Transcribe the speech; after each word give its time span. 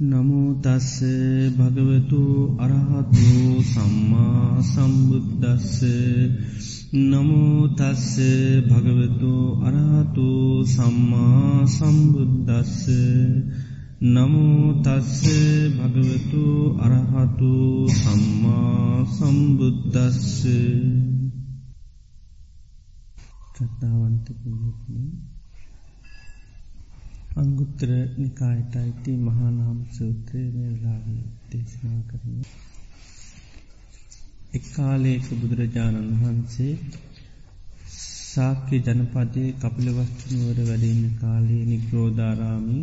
නමුතස්ස 0.00 1.02
භගවතු 1.50 2.54
අරහතු 2.56 3.58
සම්මා 3.64 4.62
සම්බුද්ධස්ස 4.62 5.82
නමුතස්ස 6.94 8.14
භගවතු 8.62 9.32
අරහතු 9.60 10.28
සම්මා 10.64 11.66
සම්බුද්ධස්ස 11.68 12.86
නමුතස්ස 14.00 15.24
භගවතු 15.74 16.44
අරහතු 16.78 17.50
සම්මා 17.92 19.02
සම්බුද්ධස්ස 19.08 20.46
ශ්‍රද්ධාවන්ත 23.50 24.26
පිළිතුනේ 24.36 25.37
අංගුත්තර 27.38 27.90
නිකායට 28.16 28.72
අයිති 28.76 29.12
මහානාම 29.18 29.78
සූත්‍රය 29.90 30.40
මේ 30.48 30.70
වෙලාව 30.72 31.04
දේශනා 31.50 32.00
කරන. 32.08 32.38
එක්කාලේක 34.52 35.26
බුදුරජාණන් 35.34 36.08
වහන්සේ 36.14 36.74
සාක්‍ය 38.28 38.76
ජනපදය 38.80 39.44
කපිලවස්තුනුවර 39.56 40.58
වැඩඉන්න 40.62 41.04
කාලේ 41.20 41.62
නිග්‍රෝධාරාමි 41.64 42.80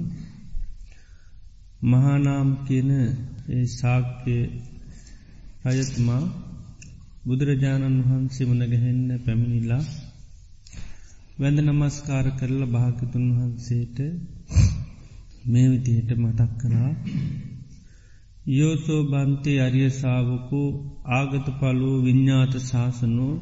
මහානාම් 1.85 2.49
කියන 2.65 2.91
ඒ 3.51 3.65
සාක්‍ය 3.73 4.37
රජතුමා 5.65 6.23
බුදුරජාණන් 7.25 7.99
වහන්සේ 8.03 8.49
මනගහෙන්න 8.49 9.09
පැමිණිලා 9.23 9.83
වැඳ 11.37 11.59
නමස්කාර 11.63 12.27
කරලා 12.39 12.73
භාගතුන් 12.73 13.27
වහන්සේට 13.31 13.97
මේ 15.45 15.67
විදිහට 15.69 16.09
මතක් 16.15 16.51
කරා 16.59 16.91
යෝසෝ 18.49 19.01
බන්තේ 19.03 19.59
අරිය 19.61 19.89
සාාවකු 19.93 20.61
ආගත 21.11 21.47
පලූ 21.59 21.95
විඤ්ඥාත 22.03 22.53
ශාසනෝ 22.63 23.33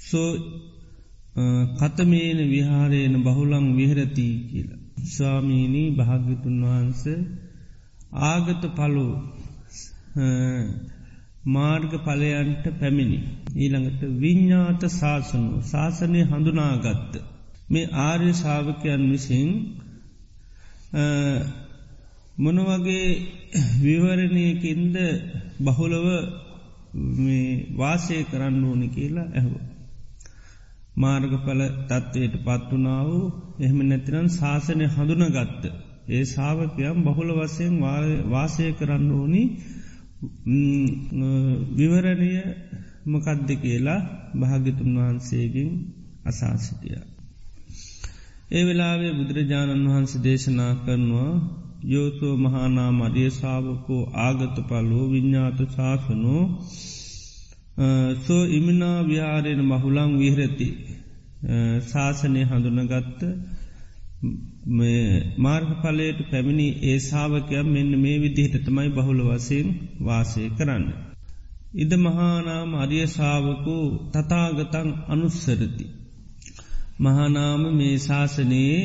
සෝ 0.00 0.30
කතමේන 1.78 2.38
විහාරයන 2.48 3.14
බහුලං 3.22 3.66
විහරතිී 3.76 4.36
කියලා. 4.44 4.80
ස්වාමීණී 5.06 5.88
භාග්‍යතුන් 5.90 6.58
වහන්ස 6.62 7.02
ආගත 8.24 8.62
පලු 8.72 9.06
මාර්ග 11.48 11.92
පලයන්ට 12.00 12.64
පැමිණි. 12.74 13.18
ඊළඟට 13.56 14.02
විඤ්ඥාත 14.20 14.82
ශාසනු 14.92 15.62
ශාසනය 15.64 16.20
හඳුනාගත්ත. 16.24 17.14
මේ 17.70 17.90
ආර්ය 18.02 18.30
ශාවකයන් 18.34 19.02
විසින් 19.10 19.50
මොනවගේ 22.36 23.06
විවරණයකින්ද 23.80 24.96
බහුලව 25.60 26.06
වාසය 27.76 28.16
කරන්න 28.24 28.64
ඕනි 28.64 28.88
කියලා 28.88 29.28
ඇහෝ. 29.32 29.60
මාර්ගඵල 30.96 31.62
තත්ත්වයට 31.88 32.34
පත්වනාව 32.40 33.08
එහෙම 33.58 33.78
නැතිරන් 33.82 34.28
ශාසනය 34.30 34.86
හඳුනගත්ත. 34.88 35.62
ඒ 36.08 36.24
ශාවකයම් 36.26 36.96
බහුල 37.04 37.30
වසයෙන් 37.32 37.74
වාසය 38.26 38.66
කරන්න 38.72 39.10
ඕනි 39.12 39.42
විවරණය 41.76 42.32
මොකද්ද 43.06 43.48
කියලා 43.56 44.00
භාගිතුන් 44.34 44.92
වහන්සේගෙන් 44.96 45.70
අසාසිටිය. 46.24 47.13
ඒ 48.54 48.64
වෙලාවේ 48.64 49.12
බුදුරජාණන් 49.12 49.86
වහන්සේ 49.86 50.22
දේශනා 50.22 50.72
කරනවා 50.80 51.32
යෝතෝ 51.86 52.34
මහානා 52.36 52.90
මරිය 52.92 53.30
සාාවකෝ 53.32 54.02
ආගත 54.20 54.56
පලෝ 54.68 55.06
විඤ්ඥාත 55.10 55.58
ශාසනෝ 55.70 56.42
සෝ 58.20 58.42
ඉමිනා 58.50 58.98
ව්‍යාරයෙන් 59.02 59.62
මහුලං 59.64 60.12
විහරති 60.18 60.68
ශාසනය 61.86 62.44
හඳුනගත්ත 62.44 63.20
මාර්ග 65.38 65.68
පලයට 65.82 66.20
පැමිණි 66.30 66.68
ඒ 66.82 66.98
සාාවකයක් 67.00 67.66
මෙන්න 67.68 67.92
මේ 67.98 68.16
විදිහට 68.18 68.56
තමයි 68.62 68.88
බහුල 68.90 69.20
වසයෙන් 69.24 69.68
වාසය 70.00 70.44
කරන්න. 70.50 70.86
ඉද 71.76 71.92
මහානාම 71.98 72.70
අරිය 72.76 73.06
ශාවකු 73.08 73.76
තතාගතන් 74.12 74.88
අනුස්සරති. 75.08 75.86
මහානාම 76.96 77.62
මේ 77.76 77.96
ශාසනයේ 77.98 78.78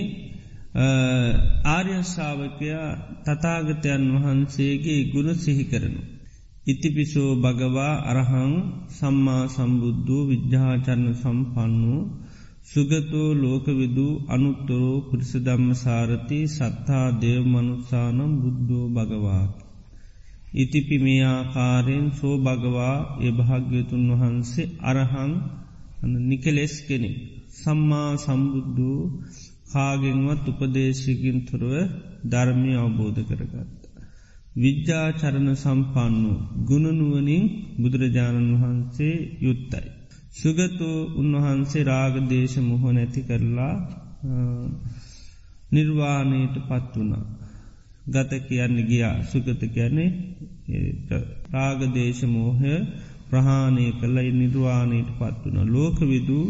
ආර්යශාවකයා 1.68 2.90
තතාගතයන් 3.26 4.04
වහන්සේගේ 4.14 5.02
ගුණ 5.12 5.30
සිහි 5.36 5.64
කරනු. 5.64 6.02
ඉතිපිසෝ 6.68 7.32
භගවා 7.36 7.96
අරහං 8.06 8.54
සම්මා 8.90 9.44
සම්බුද්ධූ 9.48 10.24
විද්‍යාචරණ 10.28 11.14
සම්පන්නු 11.14 11.96
සුගතෝ 12.64 13.30
ලෝකවිදු 13.36 14.08
අනුත්තරෝ 14.28 14.96
පුරිස 15.02 15.34
ධම්ම 15.38 15.72
සාරති 15.76 16.40
සත්තා 16.48 17.08
දේව 17.22 17.44
මනුත්සානම් 17.46 18.32
බුද්ධෝ 18.42 18.86
භගවාකි. 18.90 19.64
ඉතිපි 20.54 20.98
මේ 20.98 21.24
ආකාරයෙන් 21.26 22.08
සෝ 22.12 22.36
භගවා 22.38 22.98
ඒ 23.22 23.32
භාග්‍යතුන් 23.32 24.06
වහන්සේ 24.12 24.72
අරහං 24.82 25.32
නිකලෙස් 26.28 26.76
කෙනෙ. 26.88 27.12
සම්මා 27.60 28.12
සම්බුද්ධූ 28.18 29.02
කාගෙන්වත් 29.70 30.46
උපදේශයකින් 30.52 31.38
තුරුව 31.42 31.76
ධර්මය 32.26 32.72
අවබෝධ 32.76 33.22
කරගත්ත. 33.30 33.82
විද්‍යාචරණ 34.56 35.50
සම්පන්නු 35.56 36.34
ගුණනුවනින් 36.66 37.44
බුදුරජාණන් 37.78 38.52
වහන්සේ 38.56 39.16
යුත්තයි. 39.42 39.90
සුගතු 40.34 40.90
උන්වහන්සේ 41.16 41.84
රාගදේශ 41.84 42.58
මුහ 42.60 42.84
නැති 42.90 43.22
කරලා 43.22 43.76
නිර්වාණයට 45.72 46.56
පත් 46.62 46.92
වුණා. 46.94 47.26
ගත 48.06 48.32
කියන්න 48.42 48.78
ගියා 48.84 49.18
සුගත 49.24 49.62
කියන්නේ 49.68 50.10
රාගදේශ 51.52 52.24
මෝහය 52.28 52.74
ප්‍රහාණය 53.30 53.86
කළයි 53.94 54.32
නිර්වාණයට 54.34 55.10
පත් 55.20 55.42
වුණ. 55.46 55.68
ලෝක 55.68 55.98
විදූ 56.04 56.46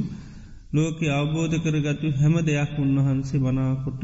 ලෝක 0.69 0.99
අවබෝධ 1.11 1.55
කරගත්තු 1.57 2.07
හැම 2.13 2.35
දෙයක් 2.41 2.73
උන්වහන්සේ 2.77 3.39
වනාකොට 3.39 4.03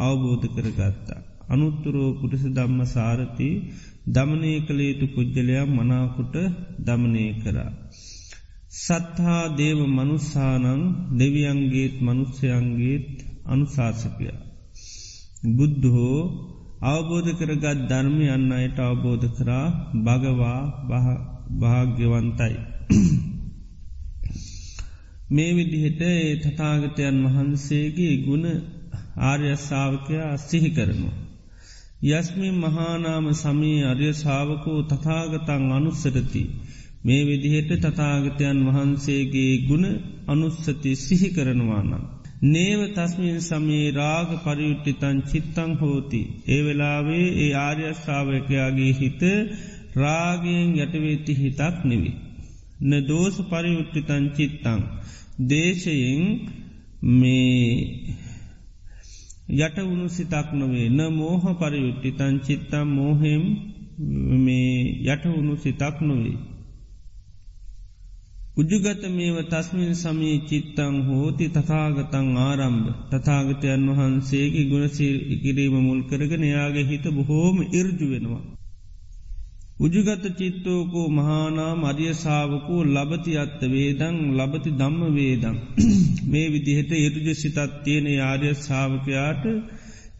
අවබෝධ 0.00 0.46
කරගත්තා. 0.54 1.20
අනුත්තුරෝ 1.48 2.10
පුටස 2.14 2.44
ධම්ම 2.48 2.80
සාරති 2.86 3.48
දමනය 4.06 4.52
කළ 4.66 4.80
යුතු 4.82 5.06
පුද්ගලයක් 5.06 5.68
මනාකොට 5.68 6.34
දමනය 6.80 7.26
කරා. 7.42 7.70
සත්හා 8.76 9.42
දේව 9.56 9.78
මනුස්සානං 9.88 10.82
දෙවියන්ගේත් 11.18 11.94
මනුස්සයන්ගේත් 12.00 13.08
අනුශාසකය. 13.46 14.28
බුද්ධහෝ 15.48 16.20
අවබෝධ 16.84 17.30
කරගත් 17.38 17.66
ධර්මය 17.88 18.26
අන්න 18.28 18.50
අයට 18.52 18.78
අවබෝධ 18.80 19.26
කරා 19.36 19.66
භගවා 20.00 20.60
භාග්‍යවන්තයි. 21.60 22.56
මේ 25.30 25.50
විදිහට 25.52 26.00
ඒ 26.04 26.36
තතාගතයන් 26.38 27.16
වහන්සේගේ 27.24 28.14
ගුණ 28.18 28.46
ආර්යශාවකයා 29.22 30.32
සිහි 30.40 30.70
කරනවා. 30.70 31.18
යස්මි 32.10 32.48
මහානාම 32.54 33.26
සමී 33.34 33.78
අර්ය 33.84 34.08
ශාවකෝ 34.14 34.80
තතාගතන් 34.84 35.64
අනුස්සරති. 35.72 36.42
මේ 37.04 37.22
විදිහට 37.24 37.70
තතාගතයන් 37.84 38.58
වහන්සේගේ 38.66 39.52
ගුණ 39.68 39.86
අනුස්සති 40.26 40.92
සිහි 40.98 41.28
කරනවානම්. 41.30 42.02
නේව 42.44 42.80
තස්මින් 42.88 43.38
සමේ 43.42 43.86
රාග 43.92 44.30
පරියුට්ටිතන් 44.38 45.18
චිත්තං 45.24 45.72
හෝති. 45.74 46.22
ඒ 46.48 46.60
වෙලාවේ 46.64 47.26
ඒ 47.38 47.52
ආර්යශ්‍රාවකයාගේ 47.58 48.92
හිත 48.94 49.22
රාගයෙන් 49.96 50.68
යටවෙති 50.76 51.32
හිතක් 51.34 51.76
නෙවි. 51.84 52.12
න 52.80 52.92
දෝස 53.04 53.36
පරියුට්ටිතන් 53.44 54.24
චිත්තං. 54.36 54.80
දේශයෙන් 55.40 56.22
මේ 57.12 58.16
යටවුණු 59.58 60.06
සිතක් 60.08 60.48
නොවේ 60.52 60.88
න 60.88 61.00
මෝහ 61.10 61.44
පරියුට්ටිතන් 61.54 62.34
චිත්තම් 62.40 62.88
මෝහෙම් 62.90 63.44
මේ 64.38 64.74
යටවුණු 65.06 65.54
සිතක් 65.56 65.96
නොවේ. 66.00 66.38
උජුගත 68.56 69.02
මේව 69.08 69.36
තස්මින් 69.44 69.94
සමී 69.94 70.36
චිත්තං 70.40 70.94
හෝති 71.02 71.46
තතාගතං 71.48 72.28
ආරම්භ 72.38 72.88
තතාගතයන් 73.10 73.84
වහන්සේගේ 73.88 74.64
ගුණසී 74.64 75.14
ඉකිරීම 75.34 75.76
මුල් 75.78 76.00
කරගෙන 76.02 76.44
යාගේ 76.46 76.84
හිත 76.84 77.04
බොහෝම 77.10 77.56
ඉර්ජු 77.72 78.06
වෙනවා. 78.10 78.59
උජුගත 79.80 80.24
චිත්තෝකෝ 80.38 81.08
මහානා 81.10 81.74
මරිය 81.74 82.14
සාාවකෝ 82.14 82.80
ලබති 82.86 83.32
අත්ත 83.36 83.60
වේදං 83.66 84.16
ලබති 84.38 84.70
දම්ම 84.72 85.14
වේදං. 85.14 85.56
මේ 86.26 86.46
විදිහට 86.48 86.90
ඉරුජ 86.98 87.28
සිතත් 87.34 87.58
තියෙන 87.84 88.08
ආර්ය 88.22 88.50
ශාවකයාට 88.58 89.44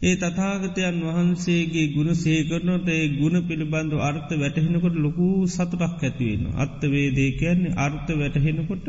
ඒ 0.01 0.15
තතාගතයන් 0.15 0.97
වහන්සේගේ 1.07 1.85
ගුණ 1.87 2.11
සේකරනොට 2.15 2.87
ඒ 2.89 3.05
ගුණ 3.11 3.37
පිළිබඳු 3.43 3.97
අර්ථ 4.01 4.33
වැටහෙනකොට 4.35 4.95
ලොකු 4.97 5.27
සතුටක් 5.49 6.01
ඇතිවෙන. 6.01 6.43
අත්ත 6.57 6.81
වේදේ 6.89 7.29
කියන්නේ 7.33 7.77
අර්ථ 7.79 8.09
වැටහෙනකොට 8.15 8.85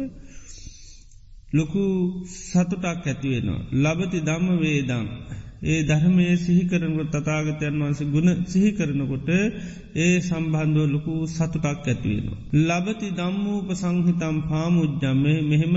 ලොකු 1.52 1.82
සතුටක් 2.30 3.06
ඇතිවෙනවා. 3.06 3.60
ලබති 3.82 4.19
දම්ම 4.22 4.48
වේදං. 4.58 5.06
ඒ 5.62 5.82
ධර්මය 5.85 6.25
සිහිකරනකොට 6.38 7.12
තතාගතයන් 7.14 7.76
වන්ස 7.79 8.00
ගුණ 8.06 8.31
සිහිකරනකොට 8.47 9.29
ඒ 9.97 10.14
සම්බන්ධුව 10.20 10.88
ලොකු 10.88 11.12
සතුටක් 11.29 11.67
ඇතිවෙනවා. 11.67 12.38
ලබති 12.61 13.09
දම්මූප 13.12 13.69
සංහිතම් 13.73 14.37
පාමුද්ජම් 14.49 15.23
මෙහෙම 15.44 15.76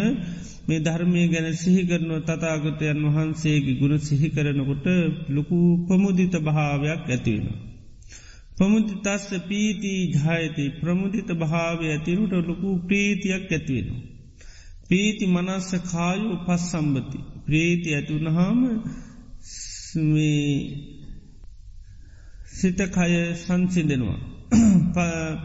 මේ 0.67 0.79
ධර්මය 0.79 1.21
ගැන 1.27 1.47
සිහිකරනව 1.55 2.17
තතාගතයන් 2.23 2.99
වහන්සේගේ 3.07 3.75
ගුණ 3.75 3.95
සිහිකරනකොට 3.99 4.85
ලොකු 5.29 5.59
ප්‍රමුදිත 5.87 6.35
භාවයක් 6.41 7.03
ඇතිවෙන. 7.07 7.55
ප්‍රමුදිතස්ස 8.57 9.29
පීතිී 9.43 10.03
ජායති 10.15 10.65
ප්‍රමුදිත 10.81 11.29
භාවය 11.35 11.85
ඇතිරුට 11.89 12.33
ලොකු 12.43 12.69
ප්‍රීතියක් 12.87 13.45
ඇතිවෙන. 13.49 13.97
ප්‍රීති 14.87 15.25
මනස්ස 15.27 15.69
කායු 15.85 16.31
පස් 16.45 16.63
සම්බති. 16.71 17.19
ප්‍රීති 17.45 17.89
ඇතුනහාම 19.95 20.31
සිතකය 22.51 23.35
සංසිදෙනවා. 23.35 24.19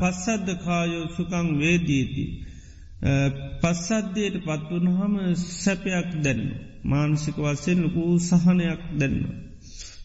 පස්සද්ධ 0.00 0.50
කායෝ 0.64 1.06
සුකං 1.08 1.46
වේදීති. 1.58 2.24
පස්සද්ධයට 3.62 4.36
පත්වනහම 4.44 5.14
සැපයක් 5.54 6.08
දැන්න. 6.24 6.42
මානසික 6.84 7.36
වස්සෙන් 7.36 7.78
ලකූ 7.84 8.14
සහනයක් 8.20 8.82
දැන්න. 9.00 9.18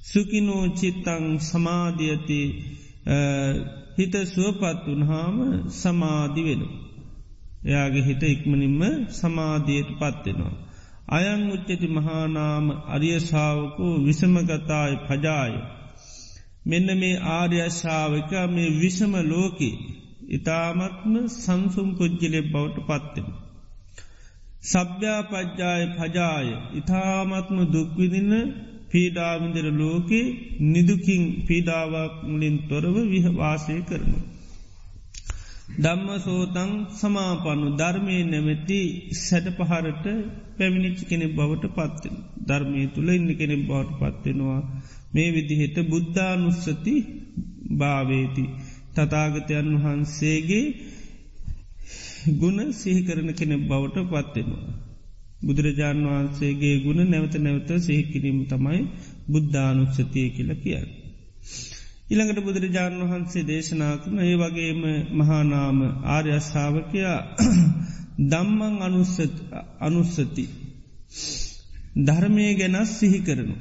සුකිනෝ 0.03 0.65
චිත්තං 0.69 1.25
සමාධියති 1.41 2.41
හිත 3.97 4.13
සුවපත් 4.25 4.83
වනහාම 4.87 5.37
සමාධි 5.71 6.41
වෙන. 6.43 6.61
එයාගේ 7.65 8.03
හිත 8.03 8.23
ඉක්මනින්ම 8.25 8.81
සමාධියයට 9.11 9.89
පත්වෙනවා. 9.91 10.64
අයං 11.07 11.41
උච්චති 11.51 11.87
මහානාම 11.87 12.65
අරියශාවකු 12.87 13.87
විසමගතාය 14.05 14.93
පජාය. 15.07 15.53
මෙන්න 16.65 16.87
මේ 16.99 17.21
ආර්යශාවක 17.31 18.31
මේ 18.49 18.75
විෂම 18.79 19.13
ලෝකේ 19.23 19.75
ඉතාමත්ම 20.29 21.13
සංසුම් 21.33 21.89
පුද්ජිලෙ 21.97 22.41
බවට 22.43 22.77
පත්වෙන. 22.81 23.27
සභ්‍යාපජ්ජාය 24.63 25.83
පජාය 25.93 26.47
ඉතාමත්ම 26.75 27.57
දුක්විදින්න 27.67 28.33
පීඩාවිඳර 28.89 29.67
ලෝකෙ 29.73 30.21
නිදුකින් 30.65 31.23
පීඩාවක් 31.47 32.13
මුලින් 32.23 32.57
තොරව 32.69 32.95
විහවාසය 33.05 33.77
කරනු. 33.81 34.19
ධම්ම 35.75 36.09
සෝතං 36.19 36.71
සමාපනු 36.93 37.67
ධර්මය 37.75 38.17
නැමැති 38.23 38.79
සැට 39.19 39.47
පහරට 39.57 40.05
පැමිණිච්ච 40.57 40.99
කෙනෙ 41.09 41.25
බවට 41.29 41.65
පත්වෙන. 41.69 42.15
ධර්මය 42.45 42.81
තුළ 42.93 43.09
ඉන්න 43.09 43.29
කෙනෙ 43.33 43.55
බවට 43.61 43.99
පත්වෙනවා. 44.15 44.61
මේ 45.13 45.29
විදිහෙට 45.31 45.77
බුද්ධානුස්සති 45.89 46.95
භාවේති. 47.73 48.45
තතාගතයන් 48.95 49.69
වහන්සේගේ 49.75 50.65
ගුණ 52.33 52.59
සිහිකරන 52.73 53.29
කෙනෙ 53.33 53.55
බවට 53.63 53.97
පත්වෙනවා. 54.05 54.75
බුදුරජාණන් 55.41 56.07
වහන්සේගේ 56.07 56.75
ගුණ 56.79 57.01
නැවත 57.05 57.35
නැවත 57.37 57.69
සිහිකිරීම 57.79 58.39
තමයි 58.45 58.81
බුද්ධානුක්ෂතිය 59.29 60.27
කියල 60.29 60.51
කියන්න. 60.57 61.04
ඉළඟට 62.05 62.39
බුදුරජාණන් 62.39 63.03
වහන්සේ 63.03 63.43
දේශනා 63.43 63.93
කරන 63.97 64.17
ඒ 64.19 64.35
වගේම 64.35 64.81
මහානාම 65.19 65.79
ආර්යශාවකයා 66.07 67.19
දම්මං 68.23 68.75
අනුස්සති 69.87 70.45
ධර්මය 71.99 72.45
ගැනස් 72.53 72.91
සිහි 72.99 73.19
කරනු. 73.19 73.55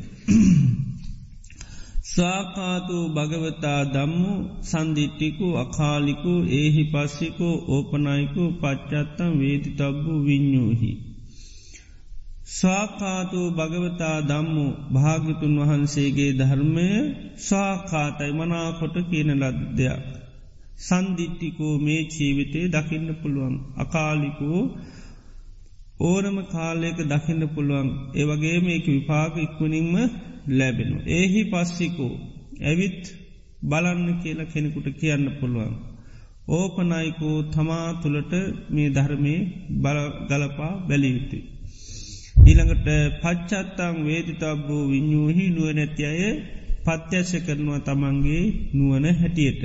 ස්වාකාතු 2.11 2.99
භගවතා 3.09 3.81
දම්මු 3.87 4.35
සන්දිිට්ටිකු 4.63 5.49
අකාලිකු 5.57 6.35
ඒහි 6.53 6.85
පස්සිකු 6.85 7.51
ඕපනයිකු 7.69 8.45
පච්චත්තම් 8.61 9.33
වේති 9.39 9.71
තබ්බු 9.71 10.15
විඤ්ඥූහි. 10.27 10.93
ස්වාකාතු 12.45 13.41
භගවතා 13.51 14.17
දම්මු 14.21 14.65
භාගතුන් 14.93 15.55
වහන්සේගේ 15.61 16.33
ධර්මය 16.33 16.89
ස්වාකාතයි 17.39 18.33
මනාකොට 18.33 18.97
කියන 19.03 19.31
ලද්දයක්. 19.35 20.03
සන්දිිට්ටිකෝ 20.79 21.75
මේ 21.79 22.03
ජීවිතේ 22.09 22.67
දකින්න 22.69 23.09
පුළුවන් 23.15 23.55
අකාලිකෝ 23.77 24.61
ඕනම 26.01 26.37
කාලයක 26.47 26.99
දකින්න 27.05 27.43
පුළුවන් 27.49 27.89
ඒවගේ 28.15 28.59
මේක 28.61 28.87
විපාග 28.89 29.35
ඉක්වනින්ම 29.39 29.95
ලැබෙනු. 30.49 30.97
ඒහි 31.09 31.43
පස්සිකෝ 31.45 32.15
ඇවිත් 32.63 33.03
බලන්න 33.63 34.09
කියලා 34.23 34.53
කෙනෙකුට 34.53 34.89
කියන්න 34.93 35.27
පුළුවන්. 35.39 35.75
ඕපනයිකෝ 36.51 37.37
තමා 37.49 37.89
තුළට 38.03 38.33
මේ 38.71 38.89
ධර්මය 38.91 39.35
ගලපා 40.29 40.73
බැලියුතුයි. 40.89 41.54
ඊළඟට 42.35 42.89
පච්චත්තං 43.21 43.97
වේදිතබ්බූ 44.03 44.83
විඤ්ඥූහි 44.87 45.45
නුවනැති 45.51 46.03
අය 46.07 46.23
පත්‍යශ 46.85 47.35
කරනවා 47.41 47.81
තමන්ගේ 47.81 48.45
නුවන 48.73 49.07
හැටියට. 49.13 49.63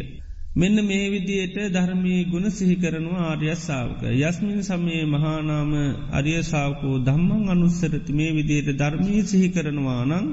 මෙන්න 0.55 0.77
මේ 0.83 1.05
විදියට 1.07 1.57
ධර්මී 1.69 2.21
ගුණ 2.25 2.47
සිහිකරනවා 2.51 3.25
ආර්යස්සාාවක. 3.25 4.01
යස්මින් 4.19 4.61
සමයේ 4.63 5.03
මහානාම 5.07 5.73
අරියසාාවකෝ 6.11 6.95
ධම්මං 7.01 7.43
අනුස්සරති 7.47 8.13
මේ 8.13 8.31
විදියට 8.33 8.69
ධර්මී 8.75 9.21
සිහිකරනවා 9.23 10.01
නං 10.05 10.27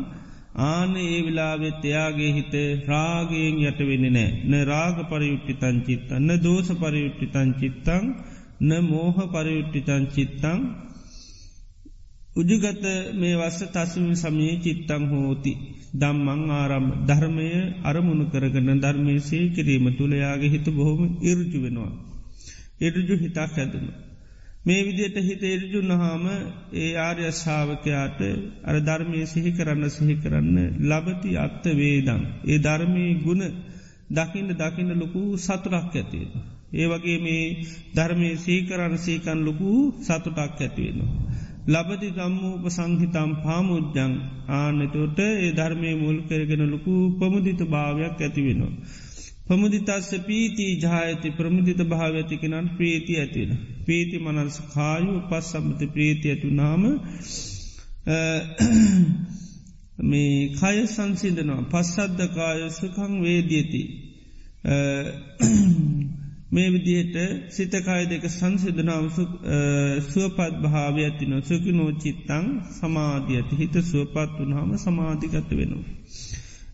ආන 0.64 0.90
ඒ 0.98 1.18
විලාවෙත් 1.22 1.82
එයාගේ 1.84 2.32
හිත 2.32 2.54
රාගයෙන් 2.88 3.56
යටවෙන්න 3.62 4.06
නෑ 4.10 4.30
න 4.44 4.52
රාග 4.64 4.96
පරියුට්ටි 5.04 5.54
තංචිත්තන්න 5.56 6.26
න 6.26 6.40
දෝස 6.40 6.68
පරියුට්ටි 6.76 7.26
තංචිත්තං 7.28 8.04
න 8.62 8.70
මෝහ 8.84 9.16
පරියුට්ටි 9.28 9.80
තංචිත්තං 9.82 10.60
උජුගත 12.36 12.84
මේ 13.14 13.36
වස්ස 13.36 13.60
තස්මින් 13.68 14.16
සමයේ 14.16 14.56
චිත්තං 14.58 15.04
හෝති 15.06 15.52
දම්මං 15.94 16.42
ආරම් 16.52 16.86
ධර්මය 17.04 17.48
අරමුණු 17.82 18.24
කරගන 18.26 18.68
ධර්මයසේ 18.78 19.44
කිරීම 19.50 19.86
තුළයාගේ 19.92 20.50
හිත 20.50 20.66
බොහොම 20.70 21.02
ඉරජු 21.22 21.58
වෙනවා. 21.58 21.92
එරජු 22.80 23.14
හිතක් 23.16 23.38
හැදනු. 23.52 23.90
මේ 24.64 24.80
විදියට 24.82 25.16
හිත 25.20 25.42
එරජු 25.46 25.80
නහාම 25.82 26.24
ඒ 26.74 26.90
ආර්ය 26.98 27.24
ශාවකයාට 27.34 28.20
අර 28.64 28.76
ධර්මය 28.80 29.20
සිහි 29.26 29.50
කරන්න 29.52 29.84
සිහි 29.90 30.14
කරන්න 30.16 30.58
ලබති 30.82 31.30
අත්ත 31.36 31.64
වේදං. 31.74 32.22
ඒ 32.44 32.58
ධර්මය 32.58 33.04
ගුණ 33.24 33.42
දකින්න 34.10 34.50
දකින්න 34.54 34.90
ලොකු 34.94 35.22
සතුරක් 35.38 35.74
ඇතියෙන. 35.94 36.32
ඒ 36.72 36.86
වගේ 36.86 37.18
මේ 37.18 37.44
ධර්මය 37.94 38.30
සීකරන්න 38.38 38.94
සීකන් 38.98 39.40
ලොකු 39.40 39.70
සතුටක් 40.00 40.38
ඇතිවෙනවා. 40.38 41.12
ලබති 41.66 42.08
දම්මූප 42.10 42.64
සංහිතම් 42.68 43.30
පාමුද්ජං 43.42 44.12
ආනතොට 44.50 45.18
ඒ 45.20 45.50
ධර්මය 45.52 45.90
මුල් 45.94 46.18
කරගෙන 46.28 46.62
ලොකු 46.70 46.94
පමුදිත 47.18 47.60
භාවයක් 47.66 48.16
ඇතිවෙනවා. 48.18 48.74
පමුදිතස්ස 49.46 50.10
පීති 50.26 50.66
ජායති 50.76 51.28
ප්‍රමුදිත 51.30 51.80
භාවඇතිකනන් 51.84 52.66
ප්‍රීති 52.76 53.12
ඇතින. 53.16 53.50
පීති 53.86 54.16
මනස් 54.18 54.56
කායු 54.74 55.14
පස් 55.28 55.46
සම්බති 55.50 55.86
ප්‍රීති 55.86 56.26
ඇතු 56.30 56.48
නාම 56.52 56.82
මේ 60.00 60.48
කය 60.52 60.78
සංසිදනවා 60.86 61.62
පස්සද්ධකාය 61.64 62.60
සුකං 62.70 63.12
වේදියති. 63.22 63.82
මේ 66.46 66.68
විදියට 66.70 67.16
සිතකාය 67.50 68.04
දෙක 68.06 68.24
සංසිදනාව 68.30 69.06
සුවපත් 70.04 70.54
භාවය 70.64 71.00
ඇතින 71.04 71.32
සුකිනෝ 71.42 71.90
චිත්තං 71.94 72.46
සමාධියති 72.72 73.54
හිත 73.56 73.74
සුවපත් 73.84 74.36
වනහම 74.40 74.70
සමාධිගත 74.78 75.50
වෙනවා. 75.52 75.84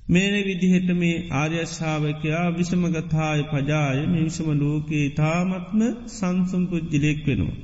මේන 0.08 0.34
විදිහට 0.42 0.88
මේ 0.94 1.16
ආර්යශාවකයා 1.32 2.46
විෂමගතාය 2.50 3.40
පජාය 3.44 3.98
මේ 4.06 4.24
විෂම 4.24 4.48
ලෝකයේ 4.58 5.08
තාමත්ම 5.12 5.80
සංසුම් 6.10 6.62
පුද්ජිලෙක් 6.66 7.20
වෙනවා. 7.26 7.56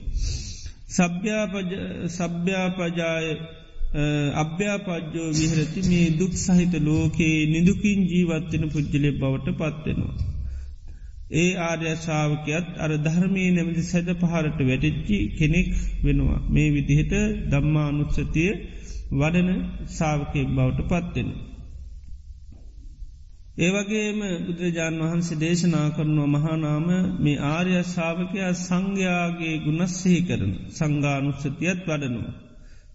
සභ්‍යාපජාය 2.11 3.29
අභ්‍යාපජ්‍යෝ 4.37 5.29
විහරති 5.33 5.81
මේ 5.83 6.09
දුක් 6.19 6.35
සහිත 6.39 6.75
ලෝකයේ 6.83 7.39
නිදුකින් 7.47 8.01
ජීවත්වෙන 8.07 8.65
පුද්ජලෙ 8.71 9.11
බවට 9.13 9.57
පත්වෙනවා. 9.57 10.38
ඒ 11.31 11.51
ආර්යශාවකයත් 11.61 12.69
අර 12.77 12.91
ධර්මී 12.99 13.51
නැමති 13.51 13.83
සැද 13.83 14.09
පහරට 14.15 14.59
වැටිච්චි 14.61 15.19
කෙනෙක් 15.39 15.69
වෙනවා. 16.05 16.41
මේ 16.49 16.69
විදිහට 16.71 17.13
දම්මානුත්සතිය 17.51 18.53
වඩන 19.13 19.51
සාාවකයෙක් 19.89 20.49
බවට 20.49 20.81
පත්වෙන. 20.87 21.29
ඒවගේම 23.59 24.21
බුදුරජාණන් 24.47 25.03
වහන්සේ 25.03 25.39
දේශනා 25.39 25.87
කරනුව 25.91 26.29
මහානාම 26.29 26.89
මේ 27.19 27.39
ආර්ය 27.47 27.73
ශාවකයා 27.87 28.53
සංඝයාගේ 28.59 29.57
ගුණස්සිහි 29.59 30.21
කරන 30.23 30.53
සංගානුස්සතියත් 30.71 31.81
වඩනවා. 31.87 32.35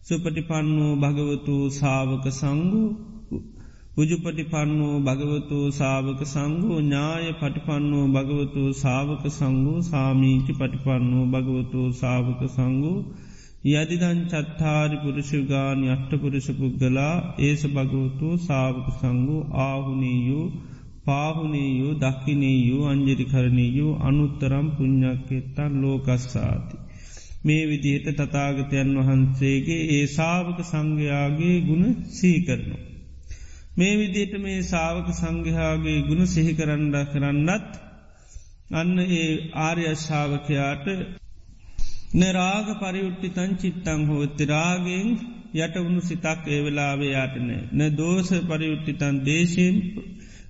සුපටිපන්නෝ 0.04 0.94
භගවතු 0.96 1.56
සාවක 1.72 2.26
සංගු 2.32 2.84
උජුපටිපන්නෝ 3.94 4.94
භගවතු 5.00 5.58
සාවක 5.72 6.22
සංගෝ 6.26 6.78
ඥාය 6.80 7.26
පටිපන්නෝ 7.34 8.06
භගවතු 8.08 8.62
සාවක 8.76 9.24
සංගෝ 9.32 9.82
සාමීචි 9.82 10.54
පටිපන්නෝ 10.54 11.26
භගවතු 11.26 11.82
සාවක 11.94 12.40
සංගෝ 12.50 13.00
යදිදන් 13.72 14.22
චත්තාරි 14.32 14.98
පුරුෂගානි 14.98 15.92
අට්ටපුරුෂ 15.92 16.48
පුද්ගලා 16.52 17.16
ඒස 17.40 17.62
භගවතු 17.68 18.30
සාවක 18.40 18.88
සංගු 18.94 19.38
ආහුනීයු 19.64 20.42
පාහුනීයු 21.06 21.90
දක්කිනීයු 21.96 22.80
අංජරිකරණීයු 22.86 23.90
අනුත්තරම් 24.04 24.68
පුං්ඥක්කෙත්තන් 24.72 25.76
ලෝකස්සාති. 25.82 26.82
මේ 27.46 27.64
විදිහට 27.68 28.10
තතාගතයන් 28.22 28.90
වහන්සේගේ 28.98 29.80
ඒ 29.92 30.06
සාවක 30.12 30.58
සංඝයාගේ 30.64 31.56
ගුණ 31.62 31.86
සීකරනු. 32.12 32.80
මේ 33.74 33.94
විදියට 33.96 34.34
මේ 34.40 34.60
සාවක 34.64 35.08
සංඝයාගේ 35.14 36.00
ගුණ 36.02 36.24
සිහිකරන්ඩ 36.28 36.96
කරන්නත් 37.08 37.70
අන්න 38.74 38.98
ඒ 39.12 39.30
ආර්යශාවකයාට 39.60 40.86
නරාග 42.16 42.68
පරියුට්ටිතන් 42.80 43.52
චිත්තං 43.58 44.02
හෝත්ති 44.06 44.46
රාගෙන් 44.46 45.10
යට 45.56 45.76
වුණු 45.78 46.02
සිතක් 46.02 46.42
ඒ 46.48 46.60
වෙලාවයාටනෑ 46.62 47.62
න. 47.72 47.82
දෝස 47.94 48.30
පරියුට්ටිතන් 48.50 49.16
දේශයෙන් 49.26 49.76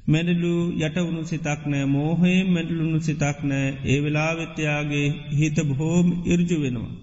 මැඩලු 0.07 0.53
යටවුණු 0.79 1.23
සිතක් 1.25 1.61
නෑ. 1.65 1.85
මෝහයෙන් 1.87 2.47
මැඩලුණු 2.49 2.99
සිතක් 3.01 3.39
නෑ. 3.43 3.67
ඒ 3.85 3.99
වෙලාවෙත්‍යයාගේ 4.01 5.07
හිත 5.33 5.57
බොහෝම 5.69 6.07
ඉර්ජු 6.25 6.57
වෙනවා. 6.61 6.93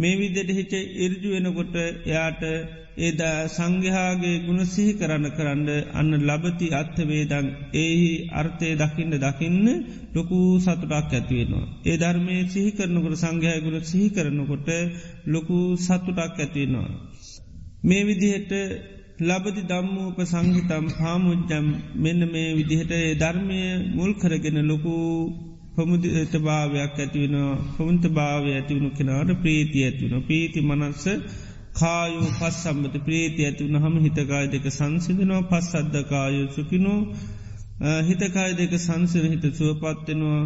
මේ 0.00 0.18
විදිට 0.18 0.50
හිච 0.50 0.72
ඉර්ජු 0.98 1.28
වෙනකොට 1.30 1.74
එයාට 1.80 2.42
ඒද 2.98 3.20
සංඝයාගේ 3.48 4.36
ගුණ 4.46 4.62
සිහි 4.66 4.92
කරන්න 4.92 5.26
කරන්න 5.30 5.68
අන්න 5.94 6.12
ලබති 6.20 6.68
අත්ථවේදං 6.72 7.46
ඒහි 7.74 8.12
අර්ථය 8.32 8.70
දකින්න 8.76 9.14
දකින්න 9.16 9.66
ලොකු 10.14 10.38
සතුටක් 10.58 10.92
ඇතිවෙනවා. 11.10 11.66
ඒ 11.84 11.96
ධර්මය 11.96 12.36
සිහි 12.48 12.70
කරනකොට 12.72 13.16
සංඝයා 13.16 13.60
ගුණ 13.60 13.78
සිහි 13.82 14.08
කරනකොට 14.10 14.68
ලොකු 15.26 15.58
සතුටක් 15.78 16.18
ඇතිවෙනවා. 16.36 16.90
මේ 17.82 18.02
විදිහට 18.02 18.52
ලබති 19.20 19.62
දම්මූප 19.62 20.18
සංහිතම් 20.24 20.84
පාමුද්ජම් 20.92 21.66
මෙන්න 21.96 22.20
මේ 22.28 22.50
විදිහට 22.54 22.92
ධර්මය 23.18 23.60
මුල් 23.94 24.12
කරගෙන 24.14 24.58
ලොකු 24.64 24.94
පමුදත 25.70 26.34
භාවයක් 26.40 26.94
ඇතිවෙන 26.96 27.36
පමුන්ත 27.74 28.04
භාවය 28.12 28.50
ඇතිවුණු 28.52 28.90
කෙනාට 28.92 29.30
ප්‍රීති 29.38 29.78
ඇතිවුණ 29.82 30.24
ප්‍රීති 30.24 30.60
මනස්ස 30.62 31.04
කායු 31.74 32.22
පස් 32.32 32.56
සම්බත 32.62 32.94
ප්‍රීති 33.00 33.40
ඇතිවුණ 33.44 33.82
හම 33.82 33.96
හිතකාය 34.00 34.46
දෙක 34.48 34.66
සංසිදනවා 34.70 35.42
පස් 35.44 35.68
අද්දකායු 35.76 36.46
සුකිනෝ 36.50 37.00
හිතකාය 38.00 38.52
දෙක 38.54 38.72
සංසන 38.78 39.26
හිත 39.26 39.44
සුවපත්වෙනවා 39.52 40.42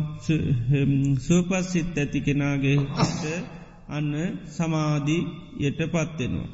සුවපස් 1.21 1.67
සිත් 1.69 1.97
ඇති 1.97 2.21
කෙනාගේ 2.21 2.77
හිට 2.77 3.25
අන්න 3.89 4.13
සමාධී 4.49 5.23
යට 5.61 5.81
පත්වෙනවා. 5.85 6.49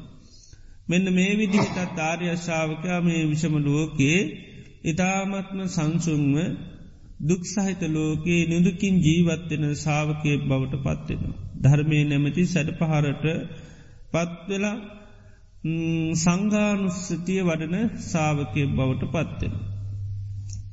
මෙන්න 0.87 1.05
මේ 1.11 1.33
විදිහටත් 1.35 1.99
ආර්යශාවකයා 1.99 3.01
මේ 3.01 3.21
විෂම 3.25 3.55
ලෝකයේ 3.59 4.21
ඉතාමත්ම 4.83 5.59
සංසුන්ව 5.67 6.35
දුක් 7.21 7.43
සහිත 7.45 7.81
ලෝකයේ 7.89 8.43
නිදුකින් 8.45 8.95
ජීවත්වෙන 8.99 9.63
සාාවකය 9.75 10.31
බවට 10.41 10.75
පත්වෙන. 10.85 11.21
ධර්මය 11.61 11.99
නැමති 12.03 12.43
සැඩ 12.45 12.69
පහරට 12.79 13.25
පත්වෙලා 14.11 14.77
සංඝානුස්සතිය 16.15 17.41
වඩන 17.41 17.75
සාාවකය 18.03 18.61
බවට 18.69 19.03
පත්වෙන. 19.09 19.53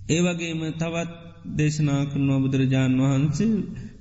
ඒවගේම 0.09 0.63
තවත් 0.75 1.11
දේශනා 1.57 2.03
කරනවා 2.07 2.41
බුදුරජාණන් 2.41 3.03
වහන්සේ 3.03 3.55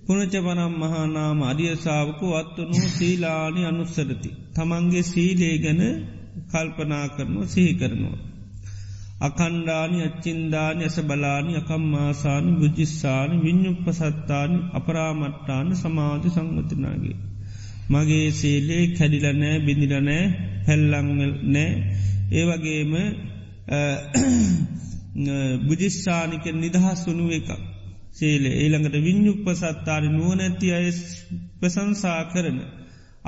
පුනචපනම් 0.06 0.74
මහානාම 0.76 1.40
අධියසාාවකු 1.44 2.28
අත්වනු 2.34 2.78
සීලානි 2.90 3.62
අනුස්සරති. 3.66 4.30
තමන්ගේ 4.56 5.04
සීලේ 5.04 5.56
ගැන 5.58 5.82
කල්පනා 6.48 7.06
කරනවා 7.10 7.48
සිහි 7.48 7.74
කරනවා. 7.74 8.18
අකණ්ඩානි 9.20 10.02
අච්චින්දානි 10.02 10.84
ඇස 10.84 11.02
බලානි 11.02 11.56
අකම්මාසානි 11.56 12.56
බුජිස්සාන 12.56 13.42
විඤ්ඥුප්පසත්තානි 13.42 14.58
අපරාමට්ටාන 14.72 15.76
සමාධි 15.76 16.30
සංවතිනාගේ. 16.30 17.16
මගේ 17.90 18.34
සේලේ 18.34 18.90
කැඩිලනෑ 18.90 19.60
බිඳිලනෑ 19.60 20.34
පැල්ලංගල් 20.66 21.48
නෑ 21.48 21.84
ඒවගේම 22.34 22.92
බුජිස්සානික 25.68 26.56
නිදහස් 26.56 27.06
වනු 27.06 27.32
එක 27.32 27.48
සේලේ 28.14 28.56
ඒළඟට 28.56 29.02
විඤ්ඥුප්පසත්තාරි 29.02 30.12
නුවනැති 30.12 30.74
අය 30.74 30.92
ප්‍රසංසා 31.60 32.26
කරන. 32.26 32.60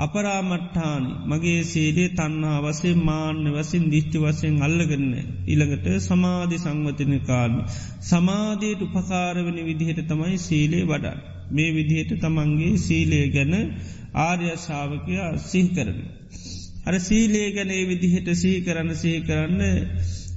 අපරාමට්ඨානි 0.00 1.10
මගේ 1.26 1.62
සේදේ 1.64 2.08
තන්නා 2.10 2.58
වසේ 2.58 2.94
මාන්‍ය 3.00 3.50
වසින් 3.50 3.84
දිිෂ්ටි 3.90 4.18
වසයෙන් 4.18 4.56
අල්ලගන්න 4.62 5.10
ඉළඟට 5.46 5.86
සමාධි 6.00 6.58
සංවතින 6.58 7.14
කාලි. 7.22 7.60
සමාධයට 8.02 8.84
උපකාරවනි 8.86 9.62
විදිහට 9.64 10.00
තමයි 10.06 10.38
සීලේ 10.40 10.84
වඩා. 10.84 11.18
මේ 11.50 11.70
විදිහට 11.70 12.12
තමන්ගේ 12.18 12.72
සීලේ 12.78 13.26
ගැන 13.28 13.54
ආර්යශාවකයා 14.18 15.30
සිහ 15.42 15.68
කරන. 15.68 16.00
අර 16.86 16.94
සීලේ 17.00 17.48
ගැන 17.50 17.70
ඒ 17.70 17.84
විදිහට 17.86 18.28
සිහි 18.36 18.58
කරන්න 18.60 18.96
සිහි 18.96 19.20
කරන්න 19.20 19.60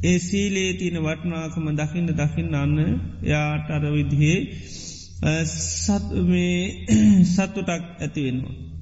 ඒ 0.04 0.18
සීලේ 0.22 0.72
තියන 0.74 0.98
වටනාකම 1.00 1.66
දකින්න 1.74 2.10
දකින්න 2.14 2.54
අන්න 2.56 2.78
යාට 3.24 3.68
අර 3.70 3.84
විදිහේ 3.92 4.40
සතුටක් 7.30 7.84
ඇතිවෙනවා. 8.00 8.73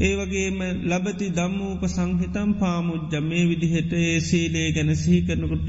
ඒ 0.00 0.14
වගේම 0.18 0.60
ලබති 0.88 1.26
දම්මූප 1.30 1.82
සංහිතම් 1.86 2.50
පාමුද්ජ 2.54 3.14
මේ 3.22 3.42
විදිහට 3.46 3.90
ඒ 3.98 4.14
සීලේ 4.22 4.68
ගැන 4.70 4.90
සිහිකරනකොට 4.96 5.68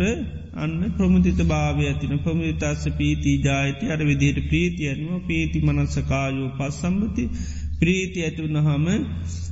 අන්න 0.55 0.77
ප්‍රමුතිත 0.91 1.39
භාවය 1.43 1.83
ඇතින. 1.85 2.13
ප්‍රමුතිතස්ස 2.19 2.83
පීති 2.93 3.31
ජායිති. 3.39 3.85
අර 3.87 4.01
විදිහට 4.01 4.39
ප්‍රීතියනුව 4.45 5.17
පීති 5.27 5.59
මනස්සකායෝ 5.61 6.49
පස් 6.57 6.75
සම්බති 6.79 7.23
ප්‍රීති 7.77 8.19
ඇතුවනහම 8.21 8.87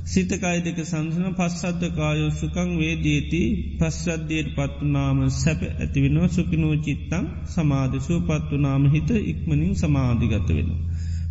සිතකයි 0.06 0.58
දෙක 0.60 0.78
සංසන 0.82 1.26
පස්සද්ධකායෝ 1.34 2.30
සුකං 2.32 2.70
වේදීති. 2.78 3.42
පස්සද්ධයට 3.78 4.48
පත්වනාම 4.56 5.18
සැප 5.34 5.60
ඇතිවෙනව 5.66 6.24
සුකිනෝ 6.30 6.74
චිත්තං 6.80 7.26
සමාධසූ 7.48 8.20
පත්වනාම 8.22 8.84
හිත 8.88 9.10
ඉක්මනින් 9.24 9.74
සමාධිගත 9.76 10.48
වෙන. 10.50 10.70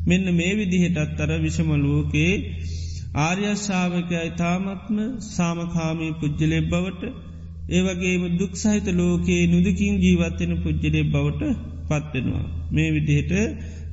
මෙන්න 0.05 0.25
මේ 0.33 0.53
විදිහටත් 0.55 1.19
අර 1.19 1.31
විෂමලෝකයේ 1.39 2.35
ආර්යශාවකය 3.15 4.17
ඉතාමත්ම 4.23 4.97
සාමකාමී 5.27 6.13
පුද්ජලෙ 6.13 6.59
බවට 6.63 7.03
ඒවගේම 7.69 8.23
දුක් 8.37 8.53
සහිත 8.55 8.87
ලෝකයේ 8.93 9.47
නුදකින් 9.47 9.95
ජීවත්වෙන 9.97 10.53
පුද්ජලෙ 10.57 11.01
බවට 11.05 11.41
පත්වෙනවා. 11.89 12.45
මේ 12.71 12.89
විදිහට 12.91 13.33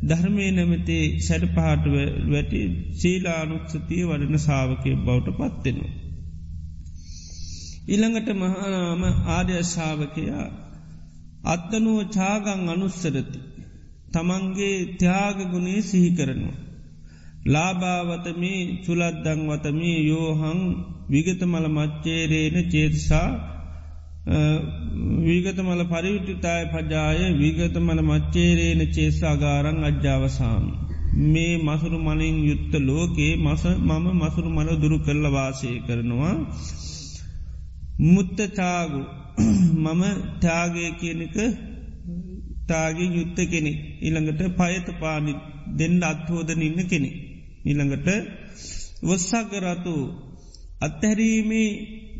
ධර්මය 0.03 0.47
නැමතේ 0.51 1.05
සැඩ 1.21 1.45
පහට 1.49 1.85
වැටි 2.31 2.61
සීලානුක්සතිය 2.93 4.03
වඩන 4.05 4.39
සාාවකය 4.39 4.91
බවට 4.99 5.37
පත්වෙනවා. 5.39 5.93
ඉළඟට 7.89 8.29
මහානාම 8.35 9.03
ආර්යශාවකයා 9.29 10.47
අත්තනුව 11.47 11.99
චාගං 12.11 12.69
අනුස්සරති. 12.69 13.41
තමන්ගේ 14.13 14.77
ත්‍යාගගුණේ 14.99 15.81
සිහි 15.83 16.11
කරනවා. 16.11 16.66
ලාභාවතමී 17.47 18.61
චුලද්දං 18.85 19.41
වතමී 19.49 19.99
යෝහං 20.05 20.61
විගතමල 21.11 21.67
මච්චේරේන 21.71 22.57
චේතසා 22.69 23.29
වීගතමල 24.27 25.83
පරිවිට්ටිතාය 25.85 26.65
පජාය 26.69 27.21
වීගතමල 27.37 28.01
මච්චේරේන 28.03 28.81
චේසාගාරං 28.89 29.79
අජ්‍යාවසාම්. 29.85 30.65
මේ 31.25 31.53
මසුරු 31.59 31.99
මලින් 32.01 32.39
යුත්ත 32.45 32.73
ලෝකේ 32.81 33.33
මස 33.37 33.63
මම 33.81 34.07
මසුරු 34.15 34.51
මල 34.51 34.69
දුරු 34.77 34.99
කරල 34.99 35.27
වාසය 35.31 35.71
කරනවා. 35.87 36.35
මුත්තචාගු 38.07 39.01
මම 39.77 40.03
ත්‍යාගය 40.41 40.85
කියනක 41.01 41.37
තාගේ 42.69 43.11
යුත්ත 43.11 43.39
කෙනෙ 43.45 43.73
ඉළඟට 44.01 44.43
පයත 44.59 44.87
පානි 45.01 45.33
දෙන්න 45.77 46.03
අත්හෝදන 46.03 46.63
ඉන්න 46.63 46.81
කෙනෙ. 46.85 47.11
ඊළඟට 47.67 48.09
වස්සාකරතු 49.03 49.95
අත්හැරීමේ 50.81 51.71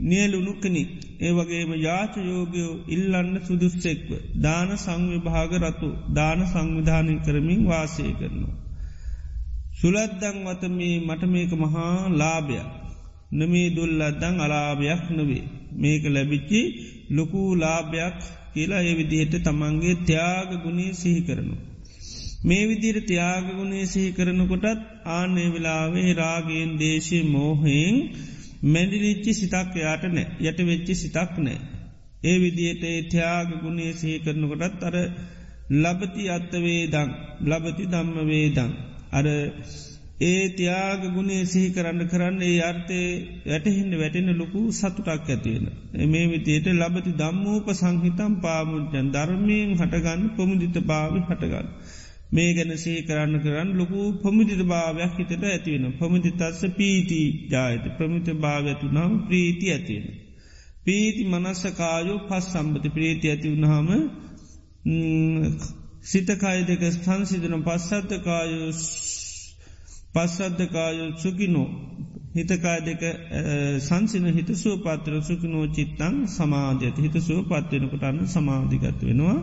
නියලුනුකනි 0.03 0.83
ඒ 1.19 1.33
වගේම 1.33 1.71
යාච 1.79 2.15
යෝගයෝ 2.23 2.73
ඉල්ලන්න 2.87 3.35
සුදුස්සෙක්ව 3.47 4.11
දාන 4.43 4.71
සංවිභාග 4.77 5.53
රතු 5.59 5.89
දාන 6.15 6.41
සංවිධානය 6.47 7.15
කරමින් 7.19 7.63
වාසය 7.65 8.05
කරනවා. 8.13 8.57
සුලද්දං 9.73 10.39
වතමේ 10.47 10.97
මට 11.01 11.23
මේක 11.27 11.53
මහා 11.55 11.95
ලාභයක් 12.13 12.69
නමේ 13.33 13.69
දුල්ලද්දං 13.71 14.37
අලාභයක් 14.41 15.03
නොවේ 15.11 15.45
මේක 15.75 16.03
ලැබිච්චි 16.07 16.61
ලොකූ 17.11 17.51
ලාභයක් 17.55 18.19
කියලා 18.53 18.83
ඒ 18.83 18.95
විදිහට 18.95 19.35
තමන්ගේ 19.45 19.97
ත්‍යාග 20.07 20.49
ගුණේ 20.63 20.93
සිහි 20.93 21.21
කරනවා. 21.21 21.76
මේ 22.43 22.65
විදිර 22.67 22.97
ත්‍යාගගුණේ 23.03 23.87
සිහි 23.87 24.11
කරනකොටත් 24.13 24.83
ආනේ 25.11 25.49
වෙලාවේ 25.49 26.11
රාගෙන් 26.15 26.73
දේශය 26.79 27.19
මෝහෙෙන් 27.27 27.97
මැඩිලිච්චි 28.65 29.33
සිතක් 29.35 29.73
යාට 29.77 30.05
නෑ 30.09 30.27
යට 30.43 30.61
වෙච්චි 30.65 30.95
සිතක් 30.97 31.33
නෑ. 31.39 31.59
ඒ 32.23 32.37
විදියට 32.39 32.85
ඒ 32.85 33.01
ත්‍යාගගුණේ 33.09 33.93
සිහි 33.95 34.17
කරනකොටත් 34.21 34.83
අර 34.83 34.97
ලබති 35.77 36.25
අත්තවේදං 36.29 37.11
ලබති 37.43 37.85
දම්ම 37.87 38.17
වේදං. 38.27 38.71
අර 39.13 39.27
ඒ 40.19 40.49
තියාග 40.51 41.03
ගුණේ 41.13 41.45
සිහි 41.45 41.73
කරන්න 41.73 42.09
කරන්න 42.09 42.39
ඒ 42.43 42.61
අර්ථය 42.63 43.01
වැටහින්න 43.45 43.93
වැටෙන 43.95 44.31
ලොකු 44.35 44.61
සතුටක් 44.73 45.09
ඇතිවෙන. 45.11 45.67
මේ 46.07 46.27
විතියට 46.27 46.69
ලබති 46.73 47.13
දම්මූප 47.15 47.69
සංහිතම් 47.73 48.33
පාමුජ්ජන් 48.41 49.11
ධර්මයෙන් 49.11 49.75
හටගන්න 49.75 50.23
පොමුදිත 50.37 50.77
භාවි 50.83 51.21
හටගන්න. 51.21 51.69
මේ 52.31 52.51
ගැන 52.55 52.73
සේ 52.79 52.99
කරන්න 53.03 53.41
කරන්න 53.41 53.71
ලොකු 53.75 53.99
පොමිදිත 54.23 54.63
භාවයක් 54.65 55.13
හිතට 55.19 55.45
ඇතිවෙන. 55.45 55.93
පොමිදිතත්ස 55.93 56.61
පීති 56.77 57.21
ජායත 57.51 57.85
ප්‍රමිත 57.97 58.29
භාවඇතු 58.37 58.87
නම් 58.87 59.13
ප්‍රීති 59.27 59.67
ඇතිවෙන. 59.73 60.07
පීති 60.85 61.23
මනස්සකායෝ 61.25 62.19
පස් 62.29 62.45
සම්බති 62.53 62.89
ප්‍රීති 62.89 63.27
ඇති 63.31 63.49
වුණහම 63.49 63.89
සිතකාය 66.03 66.61
දෙක 66.65 66.83
සංසිදන 66.95 67.55
පස්සද්ධකායෝ 67.63 68.71
පස්සද්ධකායු 70.15 71.07
සුකිනෝ 71.17 71.69
හිතකාය 72.37 72.81
දෙක 72.81 73.03
සංසින 73.81 74.27
හිත 74.29 74.51
සුවපත්‍ර 74.55 75.13
සුකිනෝ 75.23 75.65
චිත්තං 75.69 76.15
සමාධ්‍යත 76.29 76.97
හිත 76.99 77.17
සුවපත්වෙනකොට 77.21 78.05
අන්න 78.05 78.21
සමාධිගත් 78.27 79.01
වෙනවා. 79.01 79.37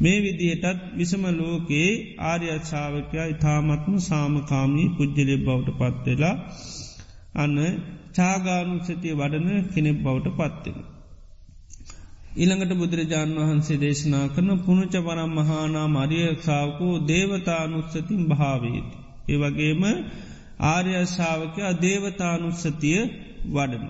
මේ 0.00 0.18
විදිහටත් 0.20 0.80
විසම 0.96 1.24
ලෝකයේ 1.32 1.90
ආර්යච්ඡාවකයා 2.22 3.26
ඉතාමත්ම 3.26 3.94
සාමකාමී 4.02 4.88
පුද්ජලය 4.96 5.36
බවට 5.38 5.78
පත්වෙලා 5.80 6.36
අන්න 7.34 7.56
චාගානුසතිය 8.14 9.14
වඩන 9.14 9.48
කෙනෙක් 9.72 9.96
බවට 10.02 10.36
පත්වෙන. 10.38 10.78
ඊළඟට 12.34 12.72
බුදුරජාණන් 12.74 13.40
වහන්සේ 13.40 13.76
දේශනා 13.76 14.26
කරන 14.28 14.50
පුුණච 14.58 14.94
වරම් 14.98 15.32
මහානා 15.32 15.88
මරිය 15.88 16.28
සාාවකෝ 16.40 16.94
දේවතානුත්සතින් 17.06 18.22
භාවේති. 18.28 18.96
ඒ 19.28 19.38
වගේම 20.64 20.70
ආර්යශාවකයා 20.70 21.80
දේවතානුස්සතිය 21.82 23.00
වඩන. 23.46 23.86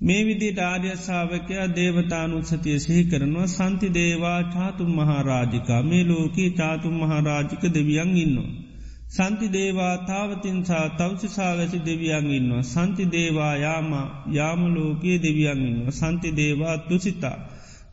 මේ 0.00 0.22
විදිට 0.24 0.58
ආර්යශාවකයා 0.58 1.74
දේවතානුත්සතිය 1.76 2.78
සිහි 2.78 3.04
කරනවා 3.04 3.46
සන්ති 3.46 3.88
දේවා 3.94 4.42
චාතුන් 4.44 4.90
මහාරාජිකා 4.90 5.82
මේ 5.82 6.04
ලෝකී 6.04 6.50
චාතුන් 6.50 6.94
මහාරාජික 6.94 7.62
දෙවියන් 7.74 8.16
ඉන්නවා. 8.16 8.50
සන්ති 9.08 9.46
දේවා 9.52 9.96
තාවතින්සා 9.98 10.88
තවසිසාවැසි 10.90 11.78
දෙවියන් 11.86 12.30
ඉන්නවා. 12.30 12.62
සන්ති 12.64 13.04
දේවා 13.12 13.54
යාම 13.56 13.90
යාමලෝකයේ 14.32 15.22
දෙවියන් 15.22 15.60
ඉන්නවා. 15.66 15.90
සන්ති 15.92 16.36
දේවා 16.36 16.78
තුසිතා. 16.78 17.38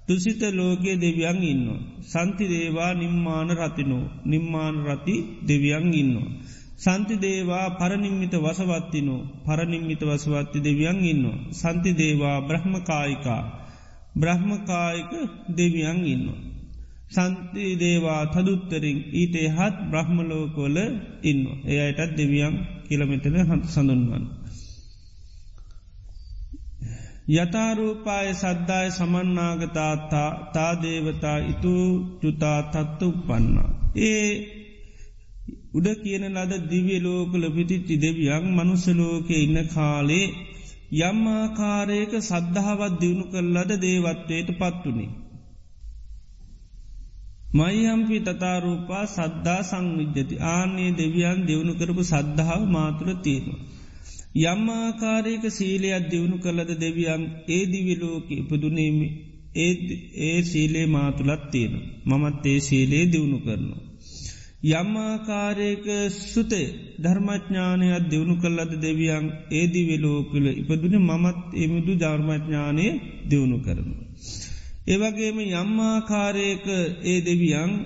තුසිත 0.07 0.41
ලෝකයේ 0.51 0.97
දෙවියන් 0.97 1.39
ඉන්නවා. 1.43 1.79
සන්ති 2.01 2.45
දේවා 2.49 2.93
නිම්මාන 2.93 3.49
රතිනෝ 3.49 4.05
නිම්මාන 4.25 4.75
රති 4.85 5.15
දෙවියන් 5.47 5.93
ඉන්නවා. 5.93 6.29
සන්ති 6.77 7.15
දේවා 7.17 7.67
පරනිම්මිත 7.71 8.33
වසවත්තිනෝ 8.35 9.21
පරනිම්මිත 9.45 10.01
වසවත්ති 10.01 10.59
දෙවියන් 10.59 10.99
ඉන්නවා. 11.03 11.37
සන්ති 11.51 11.91
දේවා 11.93 12.37
බ්‍රහ්මකායිකා 12.41 13.43
බ්‍රහ්මකායික 14.15 15.11
දෙවියන් 15.49 15.99
ඉන්නවා. 16.05 16.39
සන්ති 17.09 17.65
දේවා 17.75 18.23
තදුත්තරින් 18.25 18.99
ඊට 19.13 19.35
හත් 19.49 19.75
බ්‍රහ්මලෝකොල 19.91 20.77
ඉන්න. 21.23 21.41
එයටත් 21.65 22.11
දෙවියන් 22.17 22.55
කිලමිටල 22.87 23.35
හත් 23.41 23.63
සඳුන්වන්. 23.65 24.25
යථරූපාය 27.27 28.27
සද්ධාය 28.33 28.89
සමන්නාගතාතා 28.91 30.29
තාදේවතා 30.53 31.37
ඉතු 31.45 31.75
චුතා 32.21 32.59
තත්තු 32.63 33.07
උපන්න. 33.09 33.55
ඒ 34.03 34.54
උඩ 35.75 35.87
කියන 36.01 36.25
ලද 36.31 36.51
දිවිය 36.69 36.99
ලෝකල 36.99 37.43
පිටිච්චි 37.51 37.95
දෙවියන් 37.97 38.45
මනුසලෝක 38.51 39.29
ඉන්න 39.35 39.57
කාලේ 39.67 40.27
යම්මාකාරයක 41.01 42.11
සද්ධාවත් 42.21 42.93
දියුණු 42.99 43.25
කරලද 43.25 43.71
දේවත්වයට 43.79 44.49
පත්වනේ. 44.53 45.11
මයියම්පි 47.53 48.17
තතාරූපා 48.19 49.05
සද්ධා 49.07 49.61
සංවිද්‍යති 49.61 50.35
ආනේ 50.47 50.91
දෙවියන් 50.91 51.39
දෙවුණු 51.47 51.73
කරපු 51.73 52.03
සද්ධාව 52.03 52.61
මාතුළ 52.67 53.13
තියෙනවා. 53.17 53.61
යම්මාකාරයක 54.43 55.43
සීලයක් 55.49 56.05
දියුණු 56.11 56.37
කළද 56.37 56.71
දෙවියන් 56.79 57.23
ඒ 57.47 57.63
දිවිලෝක 57.65 58.27
ඉපදුනීම 58.33 58.97
ඒ 59.57 60.39
සීලේ 60.43 60.87
මාතුළත් 60.87 61.43
තියෙන. 61.51 61.73
මමත් 62.05 62.45
ඒ 62.45 62.59
සීලේ 62.59 63.05
දියුණු 63.11 63.39
කරනවා. 63.39 63.84
යම්මාකාරයක 64.71 65.85
සුතේ 66.23 66.95
ධර්මඥානයක් 66.97 68.05
දියුණු 68.05 68.37
කල්ලද 68.37 68.79
දෙවියන් 68.79 69.33
ඒ 69.51 69.67
දිවිලෝකල 69.67 70.45
ඉපදුන 70.53 71.01
මමත් 71.01 71.37
එමුදු 71.55 71.95
ධර්මඥානය 71.95 73.01
දියුණු 73.29 73.59
කරනු. 73.59 73.95
ඒවගේම 74.87 75.37
යම්මාකාරයක 75.53 76.65
ඒ 77.03 77.21
දෙවියන් 77.21 77.71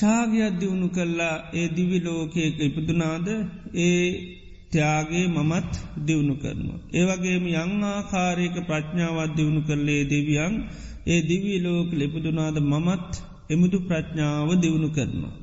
චාගයක් 0.00 0.60
දියුණු 0.60 0.88
කල්ලා 0.88 1.50
ඒ 1.52 1.68
දිවිලෝකයක 1.68 2.60
ඉපදුනාද 2.60 3.28
ඒ 3.76 4.38
ත්‍යයාගේ 4.70 5.28
මමත් 5.28 5.80
දියුණු 6.06 6.36
කරනවා. 6.36 6.78
ඒවගේම 6.92 7.46
යංආකාරයක 7.54 8.62
ප්‍රඥාවත් 8.62 9.36
දියුණු 9.36 9.62
කරලේ 9.62 10.06
දෙවියන් 10.06 10.64
ඒ 11.06 11.22
දිවී 11.22 11.60
ලෝක 11.60 11.92
ලිපදුනාද 11.92 12.62
මමත් 12.62 13.27
එමුදු 13.50 13.78
ප්‍රඥාව 13.80 14.48
දියුණු 14.56 14.88
කරනවා. 14.90 15.36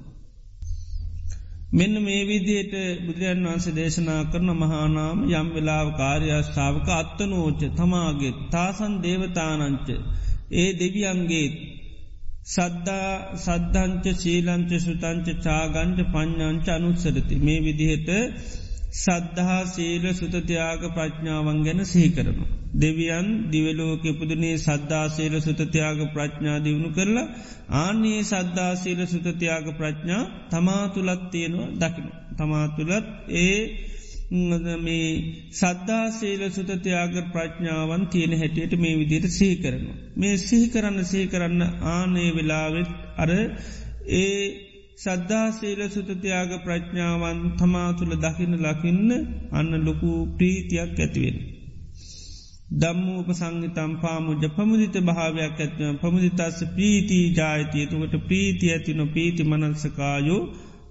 මෙන්න 1.71 1.95
මේ 1.99 2.23
විදියට 2.23 2.73
බුදුරන් 3.05 3.45
වන්ස 3.45 3.65
දේශනා 3.71 4.23
කරන 4.25 4.49
මහානාම 4.55 5.17
යම් 5.29 5.47
වෙලාව 5.51 5.87
කාර්යශාවක 5.93 6.87
අත්තනෝච්ච 6.93 7.61
තමාගේ 7.73 8.33
තාසන් 8.51 8.93
දේවතානංච 9.01 9.87
ඒ 10.53 10.69
දෙවියන්ගේ 10.73 11.47
සද්ධා 12.45 13.13
සද්ධංච 13.37 14.05
ශීලංච 14.17 14.71
සුතංච 14.79 15.27
චාගංච 15.41 15.99
පඤ්ඥංච 16.07 16.67
අනුත්සරති 16.69 17.35
මේ 17.39 17.59
විදිහට 17.59 18.09
සද්ධහා 18.95 19.63
සීල 19.67 20.05
සුතතියාග 20.13 20.81
ප්‍රඥාවන් 20.91 21.59
ගැන 21.63 21.81
සිහිකරනු. 21.85 22.45
දෙවියන් 22.75 23.27
දිවලෝක 23.51 24.03
පුදනේ 24.13 24.55
සද්ධාසීල 24.59 25.35
සුතතියාග 25.39 25.99
ප්‍රඥා 26.09 26.57
දියුණු 26.59 26.89
කරලා 26.91 27.31
ආන්නේ 27.75 28.21
සද්ධාසීල 28.23 29.01
සුතතියාග 29.07 29.67
ප්‍රඥා 29.73 30.23
තමාතුලත් 30.49 31.23
තියෙනවා 31.31 31.73
දකින. 31.81 32.07
තමාතුලත් 32.33 33.07
ඒ 33.37 33.59
මේ 34.77 35.09
සද්ධාසේල 35.51 36.41
සුතතියාග 36.49 37.15
ප්‍රඥාවන් 37.31 38.03
තියෙන 38.07 38.33
හැටියට 38.33 38.73
මේ 38.75 38.95
විදියට 38.95 39.27
සිහි 39.29 39.55
කරනවා. 39.55 39.97
මේ 40.15 40.37
සිහි 40.39 40.67
කරන්න 40.67 41.05
සිහි 41.05 41.27
කරන්න 41.27 41.61
ආනේ 41.87 42.29
වෙලාවෙත් 42.31 42.89
අර 43.17 43.29
ඒ 44.17 44.39
සද්ධාසේල 44.97 45.81
සුතතියාග 45.89 46.51
ප්‍රඥාවන් 46.63 47.39
තමා 47.57 47.89
තුළ 47.93 48.13
දකින්න 48.17 48.55
ලකින්න 48.59 49.09
අන්න 49.51 49.71
ලොකු 49.81 50.11
ප්‍රීතියක් 50.37 50.99
ඇතිවෙන. 50.99 51.54
දම්මූප 52.75 53.29
සංගිතම් 53.33 53.91
පාමුජ 54.01 54.43
පමුදිත 54.49 54.95
භාවයක් 55.03 55.57
ඇත්ව 55.57 55.79
පමුදිතස්ස 56.01 56.59
ප්‍රීතිී 56.71 57.33
ජායතිය 57.33 57.85
තුකට 57.87 58.15
ප්‍රීති 58.27 58.65
ඇතින 58.71 59.01
පීති 59.09 59.43
මනන්සකායෝ 59.45 60.41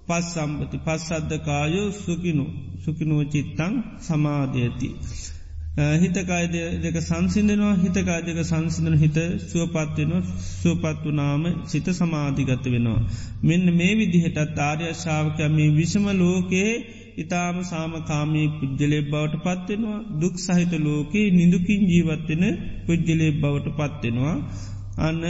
පස් 0.07 0.25
සම්පති 0.31 0.77
පස්සද්ධකායෝ 0.79 1.87
සුකිනු 1.95 2.45
සුකිනෝ 2.81 3.23
චිත්තං 3.25 3.73
සමාධයති. 3.99 4.89
හිතකාය 5.95 6.45
දෙක 6.83 6.97
සංසිදනවා 7.01 7.73
හිතකාය 7.75 8.21
දෙක 8.23 8.39
සංසිදන 8.43 8.95
හිත 8.95 9.17
සුවපත්වෙනවා 9.43 10.21
සුවපත් 10.53 11.01
වනාම 11.05 11.43
සිත 11.65 11.87
සමාධිගත 11.91 12.65
වෙනවා. 12.65 13.01
මෙන්න 13.43 13.65
මේ 13.73 13.93
විදිහටත් 13.95 14.59
ආර්ය 14.61 14.93
ශාවකය 14.95 15.49
මේ 15.49 15.69
විසම 15.71 16.05
ලෝකයේ 16.15 16.71
ඉතාම 17.17 17.57
සාමකාමී 17.63 18.47
පුද්ජලේ 18.55 19.03
බවට 19.03 19.43
පත්වෙනවා 19.45 19.99
දුක් 20.21 20.35
සහිත 20.39 20.73
ලෝකයේ 20.79 21.27
නිදුකින් 21.31 21.83
ජීවත්වෙන 21.85 22.43
පුද්ජලේ 22.85 23.31
බවට 23.35 23.77
පත්වෙනවා 23.79 24.35
අන්න 24.99 25.23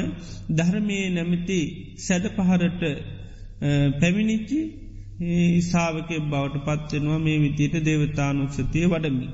ධර්මය 0.52 0.98
නැමති 1.10 1.60
සැඩ 1.98 2.26
පහරට 2.32 2.82
පැමිණිච්චි 4.00 4.60
සාාවක 5.64 6.10
බවට 6.26 6.66
පත්වෙනවා 6.66 7.20
මේ 7.20 7.38
විදියට 7.40 7.76
දේවතානුක්ෂතිය 7.82 8.86
වඩමි. 8.88 9.28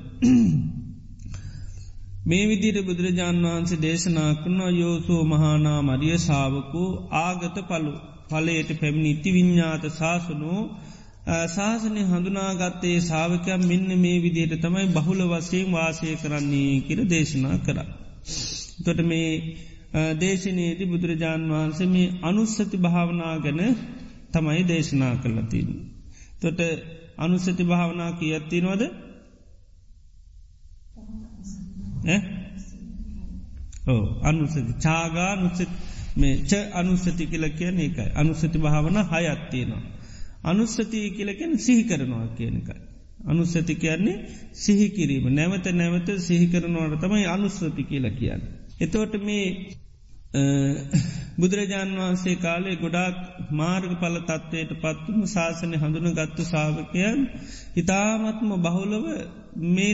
මේ 2.24 2.44
විදිට 2.46 2.78
බුදුරජාණන් 2.82 3.46
වහන්සේ 3.46 3.78
දේශනා 3.78 4.30
කරනවා 4.34 4.70
යෝසෝ 4.72 5.22
මහානා 5.24 5.80
මරිය 5.82 6.18
සාාවකු 6.20 6.82
ආගත 7.20 7.56
පලු 7.68 7.92
පලයට 8.30 8.70
පැමිණිති 8.80 9.28
විඤ්ඥාත 9.30 9.84
ශාසනෝ 9.92 10.60
ශාසනය 11.26 12.02
හඳුනාගත්තේ 12.04 12.96
සාාවකයක් 13.00 13.60
මෙන්න 13.62 13.90
මේ 13.96 14.18
විදියට 14.18 14.54
තමයි 14.60 14.86
බහුල 14.88 15.20
වසයෙන් 15.28 15.68
වාසය 15.70 16.16
කරන්නේ 16.16 16.80
කියර 16.80 17.00
දේශනා 17.06 17.56
කර. 17.58 17.78
තොට 18.84 19.00
මේ 19.04 19.30
දේශනයේති 20.16 20.84
බුදුරජාණන් 20.86 21.50
වහන්සේ 21.50 21.86
මේ 21.86 22.08
අනුස්සති 22.22 22.76
භාවනා 22.78 23.36
ගැන 23.38 23.60
තමයි 24.32 24.62
දේශනා 24.64 25.14
කරලතින්. 25.16 25.68
තොට 26.40 26.60
අනුස්සති 27.18 27.64
භාවනා 27.64 28.12
කියත්තිනවද 28.12 28.82
ඕ 33.86 34.04
අනුසති 34.22 34.60
චාගා 34.80 35.32
නුසත් 35.36 35.70
මේ 36.16 36.34
ච 36.42 36.52
අනුස්සති 36.74 37.24
කියල 37.26 37.44
කියන 37.50 37.78
එකයි 37.80 38.06
අනුස්සති 38.14 38.58
භාවන 38.58 38.96
හයත්තියනවා. 39.04 39.82
අනුස්සති 40.42 41.00
කියලකෙන 41.10 41.52
සිහි 41.58 41.84
කරනවා 41.84 42.26
කියන 42.36 42.56
එකයි. 42.56 42.80
අනුස්සති 43.26 43.74
කියන්නේ 43.76 44.16
සිහිකිරීම 44.54 45.26
නැවත 45.32 45.66
නැවත 45.72 46.08
සිහිකරනවාට 46.20 47.00
තමයි 47.00 47.26
අනුස්සති 47.26 47.82
කියල 47.84 48.06
කියන්න. 48.12 48.42
එතෝට 48.80 49.14
මේ 49.20 49.46
බුදුරජාණන් 51.38 51.98
වහන්සේ 51.98 52.36
කාලේ 52.36 52.76
ගොඩාක් 52.76 53.16
මාර්ග 53.52 53.92
පල 54.00 54.16
තත්වයට 54.22 54.72
පත්තුම 54.76 55.20
ශාසනය 55.26 55.76
හඳුන 55.76 56.08
ගත්තු 56.12 56.42
සාාවකයන් 56.44 57.20
ඉතාමත්ම 57.76 58.50
බහුලව 58.58 59.06
මේ 59.68 59.92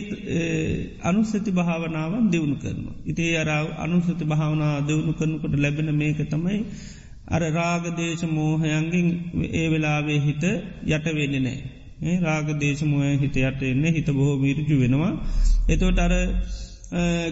අනුස්සති 1.03 1.51
භාවනාවන් 1.53 2.31
දෙවුණු 2.31 2.57
කරනවා. 2.57 2.97
ඉතිේ 3.05 3.37
අර 3.37 3.51
අනුසති 3.79 4.25
භාවනා 4.25 4.75
දෙවුණු 4.83 5.13
කරනකොට 5.13 5.55
ලැබෙන 5.57 5.91
මේක 5.95 6.21
තමයි 6.31 6.59
අර 7.29 7.43
රාගදේශ 7.53 8.25
මෝහයන්ගෙන් 8.29 9.09
ඒ 9.53 9.67
වෙලාවේ 9.69 10.21
හිත 10.21 10.45
යටවෙන්න 10.89 11.37
නෑ. 11.39 11.59
රාගදේශමෝය 12.23 13.13
හිත 13.17 13.37
යට 13.39 13.63
එන්න 13.65 13.85
හිත 13.89 14.09
බොහෝ 14.13 14.37
වීරජු 14.39 14.77
වෙනවා. 14.79 15.13
එතෝට 15.69 15.99
අර 15.99 16.15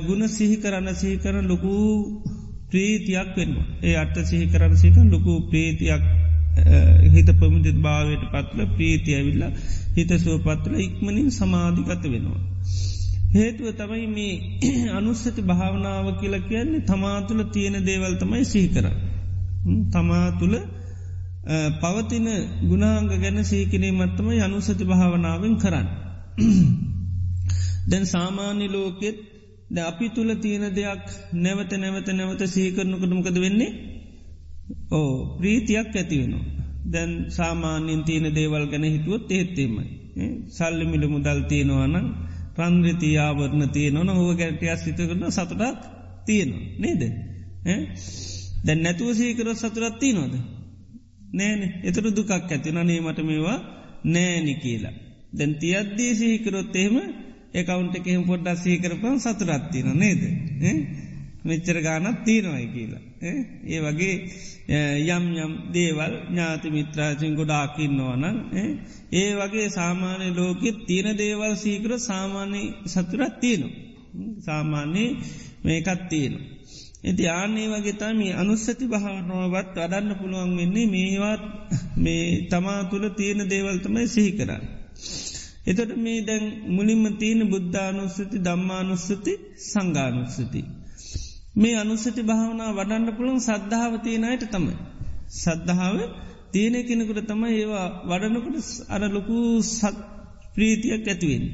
ගුණ 0.02 0.28
සිහි 0.28 0.56
කරන්න 0.56 0.94
සිහි 0.94 1.16
කරන 1.18 1.46
ලොකු 1.46 1.72
ප්‍රීතියක් 2.70 3.30
වෙන්නවා. 3.36 3.66
ඒ 3.82 3.96
අට 3.96 4.16
සිහි 4.24 4.46
කරන්න 4.46 4.76
සික 4.76 4.96
ලොකු 5.06 5.32
ප්‍රීතියක් 5.50 6.04
හිත 7.08 7.28
පමුදිත් 7.34 7.78
භාවයට 7.78 8.28
පත්ල 8.32 8.60
ප්‍රීති 8.76 9.14
ඇවිල්ලා 9.14 9.52
හිත 9.96 10.10
සුවපත්ල 10.18 10.74
ඉක්මනින් 10.80 11.30
සමාධිගත 11.32 12.04
වෙනවා. 12.06 12.40
හේතුව 13.34 13.66
තමයි 13.74 14.06
මේ 14.08 14.34
අනුස්සති 14.98 15.42
භාවනාව 15.44 16.06
කියල 16.20 16.36
කියන්නේ 16.44 16.86
තමාතුළ 16.86 17.42
තියෙන 17.52 17.76
දේවල් 17.84 18.14
තමයි 18.16 18.44
සීකර. 18.46 18.86
තමා 19.90 20.28
තුළ 20.32 20.56
පවතින 21.80 22.26
ගුණාංග 22.62 23.08
ගැන 23.14 23.38
සීකිරීමත්තම 23.44 24.28
අනුසති 24.40 24.84
භාවනාවෙන් 24.84 25.54
කරන්න. 25.56 25.88
දැන් 27.88 28.04
සාමාන්‍ය 28.06 28.66
ලෝකෙත් 28.68 29.18
ද 29.70 29.76
අපි 29.82 30.06
තුළ 30.08 30.30
තියෙන 30.36 30.64
දෙයක් 30.74 31.04
නැවත 31.34 31.72
නැවත 31.74 32.08
නැවත 32.10 32.42
සීකරනකටමකද 32.46 33.36
වෙන්නේ 33.36 33.72
ඕ 34.90 35.12
ප්‍රීතියක් 35.38 35.90
ඇතිවෙනවා. 35.92 36.44
දැන් 36.86 37.12
සාමාන්‍යින් 37.30 38.02
තියෙන 38.04 38.26
දේවල් 38.34 38.64
ගැන 38.66 38.84
හිතුවත් 38.86 39.30
ඒත්තේමයි. 39.30 39.86
සල්ලිමිල 40.48 41.04
මුදල් 41.08 41.40
තියෙනවානම් 41.42 42.06
ප්‍රන්ද්‍රතියාවරණ 42.54 43.64
තියනවන 43.68 44.10
හෝ 44.10 44.32
ගැටයක් 44.34 44.78
සිත 44.78 44.98
කරන 45.00 45.24
සතුටක් 45.30 45.80
තියෙනවා. 46.26 46.64
නේද. 46.78 47.02
දැන් 48.66 48.80
නැතුව 48.82 49.10
සීකර 49.12 49.48
සතුරත් 49.54 49.98
තියනොද. 49.98 50.34
නෑන 51.32 51.60
එතට 51.82 52.06
දුකක් 52.10 52.30
ඇති 52.32 52.70
නනේ 52.72 53.00
මට 53.00 53.18
මේවා 53.22 53.58
නෑනි 54.06 54.54
කියලා. 54.56 54.94
දැන් 55.32 55.52
තියද්දී 55.54 56.12
සිහිකරොත් 56.14 56.76
එහෙම 56.76 56.96
එකකවුන්ට 57.54 57.96
එහෙම 57.98 58.24
පොඩ්ඩක් 58.24 58.58
සීකරපන් 58.58 59.18
සතුරත්තින 59.18 59.88
නේද. 59.94 60.22
මෙච්චර 61.44 61.78
ගානත් 61.80 62.24
තියෙනවයි 62.24 62.66
කියලා. 62.68 63.02
ඒ 63.66 63.80
වගේ 63.80 64.14
යම් 65.08 65.24
යම් 65.36 65.52
දේවල් 65.72 66.14
ඥාති 66.24 66.68
මිත්‍රාසින් 66.70 67.34
ගොඩාකින්නවනන් 67.34 68.36
ඒ 69.12 69.30
වගේ 69.34 69.68
සාමාන්‍ය 69.70 70.28
ලෝකෙත් 70.32 70.78
තියෙන 70.86 71.18
දේවල් 71.18 71.54
සීකර 71.56 71.92
සාමාන්‍ය 72.00 72.62
සතුරත් 72.86 73.40
තියනු. 73.40 73.68
සාමාන්‍යයේ 74.40 75.16
මේකත් 75.64 76.02
තියෙනු. 76.08 76.38
ඇති 77.06 77.24
ආනේ 77.30 77.66
වගේ 77.68 77.94
තම 77.94 78.20
අනුස්සති 78.34 78.84
භාවනුවවත් 78.86 79.76
වඩන්න 79.76 80.18
පුළුවන් 80.20 80.52
වෙන්නේ 80.56 80.86
මේවත් 80.86 81.44
මේ 82.04 82.24
තමා 82.50 82.80
තුළ 82.84 83.06
තියෙන 83.10 83.40
දේවල්තමයි 83.44 84.06
සිහි 84.08 84.32
කරන්න. 84.32 84.64
එතට 85.66 85.92
මේ 85.96 86.18
දැන් 86.22 86.44
මුලින්ම 86.68 87.04
තියෙන 87.16 87.42
බුද්ධානුස්සති 87.48 88.36
දම්මානුස්සති 88.38 89.32
සංගානුස්සති. 89.64 90.60
මේ 91.56 91.76
අනුස්සති 91.76 92.22
භාවනා 92.22 92.70
වඩන්න 92.72 93.16
පුළුවන් 93.16 93.40
සද්ධාව 93.40 93.92
තියෙනයට 94.00 94.44
තමයි. 94.48 94.74
සද්ධාව 95.34 95.96
තියෙන 96.52 96.76
කෙනෙකුට 96.84 97.22
තමයි 97.24 97.54
ඒවා 97.54 97.86
වඩනකොට 98.04 98.56
අර 98.88 99.02
ලොකු 99.10 99.36
සත් 99.70 99.96
ප්‍රීතියක් 100.54 101.06
ඇතිවෙන්. 101.06 101.44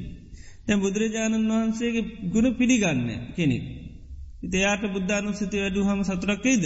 තැ 0.64 0.76
බුදුරජාණන් 0.76 1.48
වහන්සේගේ 1.50 2.04
ගුණ 2.32 2.48
පිළිගන්න 2.54 3.08
කෙනෙක්. 3.36 3.81
ඉතයාට 4.42 4.82
බුද්ධානුස්සති 4.92 5.56
වැඩු 5.56 5.84
හම 5.84 6.00
සතුරක්කේද. 6.02 6.64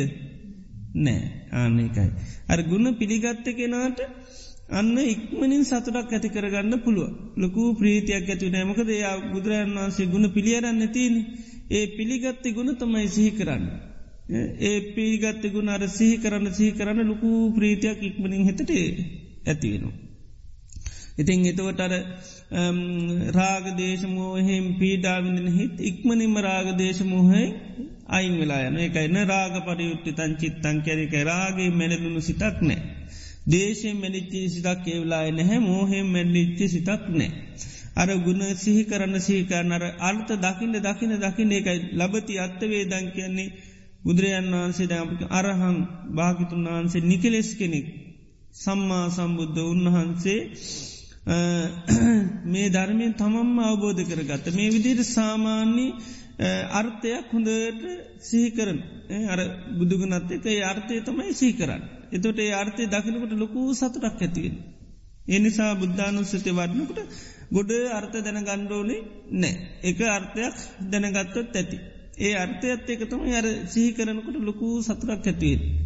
නෑ 0.97 1.23
ආනකයි. 1.55 2.09
අර 2.49 2.61
ගුණ 2.63 2.87
පිළිගත්ත 2.95 3.49
කෙනාට 3.53 3.99
අන්න 4.71 4.97
ඉක්මනින් 5.05 5.65
සතුටක් 5.65 6.13
ඇති 6.13 6.29
කරගන්න 6.29 6.75
පුළුව 6.79 7.11
ලොකු 7.37 7.63
ප්‍රීතියක් 7.75 8.27
ඇති 8.27 8.51
නෑමකද 8.51 8.89
එයා 8.91 9.17
බුදුරජන් 9.33 9.77
වහන්සේ 9.77 10.07
ගුණ 10.07 10.33
පිළියරන්න 10.33 10.83
තියන 10.89 11.15
ඒ 11.71 11.85
පිළිගත්ති 11.89 12.53
ගුණ 12.53 12.73
තමයි 12.75 13.09
සිහි 13.09 13.31
කරන්න. 13.31 13.65
ඒ 14.61 14.79
පිළිගත්ති 14.95 15.49
ගුණ 15.51 15.69
අර 15.69 15.83
සිහි 15.89 16.17
කරන්න 16.17 16.55
සිහි 16.55 16.73
කරන්න 16.73 17.09
ලොකු 17.09 17.31
ප්‍රීතියක් 17.55 18.03
ඉක්මනින් 18.03 18.45
හිතට 18.45 18.71
ඇතිවෙනවා. 19.47 20.06
ඉතිං 21.19 21.45
එතවට 21.45 21.81
අර 21.81 21.95
රාගදේශමෝහෙම 23.33 24.67
පීඩාවිඳන 24.79 25.49
හිත් 25.53 25.77
ඉක්මනින්ම 25.83 26.35
රාගදේශමෝහයි 26.43 27.47
අයින් 28.09 28.35
වෙලා 28.37 28.63
යන 28.65 28.77
එකයින්න 28.81 29.19
රාග 29.27 29.55
පරියුට්ටි 29.65 30.13
තන් 30.13 30.35
චිත්තන් 30.37 30.83
කැරික 30.83 31.15
රාගේ 31.25 31.71
මැනදුුණු 31.73 32.21
සිතක් 32.23 32.59
නෑ. 32.63 32.81
දේශයෙන් 33.49 33.97
මැලිච්චි 33.97 34.43
සිතක් 34.49 34.85
ඒවලාය 34.87 35.31
නැහැ 35.33 35.61
මෝහෙම 35.61 36.07
මැල්ලිච්චි 36.09 36.67
සිතක් 36.69 37.03
නෑ. 37.13 37.31
අර 37.95 38.09
ගුණ 38.19 38.43
සිහි 38.57 38.83
කරන්න 38.85 39.17
සහිකරන්නර 39.21 39.85
අර්ථ 40.01 40.33
දකින්න 40.39 40.77
දකින 40.81 41.13
දකින 41.19 41.53
එකයි 41.53 41.79
ලබති 41.95 42.35
අත්තවේ 42.39 42.85
දං 42.85 43.07
කියන්නේ 43.11 43.55
බුදුරජන් 44.05 44.51
වහන්සේ 44.53 44.87
දැපි 44.87 45.31
අරහං 45.33 45.79
භාගිතුන් 46.13 46.67
වහන්සේ 46.67 47.03
නිකලෙස් 47.03 47.49
කෙනෙක් 47.55 47.87
සම්මා 48.55 49.07
සම්බුද්ධ 49.11 49.61
උන්වහන්සේ 49.65 50.41
මේ 51.27 52.69
ධර්මය 52.69 53.07
තමම්ම 53.15 53.59
අවබෝධ 53.61 54.03
කරගත්ත 54.05 54.55
මේ 54.55 54.71
විදියට 54.71 55.03
සාමාන්‍ය 55.09 55.87
අර්ථයක් 56.73 57.33
හොඳට 57.33 57.83
සිහිකරන 58.21 58.79
අර 59.27 59.41
බුදුගනත් 59.79 60.31
එක 60.31 60.47
අර්ථය 60.65 61.01
තමයි 61.01 61.35
සීකරන්න. 61.35 61.83
එතොට 62.13 62.39
ඒ 62.39 62.53
අර්ථය 62.53 62.87
දකිනකට 62.87 63.33
ලොකූ 63.35 63.75
සතුටක් 63.75 64.05
ඇතිවෙන. 64.19 64.57
එනිසා 65.29 65.73
බුද්ධානුස්සති 65.75 66.51
වඩනකට 66.51 66.99
ගොඩ 67.51 67.71
අර්ථ 67.91 68.17
දැන 68.19 68.41
ගණ්ඩෝනේ 68.43 69.01
නෑ. 69.33 69.55
එක 69.83 69.99
අර්ථයක් 70.09 70.57
දැනගත්තොත් 70.85 71.55
ඇති. 71.55 71.79
ඒ 72.19 72.35
අර්ථයත් 72.35 72.89
එක 72.89 73.03
තම 73.09 73.23
අර 73.33 73.47
සිහි 73.67 73.91
කරනකට 73.93 74.37
ලොකූ 74.41 74.75
සතුරක් 74.83 75.27
ඇතිවෙන්. 75.27 75.86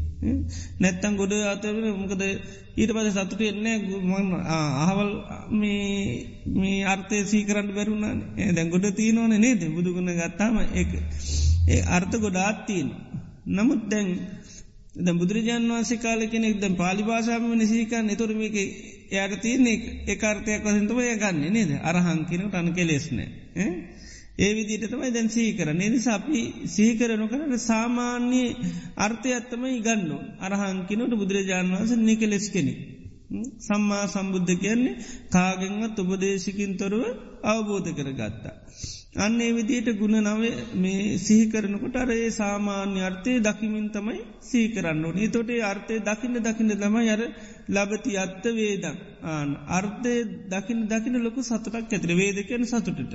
නැත්තන් 0.78 1.16
ගොඩ 1.16 1.32
අතරන 1.46 1.84
මොකද 1.96 2.22
ඊට 2.76 2.92
පද 2.92 3.08
සතුට 3.10 3.42
එන්නේ 3.42 3.76
අහවල් 4.80 5.10
මේ 5.52 6.84
අර්ථය 6.86 7.22
සී 7.24 7.44
කරන්න 7.44 7.70
බැරුණ 7.70 8.04
දැන් 8.54 8.68
ගොඩ 8.68 8.86
තියනවන 8.92 9.34
නේද? 9.38 9.62
බුදුගුණ 9.70 10.12
ගත්තාම 10.14 10.56
ඒ 10.74 11.80
අර්ථ 11.88 12.16
ගොඩාත් 12.18 12.66
තියෙන. 12.66 12.90
නමුත් 13.48 13.82
දැන් 13.88 14.08
ද 14.96 15.08
බුදුරජාන් 15.12 15.68
වන්සේ 15.70 15.98
කාල 15.98 16.20
කෙනෙක් 16.26 16.58
ද 16.58 16.68
පාලි 16.76 17.02
භාෂාම 17.02 17.44
නිසිකන් 17.54 18.06
එතුර 18.08 18.30
මේක 18.34 18.56
යට 18.56 19.34
තියන 19.40 19.66
එකර්තයක් 20.06 20.62
වසින්තම 20.62 20.98
ය 21.02 21.16
ගන්න 21.16 21.44
නේද? 21.50 21.70
අරහංකිනට 21.82 22.54
අන 22.54 22.68
කෙලෙස්නෑ 22.72 23.28
ඒ 24.40 24.52
විදිට 24.54 24.84
තමයි 24.86 25.10
දැන් 25.10 25.28
සීකර 25.28 25.68
නිනිසා 25.74 26.14
අපි 26.14 26.40
සීකරනු 26.68 27.26
කරට 27.28 27.54
සාමාන්‍ය 27.62 28.42
අර්ථය 28.98 29.30
ඇත්තම 29.30 29.62
ඉගන්න 29.70 30.08
අරහංකිනට 30.40 31.12
බුදුරජාණන් 31.14 31.74
වන්ස 31.74 31.92
නිකලෙස් 32.00 32.46
කෙනෙ. 32.50 32.74
සම්මා 33.60 34.04
සම්බුද්ධ 34.06 34.54
කියන්නේ 34.56 35.00
කාගෙන්වත් 35.30 35.98
උපදේශිකින් 36.02 36.72
තොරව 36.76 37.02
අවබෝධ 37.44 37.90
කර 37.92 38.08
ගත්තා. 38.12 38.56
අන්නේ 39.16 39.50
විදියට 39.50 39.88
ගුණ 39.94 40.16
නව 40.20 40.42
මේ 40.76 41.18
සිහිකරනකොට 41.18 41.96
අරඒ 41.96 42.30
සාමාන්‍ය 42.32 43.00
අර්ථය 43.02 43.32
දකිමින් 43.40 43.86
තමයි 43.90 44.18
සීකරන්න 44.42 45.04
ඕන 45.04 45.18
තොටේ 45.28 45.62
අර්ථය 45.64 45.94
දකින්න 46.00 46.36
දකින්න 46.40 46.72
තම 46.74 46.96
යර 47.04 47.22
ලබති 47.70 48.12
අත්ත 48.16 48.44
වේදක් 48.52 48.98
ආන 49.24 49.48
අර්ථය 49.70 50.14
දකින 50.48 50.78
දකින 50.86 51.16
ලොකු 51.18 51.40
සතුටක් 51.42 51.74
ඇතර 51.88 52.12
වේදකයන 52.14 52.64
සතුටට 52.66 53.12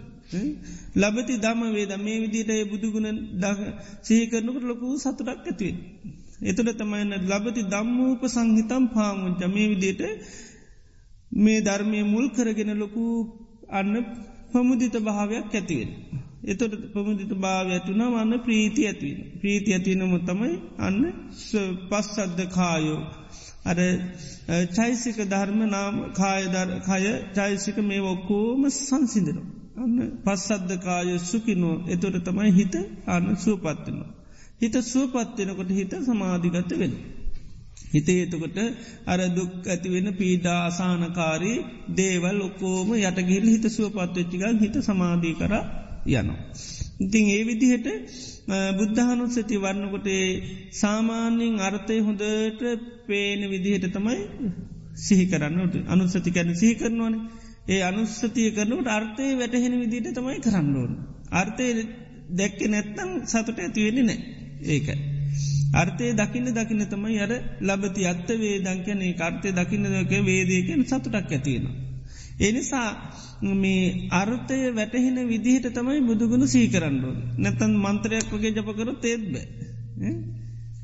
ලබති 0.95 1.33
දම 1.37 1.61
වේද 1.71 1.93
මේ 1.99 2.17
විදිට 2.23 2.51
බුදුගුණ 2.71 3.19
සීකරනකට 4.03 4.63
ලොකු 4.63 4.87
සතුටක් 4.97 5.29
ඇතිවේ. 5.29 5.75
එතුට 6.41 6.69
තමයින්න 6.73 7.13
ලබති 7.23 7.61
දම්මූප 7.65 8.21
සංහිතම් 8.27 8.83
පාමුංච 8.89 9.41
මේ 9.47 9.67
විදියට 9.71 10.01
මේ 11.35 11.59
ධර්මය 11.61 11.99
මුල් 12.05 12.27
කරගෙන 12.29 12.71
ලොකු 12.75 13.03
අන්න 13.69 13.93
පමුදිත 14.51 14.95
භාවයක් 14.99 15.51
ඇතිවෙන. 15.51 15.91
එතොට 16.43 16.73
පමුදිත 16.93 17.31
භාව 17.35 17.67
ඇතුන 17.69 18.01
වන්න 18.05 18.33
ප්‍රීති 18.39 18.81
ඇතිවෙන. 18.83 19.19
ප්‍රීති 19.39 19.69
ඇතිනම 19.73 20.13
තමයි 20.21 20.53
අන්න 20.77 20.99
පස්සද්ද 21.89 22.39
කායෝ. 22.49 23.01
අර 23.65 23.77
චෛසික 24.71 25.17
ධර්ම 25.25 25.61
නාම 25.67 25.95
කායදර 26.13 26.67
කය 26.81 27.03
චෛසික 27.33 27.77
මේ 27.83 28.01
ඔක්කෝම 28.05 28.61
සංසිදන. 28.71 29.39
අන්න 29.77 29.95
පස්සද්ද 30.25 30.71
කාය 30.79 31.09
සුකිනෝ 31.21 31.75
එතොට 31.87 32.17
තමයි 32.23 32.51
හිත 32.51 32.75
අන්න 33.07 33.27
සුවපත්වනවා. 33.37 34.11
හිත 34.61 34.75
සුවපත්වෙනකොට 34.83 35.71
හිත 35.71 35.93
සමාධිගත 36.01 36.71
වෙන. 36.73 36.93
හිතේ 37.91 38.21
එතකොට 38.21 38.57
අර 39.05 39.19
දුක් 39.29 39.53
ඇතිවෙන 39.65 40.07
පීඩා 40.13 40.59
අසානකාරී 40.65 41.57
දේවල් 41.95 42.39
ඔක්කෝම 42.41 42.89
යටගිල් 42.99 43.45
හිත 43.47 43.65
සුවපත්වෙච්චිකල් 43.69 44.55
හිත 44.59 44.75
සමාධී 44.81 45.35
කර 45.35 45.53
යනවා. 46.09 46.39
ඉතිං 46.99 47.25
ඒ 47.29 47.43
විදිහට 47.43 47.87
බුද්ධහනුස්සති 48.77 49.55
වන්නකොටේ 49.57 50.27
සාමාන්‍යින් 50.73 51.55
අර්ථය 51.61 51.97
හොඳට 52.01 52.61
පේන 53.07 53.41
විදිහට 53.49 53.87
තමයි 53.91 54.19
සිහි 54.97 55.25
කරන්නට 55.25 55.75
අනුස්සති 55.87 56.31
කැන 56.31 56.55
සිහි 56.55 56.75
කරනවන 56.75 57.15
ඒ 57.67 57.81
අනුස්සතිය 57.81 58.49
කරනට 58.51 58.87
අර්ථය 58.89 59.25
වැටහෙන 59.33 59.75
විදිට 59.81 60.07
තමයි 60.13 60.39
කරන්න 60.39 60.75
ඕන. 60.75 60.91
අර්ථය 61.31 61.67
දැක්ක 62.31 62.59
නැත්තං 62.67 63.11
සතුට 63.25 63.59
ඇතිවෙන්නේ 63.59 64.05
නෑ 64.05 64.19
ඒකයි. 64.67 64.97
අර්ථය 65.73 66.11
දකින්න 66.13 66.51
දකින්න 66.51 66.85
තමයි 66.85 67.17
අර 67.19 67.33
ලබති 67.61 68.05
අත්ත 68.05 68.29
වේදංකයනේ 68.35 69.15
අර්ථය 69.19 69.49
දකින්න 69.51 69.89
දක 69.93 70.21
වේදයකෙන් 70.23 70.85
සතුටක් 70.85 71.31
ඇතියෙන. 71.31 71.65
එනිසා 72.39 72.87
මේ 73.41 74.09
අර්ථය 74.11 74.57
වැටහෙන 74.71 75.17
විදිහට 75.25 75.67
තමයි 75.71 76.01
බුදුගුණ 76.03 76.47
සීකරන්නඩුව. 76.47 77.15
නැතන් 77.37 77.73
මන්ත්‍රයක් 77.77 78.31
වගේ 78.31 78.51
ජපකර 78.51 78.89
තේත්බ. 78.99 79.33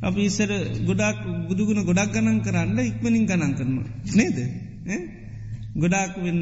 අපි 0.02 0.22
ඉස්සර 0.24 0.52
ගොඩක් 0.86 1.20
බුදුගුණ 1.48 1.84
ගොඩක් 1.84 2.14
ගණන් 2.14 2.40
කරන්න 2.42 2.78
ඉක්මනින් 2.82 3.26
ගණන් 3.26 3.54
කරනවා. 3.54 3.88
නේද? 4.14 4.38
ගොඩාක් 5.74 6.16
වෙන්න 6.18 6.42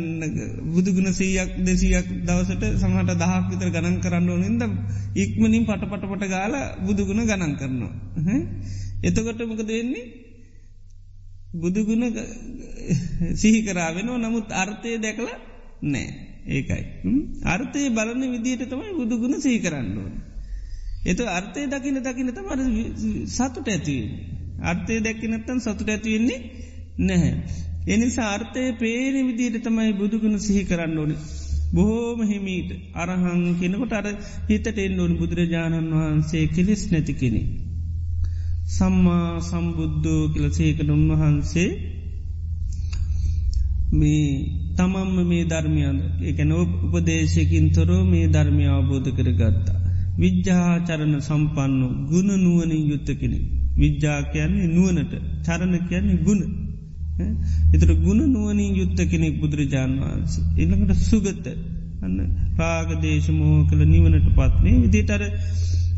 බුදුගුණ 0.68 1.10
සීයක් 1.12 1.52
දෙසියක් 1.60 2.08
දවසට 2.24 2.64
සමහට 2.76 3.14
දහක් 3.16 3.44
විතර 3.50 3.70
ගණන් 3.70 4.00
කරන්න 4.00 4.30
ඕනින්ද 4.30 4.64
ඉක්මනින් 5.16 5.66
පටපටපට 5.66 6.26
ගාල 6.28 6.54
බුදුගුණ 6.82 7.26
ගණන් 7.26 7.54
කරනවා. 7.56 7.94
එතකොට 9.02 9.42
මොකද 9.44 9.70
වෙන්නේ 9.70 10.29
බුදුගුණ 11.54 12.04
සිහි 13.36 13.60
කරාවෙනවා 13.62 14.18
නමුත් 14.18 14.52
අර්ථය 14.54 14.98
දැකල 14.98 15.30
නෑ 15.84 16.08
ඒකයි. 16.48 16.84
අර්ථය 17.46 17.90
බලන 17.90 18.22
විදියට 18.32 18.66
තමයි 18.66 18.94
බුදුගුණ 18.94 19.42
සිහි 19.42 19.60
කරන්න 19.60 19.98
ඕන. 19.98 20.14
එතු 21.06 21.24
අර්ථය 21.30 21.68
දකින 21.68 21.98
දකින 22.00 22.30
තම 22.30 22.48
සතුට 23.28 23.68
ඇතිව. 23.68 24.04
අර්ථය 24.62 25.00
දැක්කිනත්තන් 25.00 25.60
සතුට 25.60 25.90
ඇතිවෙන්නේ 25.90 26.40
නැහැ. 27.00 27.34
එනි 27.88 28.10
සාර්ථය 28.10 28.64
පේන 28.74 29.16
විදියට 29.28 29.64
තමයි 29.64 29.94
බුදුගුණ 29.94 30.40
සිහි 30.40 30.64
කරන්න 30.64 30.98
ඕන. 30.98 31.14
බොහෝම 31.74 32.22
හිමීට 32.24 32.72
අරහං 32.96 33.42
කෙනකොට 33.60 33.94
අර 33.94 34.08
හිතට 34.50 34.78
එන්න 34.78 35.00
ඕන 35.00 35.18
බුදුරජාණන් 35.18 35.92
වහන්සේ 35.94 36.48
කෙලෙස් 36.48 36.92
නැති 36.92 37.14
කෙනෙ. 37.14 37.42
සම්මා 38.70 39.30
සම්බුද්ධෝ 39.42 40.22
කියලසේකන 40.28 40.90
උන්වහන්සේ 40.92 41.70
මේ 43.92 44.26
තමම්ම 44.78 45.18
මේ 45.24 45.44
ධර්මයන් 45.46 45.98
එකන 46.24 46.52
උපදේශයකින් 46.56 47.68
තොරෝ 47.72 48.04
මේ 48.06 48.26
ධර්මය 48.28 48.66
අවබෝධ 48.70 49.10
කර 49.12 49.30
ගත්තා. 49.34 49.80
විද්‍යාචරණ 50.18 51.16
සම්පන්නු 51.22 51.88
ගුණ 52.06 52.30
නුවනින් 52.38 52.84
යුත්ත 52.86 53.10
කෙනෙ. 53.16 53.40
විද්‍යා 53.78 54.20
කියන්නේ 54.26 54.70
නුවනට 54.70 55.14
චරණ 55.46 55.76
කියන්නේ 55.88 56.20
ගුණ. 56.20 56.42
එතර 57.74 57.92
ගුණ 57.98 58.22
නුවනින් 58.28 58.72
යුත්ත 58.76 59.00
කෙනෙක් 59.08 59.36
බුදුරජාන් 59.42 59.92
වහන්ස. 60.00 60.34
එළඟට 60.58 61.02
සුගත 61.04 61.46
අන්න 62.02 62.18
රාගදේශමෝ 62.58 63.58
කළ 63.70 63.84
නිවනට 63.86 64.28
පත්නේ 64.32 64.78
විදිටර 64.84 65.24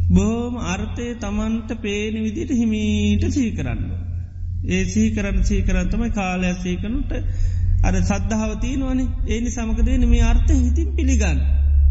බෝම 0.10 0.58
අර්ථය 0.68 1.08
තමන්ට 1.16 1.72
පේන 1.78 2.16
විදිට 2.18 2.52
හිමීට 2.52 3.26
සී 3.30 3.52
කරන්න. 3.52 3.82
ඒ 4.68 4.84
සී 4.86 5.08
කරන්න 5.12 5.44
සී 5.44 5.62
කරත්තමයි 5.62 6.12
කාලයක් 6.12 6.60
සීකනුට 6.60 7.12
අර 7.84 7.96
සද්ධාවතියනවනේ 8.02 9.08
ඒනි 9.28 9.50
සමකදේන 9.50 10.06
මේ 10.08 10.24
අර්ථ 10.24 10.52
හිතින් 10.56 10.90
පිළිගන්න. 10.96 11.42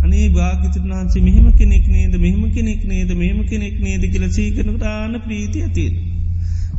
අනේ 0.02 0.28
භාගිතුන් 0.30 0.90
වහන්සේ 0.90 1.22
මෙහෙම 1.22 1.48
කෙනෙක් 1.54 1.86
නේද 1.88 2.14
මෙහෙම 2.18 2.44
කෙනෙක් 2.50 2.84
නේද 2.84 3.10
මෙහෙම 3.14 3.40
කෙනෙක් 3.46 3.76
නේද 3.80 4.04
කියල 4.08 4.26
සීකනකට 4.30 4.86
ආන 4.88 5.20
ප්‍රීති 5.20 5.62
ඇතියෙන. 5.62 6.09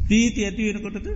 ප්‍රීති 0.03 0.45
ඇතිවෙනකොටද 0.45 1.07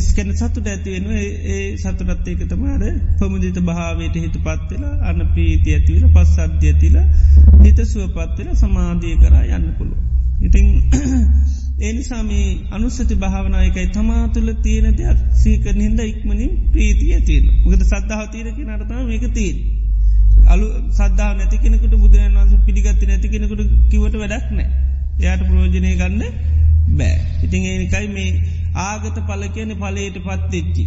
ස්කැන 0.00 0.30
සතුට 0.34 0.66
ඇතිවෙන 0.66 1.06
ඒ 1.12 1.60
සතුරත්තයක 1.76 2.42
තමාර 2.46 2.82
පමුදිත 3.18 3.58
භාවයට 3.62 4.16
හිතු 4.16 4.38
පත්වෙලා 4.40 4.92
අන්න 5.04 5.24
ප්‍රීති 5.30 5.74
ඇතිවෙන 5.74 6.12
පස් 6.12 6.36
අධ්‍ය 6.40 6.68
ඇතිල 6.68 6.96
හිත 7.60 7.80
සුව 7.86 8.06
පත්වෙල 8.10 8.52
සමාධිය 8.56 9.16
කරා 9.18 9.42
යන්න 9.50 9.66
පුළුව. 9.72 9.98
ඉතිං 10.42 10.66
ඒනිසාමී 11.82 12.46
අනුස්සති 12.70 13.14
භාවනායකයි 13.16 13.88
තමා 13.90 14.22
තුළ 14.30 14.52
තියෙන 14.62 14.96
දෙයක් 14.96 15.26
සීකර 15.36 15.74
හිද 15.78 16.00
ඉක්මනින් 16.04 16.52
ප්‍රීතිය 16.70 17.20
තියෙන 17.22 17.46
ගද 17.64 17.82
සද්ධාව 17.84 18.26
තීරක 18.30 18.58
නරතම 18.60 19.02
මේක 19.06 19.26
තිීන්. 19.32 19.58
අලු 20.46 20.66
සද්ධා 20.92 21.32
නැතිකෙනෙකුට 21.34 21.94
බුදුරන් 21.96 22.36
වන්ස 22.36 22.62
පිළිගත්ති 22.66 23.06
නැතිකෙනෙකුට 23.06 23.66
කිවට 23.90 24.16
වැඩක් 24.18 24.48
නෑ 24.52 24.68
එයාට 25.20 25.42
ප්‍රෝජනය 25.46 25.92
ගන්න 25.94 26.22
බෑ. 26.92 27.18
ඉතින් 27.42 27.64
ඒනිකයි 27.64 28.08
මේ 28.08 28.30
ආගත 28.76 29.16
පල 29.22 29.42
කියන 29.48 29.72
පලයට 29.76 30.18
පත්තෙච්චි. 30.20 30.84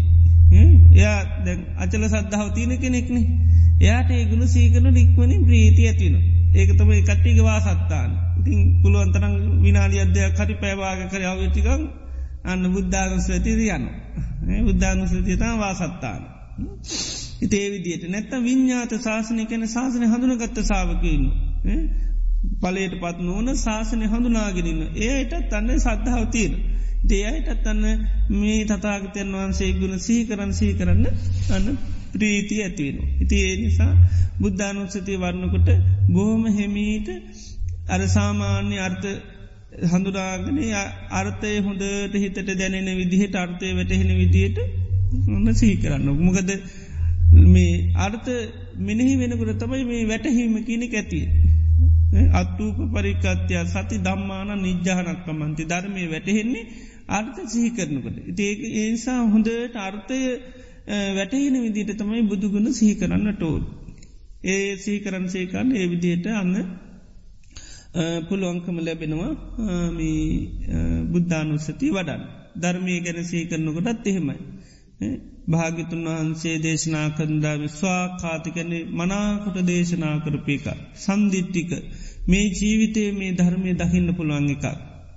එයා 0.93 1.19
දැ 1.45 1.57
අචල 1.77 2.03
සද්ධාව 2.05 2.53
තියන 2.53 2.77
කෙනෙක්නෙ. 2.77 3.21
එයාට 3.81 4.09
ඒගුණු 4.11 4.47
සීකනු 4.47 4.89
ලික්මනින් 4.91 5.45
ප්‍රීති 5.45 5.87
ඇතින. 5.87 6.15
ඒක 6.53 6.69
තම 6.73 6.91
කට්ටික 6.99 7.39
වාසත්තාන. 7.41 8.11
ඉතින් 8.39 8.59
පුළුවන්තරම් 8.81 9.33
විනාඩි 9.61 9.97
අධ්‍යයක් 9.99 10.37
හරි 10.37 10.55
පැවාග 10.55 10.99
කර 11.07 11.23
අවටිකං 11.25 11.81
අන්න 12.45 12.63
බුද්ධානුස්වතිද 12.71 13.59
යන්න. 13.67 13.85
බුද්ධානුස්වතිතා 14.61 15.53
වාසත්තාන. 15.57 16.21
ඉතේ 17.41 17.65
විදියට 17.71 18.03
නැත්ත 18.07 18.33
විඤ්ඥාත 18.39 18.91
ශාසනය 18.99 19.45
කැන 19.45 19.67
ශාසනය 19.67 20.05
හඳුනගත්ත 20.07 20.57
සාාවකන්න. 20.63 21.23
පලයට 22.61 22.93
පත් 22.99 23.17
නොවන 23.21 23.49
ශාසනය 23.57 24.05
හඳුනාගෙනන්න 24.07 24.81
ඒයටත් 25.03 25.53
අන්න 25.53 25.73
සද්ධාවතිීන. 25.77 26.53
දේයටත් 27.05 27.67
අන්න 27.67 27.83
මේ 28.31 28.59
තතාගතයන් 28.65 29.33
වහන්සේ 29.33 29.71
ගුණ 29.73 29.99
සහි 29.99 30.15
කරන්න 30.25 30.53
සහි 30.53 30.69
කරන්න 30.73 31.05
අන්න 31.49 31.67
ප්‍රීති 32.13 32.55
ඇතිවෙන. 32.59 32.97
ඉති 33.19 33.41
ඒ 33.41 33.55
නිසා 33.57 33.91
බුද්ධානුත්සතිය 34.39 35.17
වරන්නකොට 35.17 35.69
බොහොම 36.09 36.43
හෙමීට 36.51 37.09
අර 37.87 38.01
සාමාන්‍ය 38.09 38.77
අර්ථ 38.79 39.07
හඳුරාගෙන 39.87 40.59
අර්ථය 41.13 41.53
හොඳට 41.59 42.15
හිතට 42.15 42.39
දැනෙන 42.53 42.89
විදිහට 42.97 43.35
අර්ථය 43.37 43.73
වැටහෙන 43.73 44.11
විදියට 44.15 44.59
ඔන්න 45.29 45.55
සිහි 45.55 45.75
කරන්න. 45.77 46.07
මොකද 46.19 46.51
මේ 47.47 47.73
අර්ථ 47.97 48.29
මිනිහි 48.79 49.15
වෙනකොට 49.17 49.59
තමයි 49.59 49.83
මේ 49.85 50.07
වැටහීම 50.07 50.55
කියනෙ 50.63 50.87
ඇතිය. 50.93 51.25
අත්තූප 52.33 52.77
පරිකත්‍යය 52.91 53.61
සති 53.65 53.97
දම්මාන 53.97 54.51
නිජ්‍යානක්කමන්ති 54.61 55.63
ධර්මය 55.65 56.03
වැටහෙන්නේ 56.07 56.69
අර්ථ 57.09 57.39
සිහි 57.47 57.69
කරනකට. 57.69 58.17
ඒක 58.41 58.59
ඒනිසා 58.73 59.19
හොඳට 59.25 59.75
අර්ථය 59.81 60.19
වැටහින 61.11 61.55
විදිට 61.63 61.97
තමයි 61.97 62.21
බුදුගුණ 62.23 62.73
සිහි 62.73 62.95
කරන්න 62.95 63.35
ටෝල්. 63.35 63.61
ඒ 64.43 64.75
සී 64.75 64.99
කරන් 64.99 65.25
සේකන්න 65.27 65.69
ඒ 65.71 65.87
විදියට 65.87 66.25
අන්න 66.33 66.55
පුළුවන්කම 68.27 68.77
ලැබෙනවා 68.79 69.31
බුද්ධානුස්සති 71.11 71.87
වඩන්. 71.89 72.23
ධර්මය 72.55 72.95
ගැන 72.99 73.19
සී 73.23 73.43
කරනකොටත් 73.45 74.07
එහෙමයි. 74.07 74.37
භාගිතුන් 75.47 76.05
වහන්සේ 76.07 76.55
දේශනා 76.59 77.07
කන්දා 77.11 77.55
විස්වා 77.57 78.01
කාතිකැනෙ 78.17 78.79
මනාකොට 78.91 79.57
දේශනා 79.67 80.15
කරපේක. 80.19 80.65
සන්දිිට්ටික 80.95 81.71
මේ 82.27 82.45
ජීවිතයේ 82.51 83.11
මේ 83.11 83.31
ධර්මය 83.33 83.71
දකින්න 83.73 84.09
පුළුවන් 84.15 84.49
එකක්. 84.49 84.65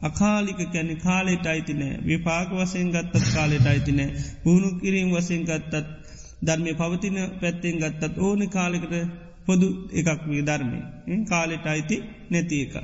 අකාලික 0.02 0.60
කැනෙ 0.66 0.94
කාලෙට 0.96 1.46
අයිතිනෑ 1.46 1.94
විපාක 2.02 2.50
වසයෙන් 2.52 2.90
ගත්තත් 2.90 3.24
කාලෙට 3.34 3.66
අයිතිනෑ 3.66 4.10
පුහුණු 4.42 4.68
කිරීම් 4.80 5.10
වසයෙන් 5.10 5.44
ගත්තත් 5.44 5.86
ධර්මය 6.42 6.72
පවතින 6.74 7.18
පැත්තෙන් 7.40 7.76
ගත්තත් 7.76 8.14
ඕන 8.18 8.40
කාලෙකට 8.48 8.94
පොදු 9.46 9.68
එකක් 9.92 10.22
මේ 10.26 10.42
ධර්මය 10.42 10.78
කාලෙට 11.24 11.66
අයිති 11.66 11.96
නැති 12.30 12.56
එකක්. 12.60 12.76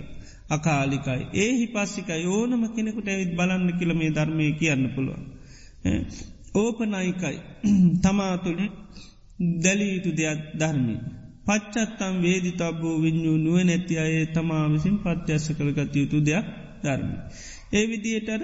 අකාලිකයි 0.50 1.22
ඒ 1.34 1.50
හි 1.52 1.66
පස්සිකයි 1.66 2.24
ඕනම 2.28 2.62
කෙනෙකුට 2.68 3.08
ඇවිත් 3.08 3.32
බලන්න 3.36 3.68
කියල 3.78 3.92
මේ 3.94 4.10
ධර්මය 4.10 4.44
කියන්න 4.52 4.84
පුළුවන්. 4.94 5.24
ඕපනයිකයි 6.54 7.38
තමා 8.02 8.34
තුළ 8.36 8.62
දැලීයුතු 9.60 10.10
දෙයක් 10.16 10.40
ධර්මී. 10.58 11.00
පච්චත්තම් 11.46 12.14
වේදි 12.22 12.50
තබ්බූ 12.52 12.96
විඤ්ඥූ 13.02 13.36
නුව 13.36 13.56
නැති 13.60 13.94
අයේ 13.98 14.26
තමා 14.26 14.64
විසින් 14.68 14.96
පත්්‍යස්ස 14.98 15.46
කළගත 15.48 15.94
යුතු 15.96 16.18
දෙයක් 16.20 16.46
ධර්ම. 16.82 17.10
ඒ 17.72 17.84
විදියටර 17.86 18.42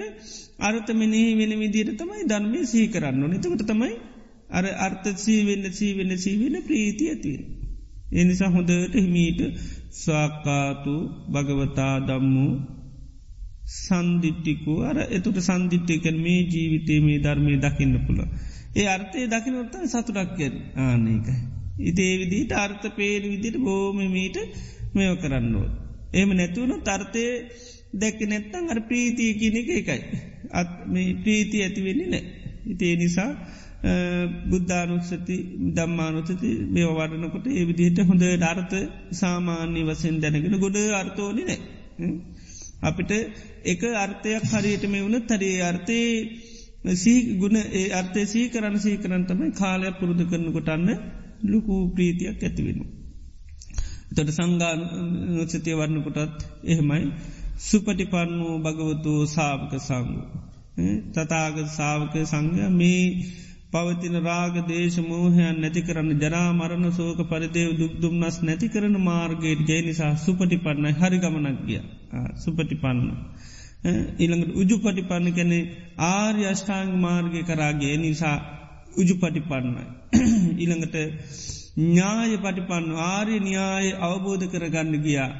අර්ථමනී 0.59 1.29
වෙන 1.37 1.53
විදියට 1.59 1.91
තමයි 1.97 2.23
ධර්මය 2.23 2.59
සහි 2.65 2.81
කරන්න 2.87 3.23
නතකට 3.29 3.63
තමයි 3.67 3.93
අර 4.49 4.65
අර්ථ 4.79 5.07
සීවෙන්න 5.15 5.65
සීවෙන්න 5.71 6.13
සීවෙන 6.17 6.55
ප්‍රීතිය 6.63 7.15
තිීර. 7.15 7.41
එනිසා 8.13 8.49
හොඳට 8.49 8.93
හිමීට 8.95 9.41
ස්වාකාතු 9.93 10.95
භගවතා 11.31 11.95
දම්මු 11.99 12.47
සන්දිිට්ටිකු 13.69 14.73
අර 14.83 14.97
එතුට 15.09 15.39
සන්දිිට්ටයකන් 15.41 16.17
මේ 16.19 16.41
ජීවිතේ 16.47 16.99
මේ 17.01 17.19
ධර්මය 17.19 17.55
දකින්න 17.59 17.95
පුළ. 18.05 18.21
ඒ 18.75 18.87
අර්ථය 18.87 19.25
දකිනොත්තන් 19.27 19.85
සතුටක්කෙන් 19.87 20.55
ආනකයි. 20.77 21.35
ඉති 21.81 22.01
ඒ 22.03 22.17
විදිට 22.21 22.51
අර්ථ 22.55 22.87
පේන 22.91 23.23
විදිට 23.25 23.57
බෝමමීට 23.59 24.37
මෙය 24.93 25.09
කරන්නෝත්. 25.17 25.71
එම 26.13 26.29
නැතුවන 26.31 26.73
තර්ථය 26.81 27.25
දැක්ක 27.95 28.19
නැත්තං 28.23 28.65
අර 28.67 28.79
ප්‍රීතිය 28.81 29.31
කියන 29.35 29.55
එක 29.57 29.69
එකයි. 29.71 30.01
අත් 30.51 30.69
මේ 30.87 31.15
ප්‍රීති 31.15 31.57
ඇතිවෙන්නේ 31.59 32.09
නෑ. 32.09 32.23
ඉතිේ 32.65 32.95
නිසා 32.95 33.31
බුද්ධානුත්සති 34.45 35.35
දම්මානුතති 35.75 36.49
මේ 36.69 36.89
වඩනකොට 36.91 37.45
ඒ 37.49 37.63
විදිහට 37.65 37.99
හොඳ 38.03 38.23
ධර්ථ 38.37 38.75
සාමාන්‍ය 39.13 39.81
වසෙන් 39.85 40.15
දැනගෙන 40.19 40.57
ගොඩ 40.57 40.77
අර්ථෝනි 40.95 41.43
නෑ. 41.43 41.59
අපිට 42.81 43.11
එක 43.63 43.81
අර්ථයක් 43.97 44.43
හරියට 44.51 44.83
මේ 44.85 45.03
වුණ 45.03 45.25
තරේ 45.25 45.57
අර්ථය 45.61 45.99
සී 46.95 47.19
ගුණ 47.37 47.55
ඒ 47.55 47.87
අර්ථය 47.91 48.21
සී 48.25 48.45
කරන්න 48.49 48.77
සී 48.77 48.97
කරන්තම 48.97 49.41
කාලයක් 49.53 49.95
පුරුදු 49.99 50.23
කරන 50.25 50.47
කොටන්න 50.51 50.89
ලොකු 51.43 51.73
ප්‍රීතියක් 51.89 52.39
ඇතිවෙන. 52.39 52.79
තොට 54.09 54.29
සංගාන 54.29 54.79
නොසතිය 55.29 55.75
වරණ 55.75 56.03
කොටත් 56.03 56.39
එහෙමයි 56.63 57.03
සුපටිපන්නූ 57.59 58.55
භගවතු 58.59 59.13
සාාවක 59.27 59.73
සංගු. 59.79 60.21
තතාග 61.13 61.55
සාාවක 61.69 62.15
සංග 62.23 62.55
මේ 62.71 63.03
පවතින 63.69 64.15
රාග 64.21 64.55
දේශ 64.65 64.97
මෝහයන් 65.01 65.57
නැති 65.57 65.81
කරන්න 65.81 66.11
ජරා 66.17 66.49
මරණ 66.51 66.91
සෝක 66.91 67.19
පරිදේව 67.25 67.71
දුක්දුම්න්නස් 67.77 68.37
නැති 68.41 68.67
කරන 68.67 68.95
මාර්ගයට 69.01 69.61
ගේ 69.63 69.81
නිසා 69.81 70.13
සුපටිපන්නයි 70.17 70.93
හරි 70.93 71.17
ගමනක් 71.17 71.59
ගිය 71.65 71.81
සුපටිපන්න. 72.37 72.99
ඉළඟට 74.19 74.55
උජු 74.55 74.75
පටිපන්න 74.77 75.27
කැනෙ 75.31 75.59
ආර්ය 76.07 76.43
අෂ්ඨාංග 76.45 76.93
මාර්ගය 76.97 77.43
කරාගේ 77.43 77.95
නිසා 77.97 78.37
උජු 78.97 79.15
පටිපන්නයි. 79.15 79.85
ඉළඟට 80.57 80.97
ඥාය 81.85 82.33
පටිපන්න 82.37 82.89
ආර්ය 83.05 83.37
න්‍යාය 83.41 83.87
අවබෝධ 84.01 84.45
කරගන්න 84.47 84.97
ගියා 84.99 85.31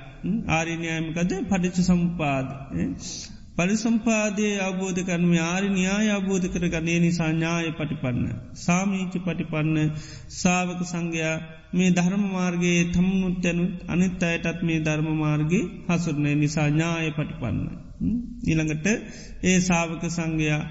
ආර්යන්‍යයමකද 0.50 1.32
පටිච 1.50 1.78
සම්පාද. 1.82 2.48
පරිසම්පාදය 3.60 4.46
අවබෝධ 4.58 5.00
කරනම 5.02 5.32
ආරි 5.44 5.70
න්‍යාය 5.70 6.08
අවබෝධ 6.10 6.46
කරගන්නේ 6.48 7.00
නිසා 7.00 7.30
ඥාය 7.30 7.72
පටිපන්න. 7.72 8.28
සාමීච 8.58 9.16
පටිපන්න 9.18 9.78
සාවක 10.36 10.82
සංඝයා 10.84 11.36
මේ 11.74 11.90
ධර්ම 11.90 12.24
මාර්ගයේ 12.30 12.84
තමුණුත් 12.94 13.44
යැනුත් 13.44 13.74
අනිත් 13.88 14.24
අයටත් 14.24 14.62
මේ 14.62 14.80
ධර්ම 14.80 15.10
මාර්ගගේ 15.16 15.66
හසුරණය 15.90 16.32
නිසා 16.36 16.68
ඥාය 16.70 17.10
පටිපන්න. 17.12 17.60
ඊළඟට 18.48 18.88
ඒ 19.44 19.58
සාවක 19.62 20.04
සංඝයා 20.10 20.62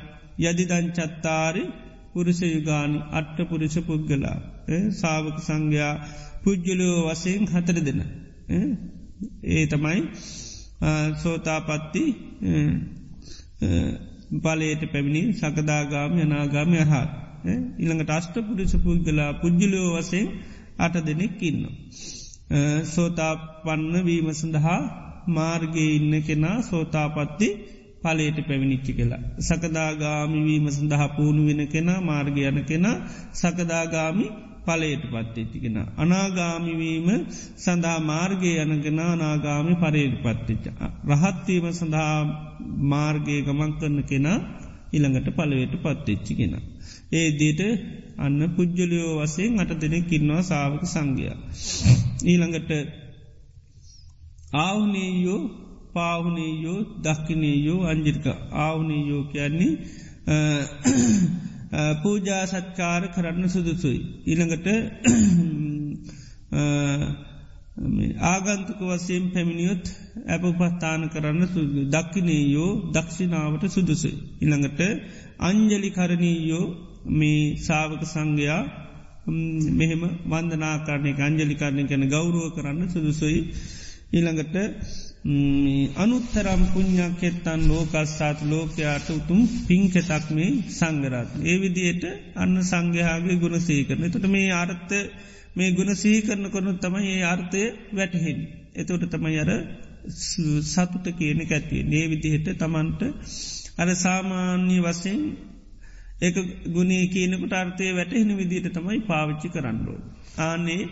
යදිදංචත්තාරි 0.45 1.65
පුරුෂ 2.13 2.41
යුගානි 2.47 2.99
අට්ට 3.13 3.39
පුරුෂ 3.51 3.77
පුද්ගලා. 3.83 4.39
සාවක 4.95 5.39
සංඝයා 5.41 5.95
පුද්ජලෝ 6.43 6.99
වසයෙන් 7.07 7.45
හතර 7.47 7.79
දෙන. 7.81 8.01
ඒ 9.49 9.65
තමයි 9.67 10.01
සෝතාපත්ති 11.17 12.05
බලයට 14.39 14.83
පැමිණි 14.87 15.23
සකදාගාම 15.35 16.13
යනාගාම 16.19 16.71
යහත්. 16.75 17.11
ඉළඟට 17.79 18.11
අෂ්ට 18.11 18.37
පුරුෂ 18.41 18.75
පුද්ගලා 18.77 19.31
පුද්ජලෝ 19.35 19.89
වසයෙන් 19.97 20.27
අට 20.79 20.95
දෙනෙක් 21.03 21.43
ඉන්න. 21.43 21.63
සෝතාපන්න 22.87 23.95
වීම 24.05 24.29
සඳහා 24.33 24.81
මාර්ගය 25.29 25.85
ඉන්න 25.97 26.15
කෙනා 26.23 26.57
සෝතාපත්ති 26.63 27.49
පලයට 28.03 28.39
පැවිනිච්චි 28.47 28.93
කියලා. 28.93 29.23
සකදාගාමිවීම 29.41 30.67
සඳහා 30.69 31.09
පුුණු 31.09 31.43
වෙන 31.49 31.63
කෙනා 31.67 32.01
මාර්ගය 32.01 32.43
යන 32.43 32.61
කෙනා 32.65 32.97
සකදාගාමි 33.35 34.27
පලයට 34.69 35.05
පත්තිච්චිගෙන. 35.07 35.77
අනාගාමිවීම 35.97 37.09
සඳහා 37.57 37.99
මාර්ගය 38.03 38.53
යනගෙන 38.65 39.01
අනාගාමි 39.07 39.75
පරයට 39.75 40.17
පත්තිච්ච. 40.25 40.65
රහත්වීම 41.11 41.67
සඳහා 41.73 42.17
මාර්ගය 42.87 43.37
ගමන් 43.43 43.73
කරන 43.79 43.99
කෙනා 44.03 44.39
ඉළඟට 44.93 45.29
පලවට 45.31 45.75
පත්තිච්චිගෙන. 45.85 46.55
ඒ 47.13 47.29
දේට 47.33 47.61
අන්න 48.19 48.41
පුද්ජලියෝ 48.57 49.15
වසේ 49.19 49.49
අට 49.59 49.73
දෙනෙ 49.81 49.99
කින්නවා 50.03 50.43
සාාවක 50.43 50.85
සංගයා. 50.87 51.37
ඊළඟට 52.25 52.71
ආවනීයෝ 54.57 55.43
පාහුනීයෝ 55.95 56.81
දක්කිනීයෝ 57.05 57.81
අංජිර්ක 57.85 58.27
ආවනීයෝ 58.59 59.23
කියන්නේ 59.25 59.73
පූජා 62.03 62.45
සත්කාර 62.47 63.03
කරන්න 63.09 63.49
සුදුසුයි. 63.49 64.01
ඊළඟට 64.27 64.67
ආගන්තුක 68.25 68.81
වසයෙන් 68.83 69.25
පැමිණියොත් 69.31 69.85
ඇප 70.27 70.45
පස්ථාන 70.53 71.03
කරන්න 71.09 71.43
සුදු 71.47 71.81
දක්කිනේයෝ 71.87 72.71
දක්ෂිනාවට 72.93 73.65
සුදුසුයි. 73.69 74.17
ඉළඟට 74.41 74.81
අංජලි 75.41 75.91
කරණීයෝ 75.91 76.67
මේ 77.13 77.57
සාවක 77.59 78.03
සංඝයා 78.05 78.63
මෙහෙම 79.79 80.03
වන්දනාකාරණය 80.27 81.13
අංජලිකාරණය 81.21 81.85
කැන 81.87 82.05
ගෞරුව 82.09 82.47
කරන්න 82.55 82.89
සුදුසුයි. 82.89 83.41
ඊළඟට 84.13 84.57
අනුත්තරම් 85.25 86.63
පුං්ඥක් 86.73 87.23
එත්තන් 87.23 87.61
ලෝකස්සාත් 87.67 88.39
ලෝකයාට 88.43 89.09
උතුම් 89.11 89.41
පින්කෙතක් 89.67 90.31
මේ 90.31 90.63
සංගරත්. 90.71 91.31
ඒ 91.43 91.57
විදියට 91.59 92.05
අන්න 92.37 92.63
සංඝයාගේ 92.63 93.37
ගුණ 93.37 93.61
සීකරන. 93.61 94.11
තොට 94.11 94.27
මේ 94.27 94.53
අර්ථ 94.53 94.95
මේ 95.57 95.73
ගුණ 95.73 95.97
සීකරන 95.97 96.45
කරනු 96.47 96.73
තමයි 96.77 97.11
ඒ 97.11 97.25
අර්ථය 97.25 97.63
වැටහෙන්. 97.93 98.39
එතොට 98.75 99.05
තමයි 99.07 99.39
අර 99.39 99.51
සතුට 100.65 101.07
කියන 101.13 101.41
ඇතිය. 101.43 101.83
ඒ 101.93 102.07
විදිහට 102.09 102.49
තමන්ට 102.57 103.03
අර 103.77 103.89
සාමාන්‍ය 103.97 104.79
වසයෙන් 104.81 105.21
එක 106.21 106.37
ගුණේ 106.69 107.07
කියනකට 107.09 107.53
අර්ථය 107.55 107.91
වැටහෙන 107.93 108.31
විදියට 108.37 108.71
තමයි 108.73 109.01
පාවිච්චි 109.03 109.49
කරන්නඩෝ. 109.49 109.99
ආනේ 110.39 110.83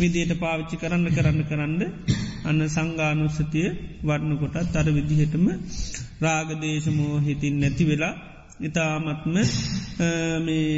විදියට 0.00 0.32
පාවිච්චි 0.38 0.76
කරන්න 0.76 1.08
කරන්න 1.10 1.44
කරන්න 1.44 1.82
අන්න 2.46 2.60
සංගානුස්සතිය 2.68 3.68
වර්ණකොටත් 4.02 4.76
අර 4.76 4.88
විදිහටම 4.90 5.46
රාගදේශමෝ 6.20 7.14
හිතින් 7.18 7.54
නැති 7.60 7.84
වෙලා 7.84 8.14
ඉතාමත්ම 8.60 9.34
මේ 10.40 10.72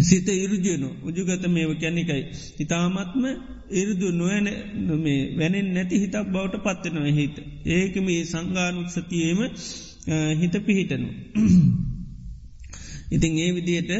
සිත 0.00 0.28
ඉරජයනු 0.28 0.88
උජුගත 1.02 1.44
මේව 1.46 1.70
කැනිකයි. 1.74 2.22
ඉතාමත්ම 2.58 3.24
ඉරදු 3.72 4.06
නොවන 4.12 4.46
මේ 4.98 5.20
වැනෙන් 5.38 5.66
නැති 5.74 5.96
හිතක් 5.98 6.26
බවට 6.28 6.62
පත්වෙනව 6.64 7.06
හිත. 7.12 7.36
ඒක 7.68 7.94
මේ 7.98 8.22
සංගානුත්සතියේම 8.24 9.40
හිත 10.40 10.54
පිහිටනු. 10.60 11.08
ඉතින් 13.10 13.38
ඒ 13.38 13.50
විදියට 13.52 13.92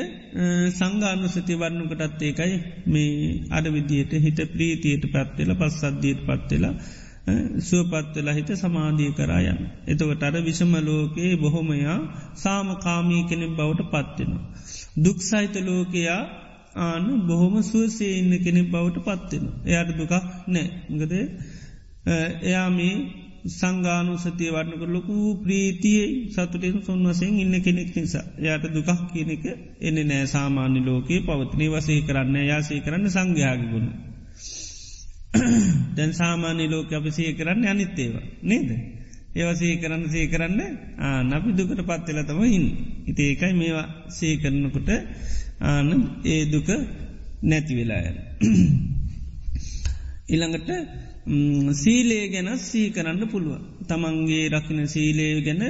සංගානුසති 0.73 1.55
වන්නකටත් 1.55 2.23
ඒකයි 2.23 2.55
මේ 2.87 3.41
අඩ 3.51 3.67
විදියට 3.73 4.13
හිත 4.19 4.39
ප්‍රීතියට 4.53 5.05
පත්වෙල 5.07 5.55
පස්සද්ධියට 5.55 6.23
පත්වෙලා 6.23 6.75
සුවපත්වෙලා 7.61 8.35
හිත 8.35 8.51
සමාධී 8.55 9.13
කරායන්. 9.13 9.61
එතකට 9.87 10.23
අර 10.23 10.37
විෂම 10.43 10.73
ලෝකයේ 10.83 11.37
බොහොමයා 11.37 11.99
සාමකාමී 12.37 13.23
කෙනෙ 13.25 13.47
බවට 13.49 13.91
පත්වෙනවා. 13.91 14.45
දුක්සහිත 14.99 15.55
ලෝකයා 15.63 16.21
ආන 16.77 17.05
බොහොම 17.27 17.63
සුවසේ 17.63 18.13
ඉන්න 18.19 18.33
කෙනෙ 18.45 18.63
බවට 18.65 18.99
පත්වෙන. 19.03 19.45
එයට 19.67 19.91
දුකක් 19.99 20.15
නෑ 20.49 20.67
ගද 20.91 21.13
එයා 22.43 22.71
මේ 22.71 23.24
සංගානු 23.45 24.17
සතිය 24.17 24.51
වන්නක 24.51 24.83
ලොකු 24.89 25.15
ප්‍රීතියේ 25.37 26.33
සතුටෙන් 26.33 26.81
සොන් 26.81 27.05
වසෙන් 27.05 27.35
ඉන්න 27.37 27.55
කෙනෙක් 27.61 27.91
නිසා 27.95 28.25
යට 28.41 28.65
දුකක් 28.73 29.01
කියන 29.13 29.31
එක 29.31 29.45
එන්න 29.81 29.99
නෑ 30.03 30.27
සාමාන්‍ය 30.27 30.81
ලෝකයේ 30.81 31.21
පවත්නී 31.21 31.71
වසේ 31.71 32.01
කරන්න 32.01 32.37
යාසේ 32.43 32.81
කරන්න 32.81 33.11
සංඝයාගගුණ. 33.11 33.89
දැන් 35.97 36.13
සාමාන්‍ය 36.15 36.65
ලෝක 36.67 36.91
අපසේ 36.91 37.33
කරන්න 37.33 37.65
අනිත්තේව 37.67 38.15
නේද. 38.43 38.71
ඒවසේ 39.35 39.77
කරන්න 39.77 40.05
සේ 40.09 40.27
කරන්න 40.27 40.61
නපි 41.29 41.51
දුකට 41.53 41.81
පත්වෙල 41.83 42.21
තම 42.23 42.43
ඉන්න. 42.49 42.67
ඉති 43.07 43.23
ඒකයි 43.25 43.53
මේවා 43.53 43.87
සේ 44.11 44.35
කරනකොට 44.37 44.89
ආන 45.63 45.89
ඒ 46.25 46.43
දුක 46.47 46.69
නැති 47.43 47.73
වෙලායන. 47.75 48.17
ඉළඟට 50.29 50.71
සීලේ 51.75 52.29
ගැන 52.29 52.59
සී 52.61 52.91
කරන්න 52.91 53.29
පුළුව. 53.29 53.61
තමන්ගේ 53.89 54.49
රකින 54.49 54.89
සීලේ 54.89 55.41
ගැන 55.41 55.63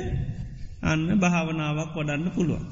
අන්න 0.83 1.21
භාවනාවක් 1.21 1.95
වඩන්න 1.95 2.31
පුළුවන්. 2.31 2.65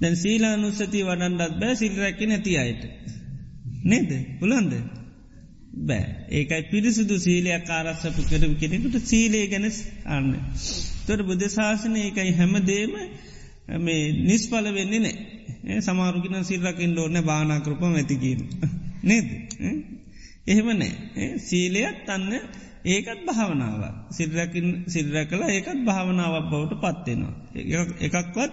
දැන් 0.00 0.16
සීලානුස්සති 0.16 1.04
වඩන්ඩත් 1.04 1.58
බෑ 1.60 1.74
සිල් 1.76 1.94
රැකි 1.96 2.26
නැති 2.26 2.58
අයට. 2.58 2.82
නේද 3.84 4.10
පුළන්ද. 4.40 4.72
බෑ 5.78 6.04
ඒකයි 6.30 6.62
පිරිසිදු 6.70 7.16
සීලයක් 7.18 7.70
ආරස්සපු 7.70 8.22
කරව 8.22 8.52
කෙනෙකුට 8.60 8.96
සීලේ 9.04 9.46
ගැන 9.46 9.66
අන්න. 10.06 10.28
තොර 11.06 11.20
බුද්ධ 11.22 11.48
ශාසනය 11.48 11.98
ඒකයි 12.00 12.32
හැමදේම 12.32 12.92
මේ 13.78 14.02
නිස්පල 14.22 14.66
වෙන්නේ 14.74 15.00
නෑ 15.00 15.80
සමාරුගෙන 15.80 16.44
සිල්රකින් 16.44 16.92
ඩෝන 16.92 17.20
බානාකරපම 17.24 17.94
ඇතිකීම. 17.94 18.40
නේද. 19.02 19.28
එහෙම 20.46 20.68
නෑ 20.74 21.26
සීලයක් 21.40 22.08
අන්න 22.08 22.30
ඒකත් 22.86 23.20
භාවනාව 23.26 23.82
සිල්රකින් 24.10 24.68
සිල්ර 24.86 25.16
කලා 25.24 25.50
ඒකත් 25.50 25.80
භාවනාවක් 25.84 26.46
බවට 26.50 26.80
පත්වෙනවා. 26.82 27.34
එකක්වත් 28.00 28.52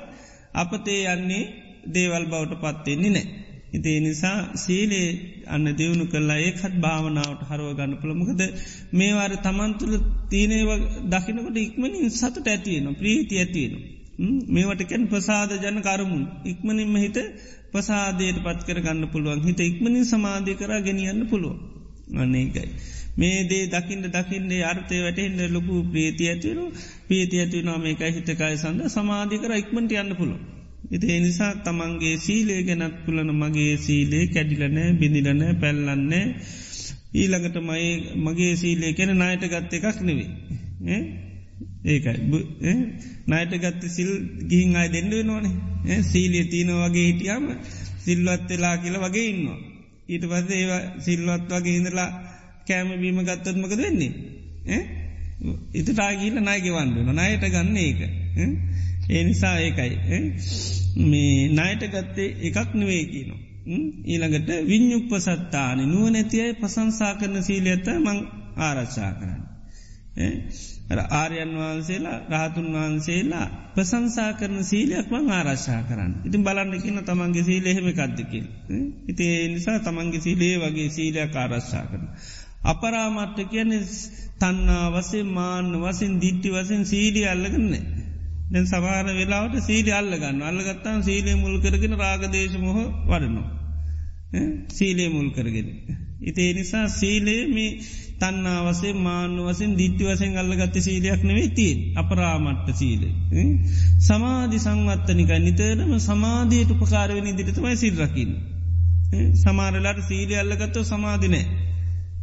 අපතේ 0.55 1.01
යන්නේ 1.07 1.43
දේවල් 1.87 2.25
බවට 2.25 2.61
පත්වෙන්නේ 2.63 3.11
නෑ. 3.11 3.27
ඉතිේ 3.73 3.99
නිසා 3.99 4.37
සීලේ 4.55 5.07
අන්න 5.47 5.67
දියුණු 5.71 6.05
කරලා 6.05 6.39
ඒකත් 6.39 6.75
භාවනාවට 6.77 7.43
හරුව 7.49 7.69
ගන්න 7.71 7.93
පුළමකද 7.95 8.41
මේවාර 8.93 9.33
තමන්තුළ 9.39 9.95
තියනේව 10.29 10.69
දකිනකොට 11.07 11.57
ඉක්මනින් 11.57 12.09
සතුට 12.11 12.47
ඇතියන 12.47 12.87
ප්‍රීති 12.95 13.35
ඇතියෙන. 13.37 13.73
මේවටකැන් 14.49 15.05
ප්‍රසාද 15.07 15.51
ජන 15.57 15.79
කරමුන් 15.81 16.25
ඉක්මනින්ම 16.45 16.95
හිත 16.97 17.17
පසාදයට 17.71 18.39
පත් 18.39 18.59
කර 18.63 18.79
ගන්න 18.81 19.05
පුළුවන් 19.07 19.41
හිත 19.43 19.59
ඉක්මනින් 19.61 20.05
සමාධය 20.05 20.53
කර 20.55 20.73
ගෙනියන්න 20.81 21.23
පුළුවන්. 21.27 21.72
අන්නේකයි. 22.15 22.67
මේ 23.17 23.37
දේ 23.43 23.65
දකිින්ට 23.67 24.07
දකින්නේ 24.07 24.63
අර්ථය 24.63 24.97
වැටෙන්ට 25.01 25.41
ලොකු 25.49 25.73
ප්‍රීති 25.83 26.29
ඇතිවරු 26.29 26.65
පීති 27.07 27.39
ඇතිවනා 27.39 27.77
මේකයි 27.77 28.11
හිතකාය 28.11 28.55
සඳ 28.57 28.81
සමාධි 28.87 29.37
කර 29.37 29.53
ඉක්මට 29.53 29.91
යන්න 29.93 30.15
පුළුව. 30.15 30.39
ඉති 30.91 31.07
එනිසා 31.11 31.51
තමන්ගේ 31.57 32.15
සීලේ 32.17 32.61
ගැනත් 32.63 32.95
පුලන 33.05 33.29
මගේ 33.33 33.75
සීලේ 33.77 34.25
කැඩිලනෑ 34.27 34.93
බිඳිලන 34.93 35.43
පැල්ලන්නේ 35.61 36.25
ඊළඟට 37.13 37.57
මයි 37.61 37.89
මගේ 38.19 38.53
සීලේ 38.55 38.93
කැන 38.93 39.13
නායට 39.17 39.45
ගත්ත 39.47 39.71
එකක් 39.73 40.01
නෙවේ. 40.01 40.29
ඒකයි 41.85 42.73
නයට 43.27 43.53
ගත්ත 43.57 43.81
සිල් 43.89 44.11
ගිහින් 44.49 44.75
අයි 44.75 44.89
දෙන්නුව 44.89 45.21
නොනේ 45.25 46.01
සීලිය 46.03 46.45
තියන 46.45 46.71
වගේ 46.75 47.05
හිටියම 47.05 47.45
සිල්වත් 47.99 48.49
වෙලා 48.49 48.75
කියල 48.77 48.97
වගේ 48.97 49.25
ඉන්නවා. 49.25 49.59
ඊට 50.07 50.25
පස්ස 50.25 50.51
ඒවා 50.51 50.81
සිල්වත් 50.99 51.49
වගේ 51.51 51.75
ඉඳලා 51.75 52.09
කෑම 52.67 52.89
බීම 52.99 53.21
ගත්තත්මකද 53.21 53.77
වෙන්නේ. 53.79 54.81
ඉත 55.73 55.87
ටාගීල 55.87 56.35
නායගෙවන්ඩුන 56.41 57.15
නයට 57.15 57.47
ගන්න 57.47 57.77
ඒක. 57.77 58.01
ඒ 59.09 59.23
නිසා 59.23 59.55
ඒකයි. 59.59 59.91
මේ 61.05 61.49
නයට 61.51 61.89
ගත්තේ 61.89 62.29
එකක් 62.43 62.69
නෙවේ 62.73 63.03
කියනවා. 63.05 63.41
ඊළඟට 64.05 64.49
විඤ්ඥුප්ප 64.67 65.11
සත්තානි 65.19 65.85
නුව 65.85 66.07
නැතියයි 66.09 66.53
පසංසා 66.55 67.13
කරන 67.15 67.43
සීලියත 67.43 67.87
මං 67.97 68.19
ආරච්චා 68.59 69.11
කරන්න. 69.13 69.41
ආර්යන් 70.89 71.51
වහන්සේලා 71.55 72.17
රාතුන් 72.29 72.67
වහන්සේලා 72.73 73.47
ප්‍රසංසා 73.75 74.33
කරන 74.33 74.63
සීලයක් 74.63 75.07
වන් 75.09 75.31
ආරශ්ා 75.31 75.81
කරන්න. 75.83 76.13
ඉතින් 76.25 76.43
බලන්න 76.43 76.81
කියන 76.81 76.99
තමන්ගේ 77.01 77.43
සීල 77.43 77.65
එහෙම 77.65 77.87
කද්දකිල්. 77.91 78.45
ඉති 79.07 79.23
ඒ 79.27 79.47
නිසා 79.47 79.79
තමන්ගේ 79.79 80.21
සීලේ 80.21 80.55
වගේ 80.59 80.89
සීලයක් 80.89 81.35
ආරශ්ා 81.35 81.85
කරන. 81.85 82.05
අපරාමට්ට 82.63 83.49
කියන 83.49 83.71
තන්නා 84.39 84.85
වසේ 84.91 85.23
මාන්න 85.31 85.73
වසින් 85.81 86.13
දිට්ටි 86.19 86.49
වසින් 86.49 86.85
සීඩිය 86.85 87.27
අල්ලගන්න. 87.27 87.73
දැන් 88.51 88.65
සමාර 88.65 89.05
වෙලාවට 89.13 89.59
සීඩි 89.61 89.91
අල්ලගන්න 89.91 90.41
අල්ලගත්තාන් 90.43 91.03
සීලේ 91.03 91.35
මුල් 91.35 91.57
කරගෙන 91.59 91.95
රාගදේශමොහ 91.97 92.79
වඩනවා. 93.07 93.49
සීලේ 94.69 95.09
මුල් 95.09 95.29
කරගෙන. 95.31 95.69
ඉතිේ 96.21 96.53
නිසා 96.53 96.87
සීලේ 96.91 97.41
මේ 97.47 97.71
තන්නා 98.23 98.59
වසේ 98.65 98.93
මාන්‍ය 98.99 99.39
වසෙන් 99.41 99.71
දිට්ටි 99.77 100.03
වසෙන් 100.05 100.37
අල්ලගත්ත 100.37 100.75
සීලයක් 100.79 101.23
නෙවෙයි 101.23 101.49
තිීන් 101.49 101.79
අපරාමට්ට 101.95 102.69
සීල. 102.75 103.03
සමාධි 103.99 104.59
සංවත්තනිකයි 104.59 105.39
නිතරම 105.39 105.91
සමාධයට 106.01 106.73
උපකාරවෙන 106.75 107.37
දිරිතමයි 107.37 107.75
සිල්රකින්. 107.77 108.31
සමාරලාට 109.35 110.01
සීලය 110.07 110.35
අල්ලගත්තව 110.35 110.85
සමාධිනෑ. 110.85 111.45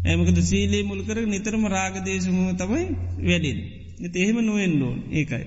ඇමකද 0.04 0.38
සීලේ 0.42 0.82
මුල්කර 0.82 1.18
නිතරම 1.26 1.64
රාගදේශමහ 1.68 2.42
තමයි 2.56 2.84
වැඩෙන්. 3.22 3.58
එති 4.00 4.16
එහෙම 4.22 4.38
නොවෙන්ඩෝන් 4.40 4.98
ඒකයි. 5.12 5.44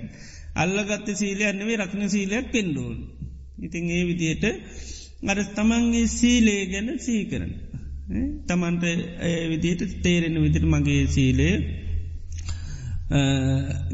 අල්ලගත්ත 0.55 1.07
සීලය 1.15 1.43
අන්නවේ 1.43 1.77
රක්න 1.77 2.09
සීලයක් 2.09 2.47
පෙන්ඩෝන්. 2.51 2.97
ඉතින් 3.59 3.85
ඒ 3.89 4.03
විදියට 4.05 4.45
අර 5.27 5.39
තමන්ගේ 5.55 6.07
සීලේ 6.09 6.61
ගැන 6.65 6.89
සීකරන. 6.99 7.51
තමන්ට 8.47 8.83
විදියට 9.49 9.81
තේරෙන 10.01 10.35
විදිර 10.41 10.65
මගේ 10.67 11.03
සීලේ 11.07 11.55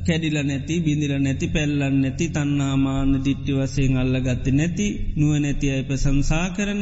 කැඩිල 0.06 0.38
නැති 0.42 0.76
බිඳිල 0.80 1.14
නැති 1.20 1.48
පැල්ලන්න 1.48 1.98
නැති 2.02 2.28
තන්නාමාන 2.30 3.12
දිට්ටි 3.20 3.54
වසයෙන් 3.54 3.98
අල්ල 3.98 4.16
ගත්ත 4.20 4.54
නැති 4.54 4.88
නුව 5.16 5.34
නැති 5.38 5.68
අයි 5.70 5.84
ප්‍රසංසා 5.84 6.48
කරන 6.52 6.82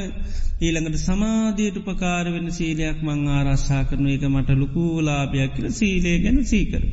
ඊළඟට 0.60 1.00
සමාධයට 1.00 1.82
උපකාර 1.82 2.28
වෙන 2.28 2.48
සීලයක් 2.52 3.02
මං 3.02 3.20
ආරශ්ා 3.30 3.84
කරන 3.84 4.08
එක 4.08 4.24
මට 4.28 4.56
ලොකූලාභයක් 4.56 5.52
කියල 5.56 5.68
සීලේ 5.72 6.18
ගැන 6.20 6.40
සීකර. 6.46 6.84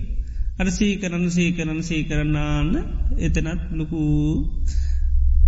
අර 0.59 0.69
සීකරන්න 0.71 1.29
සීකරන්න 1.31 1.81
සීකරන්නාන්න 1.83 2.73
එතනත් 3.21 3.63
ලොකූ 3.73 4.19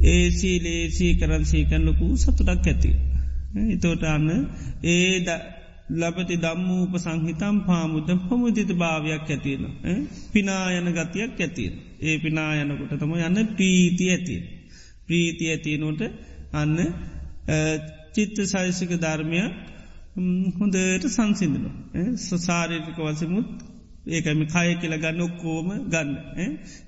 ඒ 0.07 0.25
සීලේ 0.33 0.83
සීකරන් 0.93 1.45
සීකන් 1.47 1.83
ලොකූ 1.85 2.13
සතුටක් 2.19 2.67
ඇති. 2.67 2.91
එතෝටන්න 3.69 4.29
ඒ 4.85 5.13
ලබති 5.93 6.37
දම්මූප 6.37 6.95
සංහිතම් 6.97 7.57
පාමුද 7.61 8.09
පමුදිත 8.21 8.71
භාවයක් 8.75 9.29
ඇතියෙන. 9.29 9.65
පිනායන 10.33 10.89
ගතියක් 10.91 11.39
ඇතින්. 11.39 11.73
ඒ 12.01 12.17
පිනායනකොට 12.19 12.93
තම 12.93 13.13
යන්න 13.19 13.39
ප්‍රීති 13.55 14.07
ඇතිය. 14.09 14.41
ප්‍රීති 15.07 15.45
ඇතියනොට 15.49 16.03
අන්න 16.53 16.77
චිත්ත 18.15 18.37
සයිසික 18.45 18.93
ධර්මය 18.97 19.41
හොඳට 20.57 21.07
සංසිින්දන. 21.09 21.67
සසාරික 22.19 22.87
වසමුත් 22.99 23.49
ඒකම 24.09 24.41
කය 24.47 24.69
කියල 24.77 24.95
ගන්න 24.97 25.21
ඔක්කෝම 25.21 25.69
ගන්න. 25.87 26.11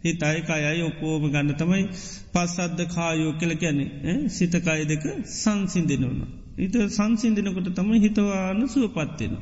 හිතයි 0.02 0.40
කයයි 0.42 0.82
ඔක්කෝම 0.82 1.22
ගන්න 1.28 1.54
තමයි 1.54 1.84
පස්සද්ධ 2.32 2.84
කායෝ 2.88 3.32
කල 3.40 3.54
ගැන්නේ 3.54 4.28
සිතකාය 4.30 4.82
දෙක 4.86 5.04
සංසිින්දනවන. 5.36 6.20
හිත 6.59 6.74
සංසිින්දිනකොට 6.90 7.68
තම 7.72 7.90
හිතවාන 7.96 8.61
සුවපත්වෙන. 8.68 9.34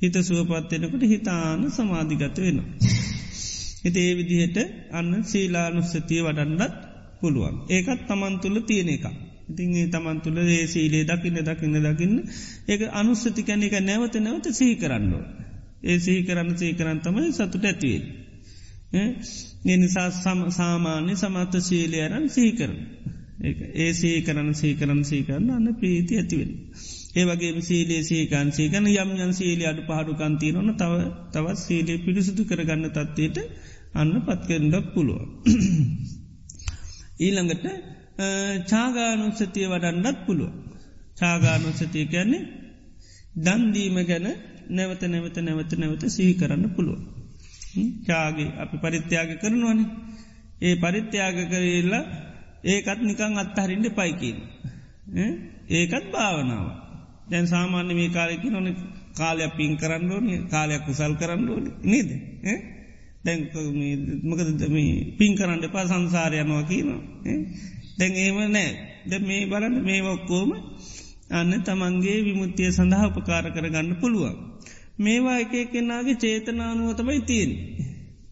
හිත 0.00 0.16
සුවපත්වෙනකොට 0.22 1.04
හිතාන 1.04 1.62
සමාධිගත 1.70 2.38
වෙන. 2.38 2.58
හිත 3.78 3.96
ඒ 3.98 4.12
විදිහට 4.14 4.58
අන්න 4.92 5.10
සීලානුස්සතිය 5.24 6.20
වඩන්නත් 6.22 6.74
පුළුවන්. 7.20 7.56
ඒකත් 7.68 8.00
තමන් 8.08 8.34
තුළ 8.38 8.58
තියෙන 8.60 8.90
එක. 8.90 9.04
ඉතින් 9.48 9.74
ඒ 9.74 9.88
තමන් 9.88 10.18
තුළ 10.20 10.38
ඒ 10.38 10.64
සීලේ 10.66 11.04
දකින්න 11.04 11.38
දකින්න 11.40 11.76
දකින්න 11.86 12.16
ඒක 12.68 12.80
අනුස්සති 12.92 13.42
කැන 13.42 13.62
එක 13.62 13.76
නැවත 13.80 14.14
නැවත 14.18 14.46
සහි 14.52 14.68
කරන්න. 14.74 15.12
ඒ 15.82 15.98
සහි 15.98 16.14
කරන්න 16.22 16.56
සහි 16.56 16.72
කරන්න 16.74 17.00
තමයි 17.00 17.32
සතුට 17.32 17.64
ඇතිවේ. 17.64 18.02
එනිසා 19.66 20.08
සාමාන්‍ය 20.52 21.14
සමත 21.16 21.54
ශීලයරන් 21.60 22.26
සහි 22.28 22.50
කරන. 22.52 22.76
ඒ 23.40 23.92
සී 23.92 24.22
කරන 24.22 24.48
සී 24.52 24.74
කරන 24.74 25.00
සී 25.04 25.22
කරන්න 25.22 25.50
අන්න 25.50 25.68
ප්‍රීති 25.74 26.14
ඇතිවෙන. 26.16 26.52
ඒ 27.14 27.24
වගේ 27.24 27.60
සීලේ 27.62 28.02
සීකන් 28.02 28.48
සීකන 28.52 28.86
යම් 28.86 29.10
යන් 29.16 29.32
සීලි 29.32 29.64
අඩු 29.66 29.82
පහඩු 29.82 30.12
කන්තිීනොන 30.14 30.70
තව 30.74 30.92
තවත් 31.32 31.58
සීලේ 31.58 31.98
පිරිසුදු 31.98 32.42
කරගන්න 32.44 32.90
තත්වයට 32.90 33.38
අන්න 33.94 34.12
පත්කෙන්ඩක් 34.22 34.86
පුළුව. 34.94 35.20
ඊළඟට 37.18 37.64
චාගානුසතිය 38.66 39.66
වඩන්නත් 39.66 40.18
පුළුව. 40.26 40.52
චාගානුසතිය 41.16 42.06
කියන්නේ 42.06 42.42
දන්දීම 43.36 43.98
ගැන 44.04 44.26
නැවත 44.70 45.02
නැවත 45.04 45.36
නැවත 45.40 45.72
නැවත 45.74 46.02
සිහි 46.08 46.34
කරන්න 46.34 46.64
පුළුව. 46.70 47.00
චාගේ 48.04 48.54
අපි 48.56 48.76
පරිත්‍යයාග 48.78 49.30
කරනවන. 49.38 49.80
ඒ 50.60 50.74
පරිත්‍යයාග 50.76 51.38
කරල්ලා 51.46 52.04
ඒකත් 52.64 53.00
නිකං 53.00 53.38
අත්හරින්ට 53.38 53.88
පයිකින්. 53.92 54.36
ඒකත් 55.70 56.06
භාවනාව. 56.12 56.66
දැන් 57.30 57.46
සාමාන්‍ය 57.46 57.94
මේ 57.94 58.08
කාලෙකි 58.08 58.48
නොන 58.50 58.66
කාලයක් 59.14 59.52
පින් 59.56 59.76
කරන්න 59.76 60.12
ඕන 60.12 60.26
කාලයක් 60.48 60.82
කුසල් 60.86 61.14
කරන්න 61.14 61.48
ඕන 61.48 61.64
නේද. 61.82 62.10
දැන් 63.24 63.40
මකද 64.22 64.48
පින් 65.18 65.32
කරන්න 65.36 65.70
පා 65.70 65.86
සංසාරයනවා 65.86 66.62
කියනවා. 66.62 67.00
දැන් 67.98 68.12
ඒම 68.16 68.38
නෑ 68.48 68.70
ද 69.06 69.12
මේ 69.20 69.46
බලන්න 69.46 69.76
මේ 69.82 70.02
ඔක්කෝම 70.06 70.50
අන්න 71.30 71.52
තමන්ගේ 71.62 72.18
විමුත්තිය 72.24 72.70
සඳහා 72.70 73.08
උපකාර 73.08 73.46
කරගන්න 73.52 73.96
පුළුවන්. 73.96 74.36
මේවා 74.98 75.38
එක 75.38 75.54
කෙනාගේ 75.72 76.14
චේතනානුව 76.14 76.90
තමයි 76.96 77.20
තියෙන්. 77.20 77.52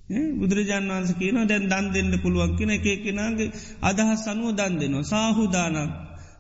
බුදුරජාන් 0.08 0.84
වන්ස 0.88 1.12
කියන 1.14 1.38
දැන් 1.46 1.64
දන් 1.66 1.86
දෙන්න 1.92 2.12
පුළුවන් 2.18 2.52
කියෙන 2.56 2.70
එක 2.70 2.86
කෙනගේ 3.04 3.52
අදහස් 3.82 4.22
අනුව 4.26 4.50
දන් 4.54 4.74
දෙනවා 4.78 5.04
සාහුදානක් 5.04 5.92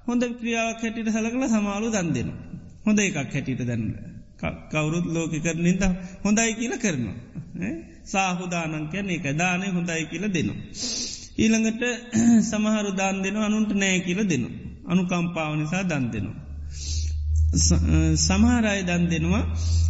හොඳ 0.06 0.22
ක්‍රියාවක් 0.40 0.80
හැටිට 0.82 1.08
සලකල 1.08 1.42
සමාලු 1.48 1.88
දන් 1.90 2.08
දෙෙන. 2.14 2.28
හොඳ 2.86 2.98
එකක් 3.00 3.16
හැටිට 3.16 3.62
දැන්න. 3.62 3.84
කවුරුත් 4.70 5.06
ලෝක 5.06 5.32
කරනින්ද 5.36 5.82
හොඳයි 6.24 6.52
කියල 6.54 6.74
කරනවා. 6.76 7.16
සාහුදානංකයන 8.04 9.06
එක 9.10 9.26
දානය 9.34 9.66
හොඳයි 9.68 10.04
කියල 10.10 10.24
දෙනවා. 10.28 10.58
ඊළඟට 11.36 11.82
සමහරු 12.50 12.90
දාන් 12.92 13.16
දෙෙන 13.22 13.36
අනුන්ට 13.38 13.72
නෑ 13.74 13.98
කියල 14.00 14.20
දෙනවා. 14.24 14.54
අනුකම්පාව 14.86 15.52
නිසා 15.56 15.84
දන් 15.84 16.04
දෙනවා. 16.12 16.38
සමහරය 18.18 18.80
දන් 18.82 19.02
දෙනවා 19.06 19.44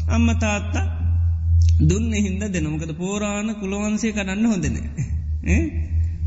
අම්ම 0.09 0.29
තාත්තා 0.37 0.87
දුන්න 1.83 2.13
හින්ද 2.19 2.43
දෙනමකද 2.49 2.93
පෝරාණ 2.95 3.55
කුළවන්සේ 3.57 4.13
කරන්න 4.13 4.47
හොඳන. 4.47 4.77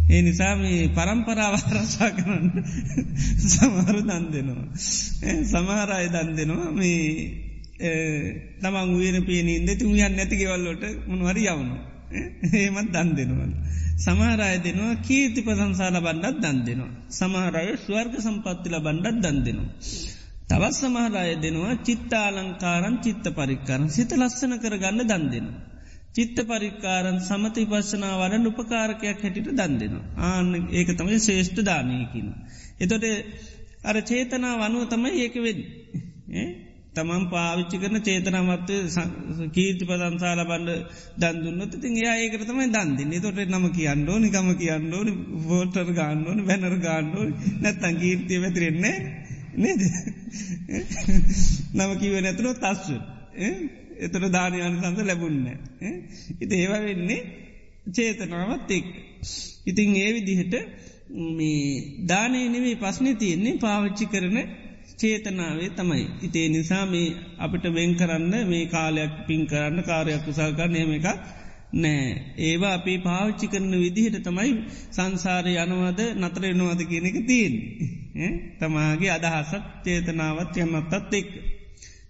ඒ 0.10 0.22
නිසා 0.22 0.54
මේ 0.56 0.88
පරම්පරාවාරසා 0.90 2.10
කරන්න 2.12 2.46
සමහරු 3.48 4.02
දන් 4.04 4.26
දෙනවා. 4.30 4.68
සමහරය 5.46 6.08
දන් 6.08 6.30
දෙනවා 6.36 6.72
මේ 6.72 7.04
තමන් 8.60 8.90
වේන 8.96 9.18
පේනීන්ද 9.24 9.70
තුමියන් 9.76 10.14
නැතිගෙවල්ලොට 10.14 10.84
මොනවරි 11.08 11.44
යවුණු. 11.46 11.78
ඒමත් 12.54 12.90
දන් 12.92 13.10
දෙනවල්. 13.16 13.52
සමහරය 13.98 14.52
දෙනවා 14.60 15.02
කීර්ති 15.02 15.42
පසංසාල 15.42 15.98
බණ්ඩත් 16.00 16.40
දන් 16.40 16.58
දෙනවා. 16.66 16.94
සමහරය 17.12 17.68
ස්වර්ග 17.80 18.14
සම්පත්තිල 18.20 18.76
බණ්ඩත් 18.80 19.22
දන් 19.22 19.38
දෙනවා. 19.46 19.70
තවත් 20.50 20.76
සමහරය 20.76 21.34
දෙනවා 21.38 21.74
චිත්තාලංකාරන් 21.82 22.96
චිත්ත 23.00 23.26
පරික්කාරන් 23.32 23.90
සිත 23.90 24.12
ලස්සන 24.14 24.54
කරගන්න 24.58 25.02
දන් 25.04 25.26
දෙනවා. 25.28 25.60
චිත්ත 26.12 26.40
පරික්කාරන් 26.44 27.20
සමති 27.22 27.66
පස්සනා 27.66 28.16
වඩ 28.22 28.50
උපකාරකයක් 28.52 29.04
හැටිට 29.18 29.52
දන් 29.52 29.76
දෙනවා. 29.76 30.06
ආන්න 30.28 30.50
ඒක 30.72 30.90
තමයි 30.94 31.20
ශේෂ්ඨ 31.20 31.62
දානයකින. 31.64 32.28
එතොට 32.80 33.06
අර 33.84 33.98
චේතනා 34.04 34.56
වනුව 34.60 34.84
තමයි 34.88 35.12
ඒක 35.20 35.36
වෙන්. 35.40 35.60
තමන් 36.96 37.24
පාවිච්චි 37.28 37.78
කරන 37.78 37.98
චේතනමත්ව 38.02 39.50
කීර්ති 39.54 39.84
පදන්සාල 39.86 40.42
බන්ඩ 40.44 40.70
දන්දුන්නත් 41.22 41.74
තින් 41.78 41.98
ඒ 42.00 42.16
ඒකට 42.16 42.46
තමයි 42.48 42.68
දන්දින්න 42.70 43.22
තොට 43.22 43.42
නම 43.46 43.68
කියන්නෝ 43.72 44.18
නිකම 44.20 44.50
කියන්නෝ 44.58 45.04
ෝටර් 45.54 45.90
ගන්නඩෝන 45.92 46.42
බැනර 46.48 46.76
ගන්නඩෝ 46.80 47.26
නැත්තන් 47.60 48.00
කීර්තිය 48.02 48.42
වැතිරෙන්නේ 48.42 48.96
නේද 49.58 49.82
නම 51.74 51.92
කිව 52.00 52.14
නැතුනො 52.20 52.54
තස්ස 52.56 52.88
එතට 54.00 54.26
දානයන 54.30 54.80
සඳ 54.80 55.00
ලැබුන්න 55.04 55.46
ඉති 56.40 56.54
ඒවා 56.56 56.82
වෙන්නේ 56.82 57.22
චේතනාවත් 57.92 58.72
එක් 58.72 58.88
ඉතිං 59.66 59.96
ඒ 59.98 60.12
විදිහට 60.16 60.56
මේ 61.10 62.06
දානය 62.06 62.40
නෙවේ 62.48 62.76
පස්්නය 62.78 63.12
තියෙන්නේ 63.16 63.58
පාවිච්චි 63.58 64.06
කරන 64.06 64.38
චේතනාවේ 64.98 65.70
තමයි. 65.72 66.06
ඉතේ 66.22 66.48
නිසා 66.50 66.86
මේ 66.86 67.16
අපිට 67.38 67.66
වෙන් 67.70 67.92
කරන්න 67.96 68.34
මේ 68.48 68.66
කාලයක් 68.68 69.14
පින් 69.28 69.42
කරන්න 69.48 69.84
කාරයක් 69.84 70.22
කුසල්කර 70.26 70.68
නේම 70.68 70.92
එකක් 70.92 71.08
නෑ. 71.74 72.06
ඒවා 72.40 72.74
අපි 72.74 72.94
පාවිච්චි 73.00 73.48
කරන 73.48 73.74
විදිහට 73.76 74.20
තමයි 74.24 74.52
සංසාරය 74.92 75.54
යනවද 75.56 76.00
නතරෙනවාද 76.18 76.82
කියන 76.84 77.06
එක 77.06 77.18
තිීන්. 77.28 77.56
තමාගේ 78.58 79.12
අදහසත් 79.12 79.64
චේතනාවත් 79.84 80.56
යමත්තත් 80.58 81.14
එක්. 81.14 81.30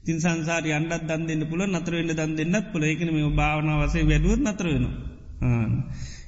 තින් 0.01 0.17
සංසාරය 0.17 0.71
අන්ඩත් 0.71 1.03
දන් 1.03 1.23
දෙන්න 1.27 1.43
පුල 1.45 1.61
නතරවෙන්න 1.65 2.11
දන් 2.11 2.31
දෙන්නත් 2.35 2.65
පුල 2.71 2.83
එකන 2.83 3.09
මේ 3.09 3.29
භාවනාවසේ 3.31 4.03
වැඩුව 4.03 4.35
නතරවෙනවා. 4.41 4.95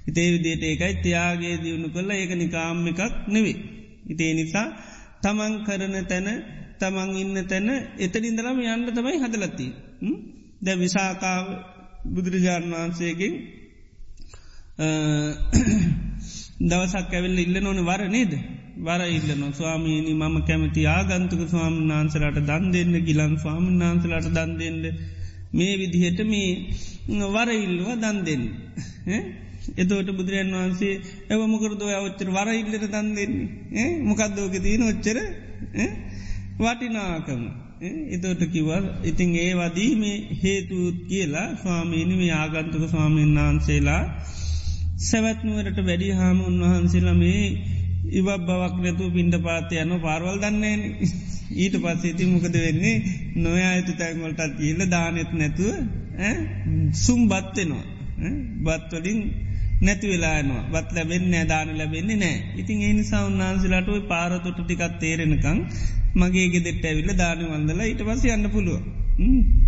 ඉතේ 0.03 0.27
විදියට 0.33 0.63
ඒකයි 0.63 0.93
තියාගේ 0.99 1.55
දියුණු 1.57 1.87
කළ 1.89 2.09
ඒක 2.11 2.31
නිකාම්ම 2.35 2.87
එකක් 2.87 3.01
නෙවේ. 3.27 3.57
ඉතේ 4.05 4.31
නිසා 4.33 4.67
තමන් 5.21 5.53
කරන 5.65 5.95
තැන 6.05 6.27
තමන් 6.79 7.09
ඉන්න 7.15 7.37
තැන 7.45 7.67
එතනින්දරම 7.97 8.57
යන්න 8.65 8.87
තමයි 8.89 9.17
හදලති. 9.17 9.67
ද 10.61 10.67
විසාකාව 10.77 11.45
බුදුරජාණන් 12.05 12.73
වහන්සේගෙන් 12.73 13.33
දවසක් 16.69 17.11
ඇවෙල්ල 17.11 17.39
ඉල්ල 17.39 17.57
නොන 17.59 17.79
වර 17.81 18.03
නේද. 18.09 18.33
වර 18.81 19.01
ඉල්ලන 19.07 19.43
ස්වාමීනි 19.53 20.13
මම 20.15 20.35
කැමති 20.43 20.81
ආගන්තුක 20.87 21.41
ස්වාමන් 21.47 21.79
වහන්සලට 21.89 22.39
දන් 22.41 22.65
දෙන්න 22.71 22.93
ගිලන් 23.01 23.33
ස්වාමන් 23.37 23.81
වහන්සලට 23.81 24.29
දන් 24.31 24.51
දෙන්න. 24.57 24.81
මේ 25.51 25.73
විදිහට 25.75 26.19
මේ 26.25 26.51
වර 27.27 27.49
ඉල්ලවා 27.57 27.95
දන් 27.97 28.17
දෙන්න. 28.23 28.43
එතවට 29.73 30.09
බුදුරන් 30.11 30.53
වහන්සේ 30.53 30.93
ඇවමකරද 31.29 31.81
ඔච්චර 31.99 32.29
වර 32.29 32.49
ඉල්ලට 32.53 32.85
දන් 32.87 33.09
දෙන්නේ? 33.15 33.89
මොකක්දෝක 34.01 34.55
තියන 34.59 34.83
ඔච්චර? 34.83 35.17
වටිනාකම. 36.59 37.43
එතෝට 38.09 38.41
කිවල් 38.47 38.85
ඉතිං 39.03 39.29
ඒ 39.37 39.53
වදී 39.55 39.93
මේ 39.95 40.17
හේතුත් 40.41 40.97
කියලා 41.07 41.47
ස්වාමීනි 41.57 42.15
මේ 42.15 42.33
ආගන්තුක 42.35 42.83
ස්වාමීන් 42.87 43.37
වහන්සේලා 43.37 44.03
සැවැත්නුවරට 45.01 45.79
වැඩි 45.81 46.09
හාම 46.13 46.37
උන්වහන්සේලා 46.41 47.15
මේ 47.15 47.45
ඉවක් 48.09 48.41
බවක් 48.41 48.75
නැතු 48.79 49.11
පින්ඩ 49.11 49.35
පාතය 49.39 49.75
යන 49.77 49.93
පාරවල් 49.99 50.37
දන්නේ 50.39 50.75
ඊට 51.53 51.75
පස්සේති 51.77 52.25
මොකද 52.25 52.55
වෙන්නේ? 52.57 52.95
නොයා 53.35 53.71
ඇතු 53.71 53.93
තැන්වලටත් 53.93 54.57
කියල 54.57 54.81
දානෙත් 54.87 55.31
නැතුව 55.33 55.71
සුම් 56.95 57.21
බත්වෙනවා 57.27 57.85
බත්වලින් 58.63 59.19
නැති 59.81 60.07
වෙලානවා 60.07 60.63
බත් 60.73 60.89
ලැබෙන්න 60.91 61.35
දාන 61.47 61.69
ලැබෙන්නේ 61.77 62.17
නෑ 62.17 62.37
ඉතින් 62.57 62.81
ඒනිසා 62.81 63.21
උන්නාන්සිලට 63.25 64.07
පාරතොට 64.07 64.59
ටිකත් 64.59 64.97
තේරෙනකං 64.99 65.59
මගේ 66.15 66.47
ගෙදෙට 66.49 66.83
ඇවිල්ල 66.83 67.13
දාන 67.17 67.45
වන්දලා 67.45 67.85
ඊට 67.85 68.03
පස 68.03 68.25
යන්න 68.29 68.49
පුළුව 68.49 68.81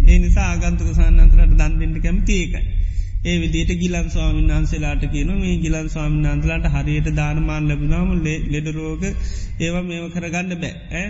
ඒ 0.06 0.18
නිසා 0.20 0.48
ආගන්තුක 0.52 0.90
සන්නන්තරට 0.92 1.54
දන්දෙන්ට 1.54 1.98
කැමති 2.02 2.34
ඒකයි. 2.36 2.64
ඒ 3.24 3.36
විදිට 3.40 3.70
ගිලන් 3.78 4.08
ස්වාමීන් 4.10 4.50
වහන්සේලාට 4.50 5.04
කියන 5.08 5.30
මේ 5.36 5.56
ගිලන් 5.58 5.86
ස්වාමීන් 5.90 6.26
වහන්සලාට 6.26 6.66
හරියට 6.74 7.06
දානමාන් 7.14 7.68
ලැබුණාම 7.68 8.10
ලෙඩරෝග 8.52 9.04
ඒව 9.60 9.76
මේව 9.84 10.06
කරගන්න 10.12 10.52
බෑ 10.58 11.04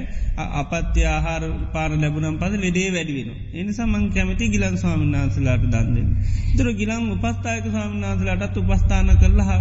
අපත්‍ය 0.55 1.05
ආහාර 1.05 1.43
පාර 1.69 1.89
ලැබුණම් 1.93 2.37
පද 2.37 2.59
ලෙඩේ 2.59 2.89
වැඩිවෙන. 2.89 3.31
එනිසා 3.53 3.87
මං 3.87 4.03
කැමති 4.11 4.49
ගිලන් 4.49 4.77
ස්වාමීන් 4.77 5.15
වහන්සලාට 5.15 5.65
දන්නෙන්. 5.67 6.09
තුර 6.55 6.67
ගිලන් 6.73 7.09
උපස්ථායක 7.09 7.65
ස්වාමීන් 7.67 8.05
වහන්සලාටත් 8.05 8.59
උපස්ථාන 8.59 9.09
කරලා 9.17 9.57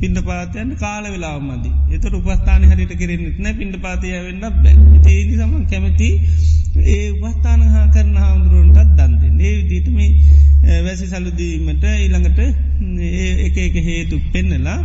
පින්ඩ 0.00 0.18
පාතයන් 0.24 0.70
කාල 0.76 1.04
වෙලා 1.06 1.36
මද. 1.40 1.64
එතට 1.90 2.14
උපස්ථාන 2.14 2.64
හරිට 2.64 2.94
කෙරෙන්න්නෙත් 2.96 3.38
නෑ 3.38 3.54
පින්ඩ 3.54 3.76
පාතිය 3.78 4.16
වෙන්න 4.20 4.40
බෑ. 4.40 4.74
ඒ 5.08 5.20
නිසම 5.24 5.52
කැමති 5.66 6.10
ඒ 6.88 7.06
උපස්ථාන 7.12 7.60
හා 7.68 7.86
කරන 7.90 8.16
හාමුදුරුවන්ටත් 8.16 8.96
දන්දෙන්. 8.98 9.36
ඒ 9.40 9.54
විදිටම 9.58 9.98
වැසි 10.62 11.06
සලුදීමට 11.06 11.84
ඊළඟට 11.86 12.40
එක 13.40 13.56
එක 13.58 13.76
හේතු 13.82 14.16
පෙන්නලා 14.32 14.78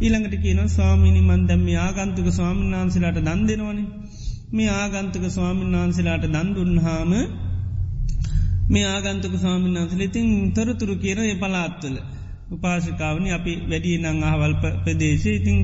ඊළඟට 0.00 0.34
කියන 0.36 0.60
ස්වාමිනි 0.68 1.20
මන්දැම 1.20 1.64
ආගන්තුක 1.78 2.28
ස්වාමීන් 2.30 2.74
වහන්සේලාට 2.74 3.20
දන් 3.20 3.40
දෙෙනවනේ. 3.46 3.86
මේ 4.52 4.70
ආගන්තුක 4.72 5.24
ස්වාමීන් 5.28 5.74
වහන්සේලාට 5.74 6.24
දන්දුන්හාම 6.26 7.12
මේ 8.68 8.86
ආගන්තුක 8.86 9.34
ස්වාමීන් 9.38 9.78
වහන්සලිතින් 9.78 10.28
තොරතුරු 10.52 10.94
කියර 10.96 11.18
ඒ 11.20 11.34
පලාත්වල 11.34 11.96
උපාසිකාවනි 12.52 13.28
අපි 13.30 13.52
වැඩිය 13.64 13.96
නං 13.98 14.18
අහවල් 14.24 14.54
ප්‍රදේශය. 14.84 15.30
ඉතිං 15.32 15.58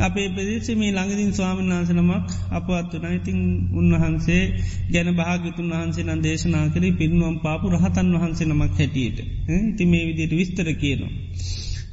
අපේ 0.00 0.28
ප්‍රදේශ 0.30 0.70
මේ 0.74 0.90
ළඟදින් 0.90 1.30
ස්වාමන් 1.32 1.70
වහන්සනමක් 1.70 2.26
අප 2.52 2.66
අත්වන 2.72 3.06
ඉතිං 3.12 3.38
උන්වහන්සේ 3.74 4.42
ගැන 4.90 5.10
භාගතුන් 5.14 5.72
වහන්සේ 5.72 6.04
නම් 6.04 6.20
දේශනා 6.22 6.66
කරේ 6.70 6.92
පිරිනුවම් 6.94 7.36
පාපු 7.40 7.66
රහතන් 7.70 8.12
වහන්සේ 8.14 8.46
නමක් 8.46 8.72
හැටියට. 8.74 9.18
ඉති 9.62 9.84
මේ 9.86 10.04
විදියට 10.08 10.34
විස්තර 10.34 10.68
කියනවා. 10.74 11.12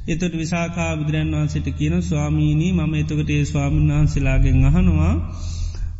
එතොට 0.06 0.34
විසාකා 0.34 0.90
බුදුරන් 0.96 1.30
වහන්සට 1.32 1.68
කියන 1.74 1.94
ස්වාමීණී 2.02 2.72
මම 2.72 2.94
එතකට 2.94 3.30
ඒ 3.30 3.44
ස්වාමීන් 3.44 3.88
වහන්සේලාගෙන් 3.90 4.64
අහනවා 4.64 5.14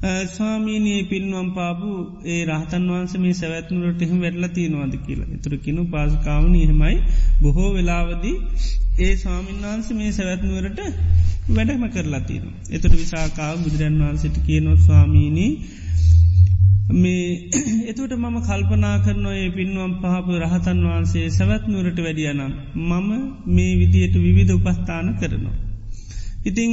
ස්වාමීනයේ 0.03 1.05
පින්වම් 1.05 1.47
පාපු 1.55 1.91
ඒ 2.27 2.41
රහතන් 2.47 2.83
වහන්ස 2.89 3.15
මේ 3.17 3.35
සැවැත්නුරට 3.35 4.03
එහෙම 4.03 4.19
වැඩල 4.21 4.47
තියෙනවාද 4.51 4.95
කියලා 5.01 5.29
එතුරකිනු 5.31 5.85
පාසකාවන 5.87 6.55
එහෙමයි 6.57 6.97
බොහෝ 7.43 7.71
වෙලාවදී 7.75 8.35
ඒ 8.99 9.15
ස්වාමීන් 9.17 9.63
වහන්ස 9.63 9.89
මේ 9.93 10.11
සැවැත්නුවරට 10.13 10.81
වැඩම 11.49 11.87
කරලා 11.89 12.23
තියෙන. 12.23 12.47
එතට 12.71 12.93
විසාකාව 12.95 13.57
බුදුරන් 13.59 13.99
වහන්සට 14.03 14.37
කියනො 14.47 14.77
ස්වාමීණී 14.79 15.53
මේ 16.95 17.27
එතුට 17.91 18.13
මම 18.15 18.37
කල්පනා 18.43 18.97
කරනවා 19.01 19.37
ඒ 19.37 19.51
පින්වම් 19.51 19.95
පහපු 20.03 20.41
රහතන් 20.41 20.83
වහන්සේ 20.87 21.27
සැවැත්නුවරට 21.31 21.99
වැඩියනම් 22.01 22.53
මම 22.83 23.11
මේ 23.51 23.73
විදියට 23.77 24.17
විවිධ 24.19 24.55
උපස්ථාන 24.55 25.09
කරනවා. 25.17 25.57
ඉතිං 26.47 26.73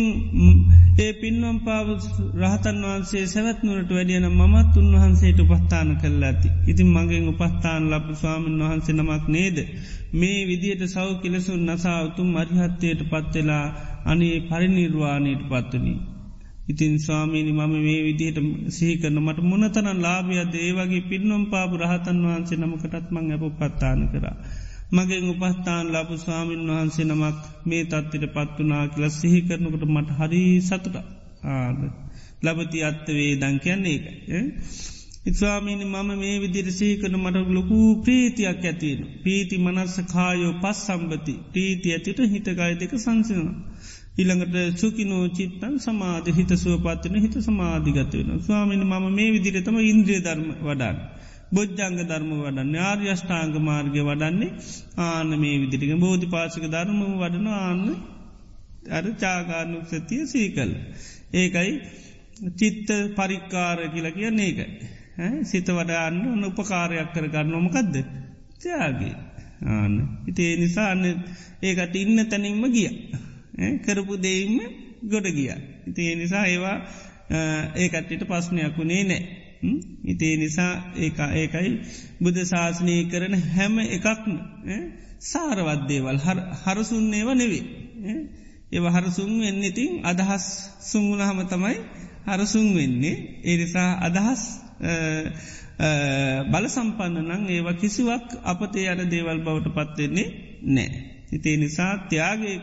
ඒ 0.97 1.11
පින්වම් 1.13 1.57
පාව 1.59 1.87
රහතන් 2.41 2.77
වහන්සේ 2.83 3.23
සැවත්නුවරට 3.25 3.91
වැඩියන 3.91 4.27
මමත් 4.31 4.73
උන්වහන්සේට 4.77 5.39
උපස්ථාන 5.39 5.89
කරලා 5.97 6.29
ඇති. 6.29 6.49
ඉතින් 6.67 6.89
මගෙන් 6.89 7.29
උපස්ථාන 7.29 7.83
ලබ 7.91 8.07
ස්වාමීන් 8.13 8.61
වහන්සේ 8.61 8.95
නමක් 8.95 9.25
නේද. 9.29 9.57
මේ 10.13 10.39
විදියට 10.45 10.83
සෞ 10.87 11.09
කෙලෙසුන් 11.17 11.63
නසා 11.67 11.99
උතුම් 12.03 12.29
අරිහත්තයට 12.35 13.01
පත්වෙලා 13.05 13.65
අනේ 14.05 14.35
පරිනිර්වාණයට 14.43 15.43
පත්වනී. 15.45 15.99
ඉතින් 16.65 16.93
ස්වාමීනි 16.97 17.51
මම 17.51 17.73
මේ 17.77 18.01
විදිහට 18.03 18.37
සිහිකරන 18.69 19.17
මට 19.19 19.39
මොනතන 19.43 19.89
ලාභියද 19.97 20.53
ඒ 20.57 20.71
වගේ 20.73 21.01
පින්නම් 21.03 21.43
පාපු 21.45 21.75
රහතන් 21.77 22.19
වහන්සේ 22.23 22.57
නමකටත් 22.57 23.07
මං 23.11 23.31
ඇප 23.31 23.43
පත්තාන 23.53 24.01
කරා. 24.09 24.35
මගේ 24.93 25.21
උපස්ථාන 25.25 25.85
ලබු 25.89 26.15
ස්වාමීන් 26.17 26.63
වහන්සේ 26.69 27.05
නමක් 27.05 27.37
මේ 27.65 27.83
තත්වට 27.85 28.33
පත්වනා 28.35 28.85
කියල 28.87 29.05
සිහි 29.11 29.39
කරනකට 29.41 29.85
මට 29.87 30.09
හරි 30.19 30.41
සතුට 30.61 30.97
ආද 31.49 31.79
ලබති 32.43 32.83
අත්තවේ 32.83 33.31
දං 33.35 33.57
කියන්නේ 33.59 33.95
එක. 33.97 34.05
ඉස්වාමීනි 35.25 35.85
මම 35.85 36.09
මේ 36.15 36.35
විදිර 36.39 36.67
සීකන 36.71 37.15
මට 37.15 37.37
ලොකු 37.49 37.77
ප්‍රීතියක් 38.03 38.63
ඇතින. 38.63 38.99
පීති 39.23 39.55
මනස්ස 39.57 39.95
කායෝ 40.07 40.53
පස් 40.61 40.79
සම්බති 40.87 41.33
ප්‍රීති 41.51 41.93
ඇතිට 41.93 42.19
හිතකාය 42.27 42.73
දෙක 42.75 42.93
සංසිනවා. 42.97 43.55
ඉළඟට 44.15 44.55
සුකිනෝ 44.77 45.23
චිත්තන් 45.29 45.75
සමාධ 45.79 46.29
හිත 46.31 46.51
සුවපත්වන 46.57 47.15
හිත 47.17 47.35
සමාධිගත 47.41 48.13
වෙන. 48.13 48.29
ස්වාමිනි 48.41 48.85
මම 48.85 49.05
මේ 49.11 49.29
විදිරතම 49.31 49.77
ඉන්ද්‍රිය 49.83 50.19
ධර්ම 50.19 50.49
වඩාන්න. 50.61 50.97
බොජ්ජංග 51.53 51.97
ධර්ම 52.01 52.31
වඩන්න 52.37 52.75
ආර්යෂ්ඨාංග 52.81 53.55
මාර්ගය 53.61 54.01
වඩන්නේ 54.01 54.51
ආන 54.99 55.29
මේ 55.37 55.55
විදිරික 55.61 55.93
බෝධි 55.97 56.27
පාසක 56.27 56.65
ධර්ම 56.67 56.99
වඩන 57.15 57.47
ආන්න 57.57 57.81
අර 58.89 59.05
චාගානුක් 59.15 59.85
සතිය 59.87 60.23
සීකල්. 60.25 60.71
ඒකයි 61.33 61.71
චිත්ත 62.51 62.89
පරික්කාර 63.15 63.77
කියල 63.87 64.07
කිය 64.11 64.29
ඒකයි. 64.39 64.65
සිත 65.43 65.67
වඩාන්න 65.69 66.15
ඔන්න 66.27 66.43
උපකාරයක් 66.43 67.09
කරගන්න 67.13 67.49
නොමකක්ද 67.49 67.95
ත්‍යයාගේ 68.57 69.15
ආන 69.67 69.93
ඉතේ 70.27 70.53
නිසාන්න 70.55 71.03
ඒකට 71.61 71.95
ඉන්න 71.95 72.17
තැනින්ම 72.25 72.63
ගිය. 72.69 72.89
කරපු 73.79 74.13
දෙයින්ම 74.17 74.57
ගොඩ 75.03 75.27
ගිය. 75.29 75.51
ඉතිේ 75.87 76.15
නිසා 76.15 76.45
ඒවා 76.45 76.77
ඒකටට 77.75 78.23
පස්්නයක් 78.25 78.77
වුණේ 78.77 79.03
නෑ 79.03 79.42
ඉතිේ 80.05 80.35
නිසා 80.37 80.73
ඒ 80.97 81.11
ඒකයි 81.33 81.71
බුද්ධ 82.21 82.41
ශාසනය 82.45 82.95
කරන 83.05 83.35
හැම 83.49 83.75
එකක්ම 83.87 84.31
සාරවත්දේවල් 85.23 86.19
හරසුන්නේව 86.63 87.29
නෙවේ. 87.33 87.65
ඒව 88.71 88.85
හරසුන් 88.87 89.33
වෙන්න 89.39 89.63
ඉතින් 89.63 89.91
අදහස් 90.03 90.45
සුංගුණහම 90.83 91.39
තමයි 91.47 91.77
හරසුන් 92.27 92.67
වෙන්නේ 92.73 93.15
ඒනිසා 93.43 93.89
අදහස් 94.01 94.41
බල 96.47 96.65
සම්පන්න 96.67 97.27
නං 97.29 97.43
ඒවා 97.49 97.75
කිසිවක් 97.75 98.27
අපතේ 98.43 98.87
අන 98.89 99.01
දේවල් 99.07 99.39
බවට 99.39 99.75
පත්වෙන්නේ 99.77 100.27
නෑ. 100.67 100.89
ඉතිේ 101.31 101.57
නිසා 101.57 101.93
ත්‍යයාගේ 102.09 102.57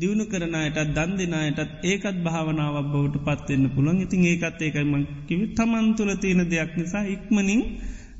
දියුණු 0.00 0.24
කරනයටත් 0.26 0.78
දන් 0.90 1.10
දෙනායටත් 1.16 1.84
ඒකත් 1.84 2.16
භාවනාවක් 2.20 2.86
බවට 2.86 3.24
පත්වෙන්න 3.26 3.66
පුළන් 3.70 3.98
ඉතින් 4.00 4.22
ඒකත් 4.26 4.60
ඒකයිම 4.60 4.92
කිවි 5.26 5.46
තමන් 5.54 5.86
තුළ 5.94 6.12
තියෙන 6.16 6.42
දෙයක් 6.46 6.72
නිසා 6.76 7.04
ඉක්මනින් 7.08 7.62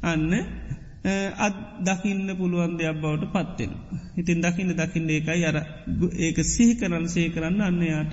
අන්න 0.04 0.32
අත් 1.38 1.56
දකින්න 1.80 2.28
පුළුවන් 2.30 2.76
දෙයක් 2.76 2.96
බවට 2.96 3.32
පත්වෙන. 3.34 3.72
ඉතින් 4.14 4.38
දකින්න 4.38 4.74
දකින්න 4.74 5.08
ඒකයි 5.08 5.44
අර 5.44 5.56
ඒක 6.18 6.38
සිහි 6.46 6.74
කරන්න 6.74 7.06
සේ 7.08 7.28
කරන්න 7.28 7.60
අන්නයාට 7.62 8.12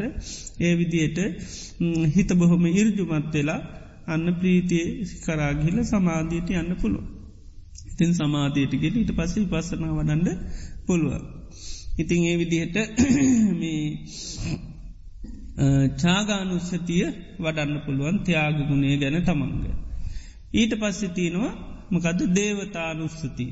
ඒ 0.60 0.74
විදියට 0.76 1.20
හිත 2.10 2.30
බොහොම 2.34 2.66
ඉර්ජුමත් 2.74 3.34
වෙලා 3.34 3.60
අන්න 4.08 4.26
ප්‍රීතිය 4.36 4.86
කරාගිල 5.20 5.78
සමාධීයට 5.84 6.50
යන්න 6.52 6.76
පුළුව. 6.78 7.04
ඉතින් 7.88 8.12
සමාධීටගෙට 8.14 8.96
ඊට 8.96 9.12
පස්සේ 9.14 9.46
පස්සනා 9.46 9.92
වඩන්ඩ 9.94 10.28
පුළුවන්. 10.86 11.37
ඉතිං 11.98 12.24
ඒ 12.24 12.38
විදිහට 12.38 12.76
මේ 13.60 13.84
චාගානුස්සතිය 15.96 17.06
වඩන්න 17.40 17.80
පුළුවන් 17.86 18.18
ත්‍යයාගගුණේ 18.20 18.98
ගැන 18.98 19.18
තමන්ග. 19.24 19.64
ඊට 20.54 20.74
පස්සෙ 20.76 21.08
තියෙනවා 21.10 21.54
මොකද 21.92 22.20
දේවතානුස්සති 22.36 23.46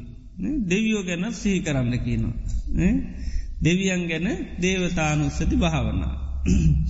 දෙවියෝ 0.70 1.04
ගැන 1.04 1.34
සිහි 1.34 1.60
කරන්න 1.62 1.94
කියනවා. 2.00 2.36
දෙවියන් 3.64 4.04
ගැන 4.08 4.28
දේවතානුස්සති 4.62 5.56
භාවනා. 5.58 6.16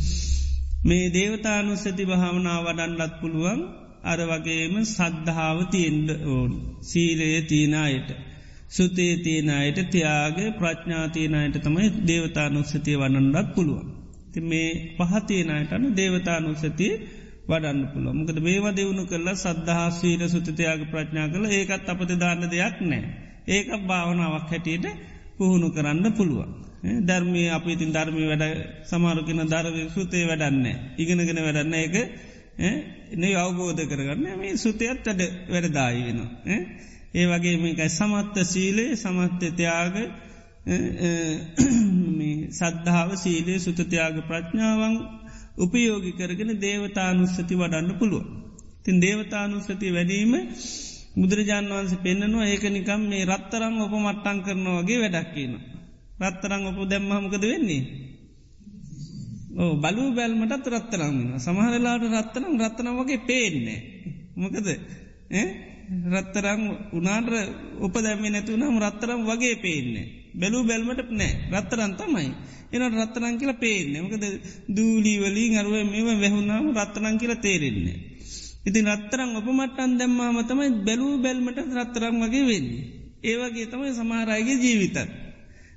මේ 0.88 1.06
දේවතානුස්සති 1.14 2.04
භාවනා 2.06 2.60
වඩන්නත් 2.64 3.14
පුළුවන් 3.22 3.62
අර 4.04 4.20
වගේම 4.22 4.74
සද්ධාව 4.86 5.60
තියෙන්ඩ 5.72 6.10
ඕන් 6.28 6.52
සීලය 6.82 7.30
තියනායට. 7.44 8.10
සුතේ 8.70 9.14
තියනයට 9.18 9.80
තියාගේ 9.90 10.50
ප්‍රඥාතියනයට 10.52 11.58
තමයි 11.62 11.88
දේවතානුස්සතිය 12.08 12.98
වන්නඩත් 12.98 13.54
පුළුවන්. 13.56 13.88
ති 14.34 14.40
මේ 14.44 14.70
පහතියනයටන 14.98 15.86
දේවතානුස්සතිය 15.96 16.94
වඩන්න 17.48 17.82
පුළුව 17.94 18.14
මොකද 18.14 18.38
මේවා 18.40 18.74
දෙවුණු 18.74 19.04
කරලා 19.06 19.36
සද්ධහා 19.36 19.90
සීර 19.92 20.22
සුතතියාග 20.28 20.82
ප්‍රඥා 20.92 21.28
කළ 21.28 21.46
ඒකත් 21.52 21.90
අපත 21.90 22.12
දාන්න 22.16 22.44
දෙයක් 22.48 22.78
නෑ. 22.84 23.04
ඒක 23.48 23.68
භාවනාවක් 23.84 24.50
හැටියට 24.50 24.86
පුහුණු 25.38 25.68
කරන්න 25.70 26.08
පුළුවන්. 26.14 26.52
ධර්මය 27.02 27.44
අපි 27.50 27.70
ඉතින් 27.72 27.92
ධර්මය 27.92 28.24
වැඩ 28.26 28.46
සමාරුගෙන 28.84 29.42
ධර්ව 29.46 29.78
සුතේ 29.90 30.26
වැඩන්න. 30.26 30.66
ඉගෙනගෙන 30.98 31.40
වැඩන්න 31.40 31.76
එක 31.76 31.96
නේ 33.16 33.36
අවබෝධ 33.36 33.84
කරගන්න 33.84 34.26
මේ 34.36 34.58
සුතයත් 34.58 35.08
අඩ 35.08 35.22
වැඩදායි 35.50 36.02
වෙනවා. 36.08 36.30
ඒ 37.16 37.26
වගේ 37.26 37.58
මේකයි 37.58 37.90
සමත්ත 37.90 38.36
සීලේ 38.46 38.92
සමත්්‍යතියාග 38.96 39.96
සද්ධාව 42.52 43.10
සීලේ 43.16 43.60
සුතතියාග 43.60 44.16
ප්‍රඥාවන් 44.28 44.96
උපයෝගි 45.58 46.12
කරගෙන 46.12 46.52
දේවතානුස්සති 46.60 47.54
වඩන්න 47.54 47.98
පුළුව. 48.00 48.26
තින් 48.84 48.96
දේවතානුස්සති 49.00 49.88
වැඩීම 49.90 50.34
බුදුරජාන් 51.16 51.70
වන්සේ 51.72 52.04
පෙන්න්නනවා 52.04 52.46
ඒක 52.46 52.64
නිකම් 52.70 53.02
මේ 53.04 53.24
රත්තරං 53.26 53.76
ඔප 53.82 53.94
මට්ටං 53.96 54.38
කරනවාගේ 54.46 55.00
වැඩක්කන. 55.04 55.54
රත්තරං 56.22 56.64
ඔප 56.66 56.80
දැම්මහමකද 56.86 57.44
වෙන්නේ. 57.44 57.84
ඕ 59.56 59.74
බලු 59.76 60.04
බැල්මටත් 60.12 60.68
රත්තරං 60.70 61.18
සමහරලාට 61.38 62.04
රත්තරම් 62.14 62.54
රත්තන 62.60 62.90
වගේ 62.98 63.22
පේන්නේ. 63.22 63.80
මොකද 64.36 64.68
රත්තරං 66.12 66.62
උනාට 66.92 67.30
උප 67.80 67.96
දැම්ම 67.98 68.26
නැතුනම් 68.26 68.78
රත්තරම් 68.80 69.22
වගේ 69.24 69.56
පේන්නේ. 69.58 70.06
බැලූ 70.34 70.64
බැල්මට 70.64 71.12
නෑ 71.12 71.32
රත්තරන් 71.54 71.94
තමයි. 71.96 72.30
එන 72.72 72.84
රත්තරං 72.94 73.38
කියලා 73.38 73.58
පේන්නේ 73.58 74.02
මකද 74.02 74.26
දූලීවලින් 74.70 75.58
අරුව 75.58 75.76
මෙම 75.86 76.06
වැැහුණාම 76.14 76.66
රත්තරං 76.74 77.16
කියලා 77.18 77.40
තේරෙන්නේ. 77.40 77.98
ඉති 78.66 78.80
රත්තරං 78.84 79.32
ඔපමට්ටන් 79.36 79.92
දැම්මාම 79.98 80.38
තමයි 80.44 80.72
බැලූ 80.82 81.14
බැල්මට 81.18 81.60
රත්තරං 81.74 82.16
වගේ 82.22 82.46
වෙන්නේ. 82.46 82.84
ඒවගේ 83.24 83.68
තමයි 83.68 83.94
සමහරයගේ 83.94 84.58
ජීවිතත්. 84.58 84.98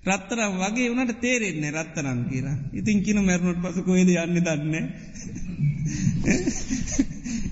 රත්තරම් 0.06 0.52
වගේ 0.56 0.90
වනට 0.90 1.20
තේරෙන්නේ 1.20 1.70
රත්තරං 1.72 2.20
කියලා 2.30 2.56
ඉතින් 2.72 2.98
කියන 3.02 3.18
මැරුණට 3.20 3.62
පස 3.62 3.78
කොේද 3.82 4.10
යන්න 4.14 4.38
දන්න 4.40 4.74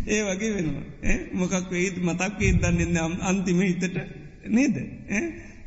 ඒ 0.07 0.22
වගේ 0.22 0.54
වෙනවා 0.54 0.84
මොකක් 1.32 1.70
වෙයිත් 1.70 1.96
මතක් 1.98 2.40
දන්න 2.54 2.96
අන්තිම 3.22 3.61
හිතට 3.61 3.96
නේද 4.48 4.76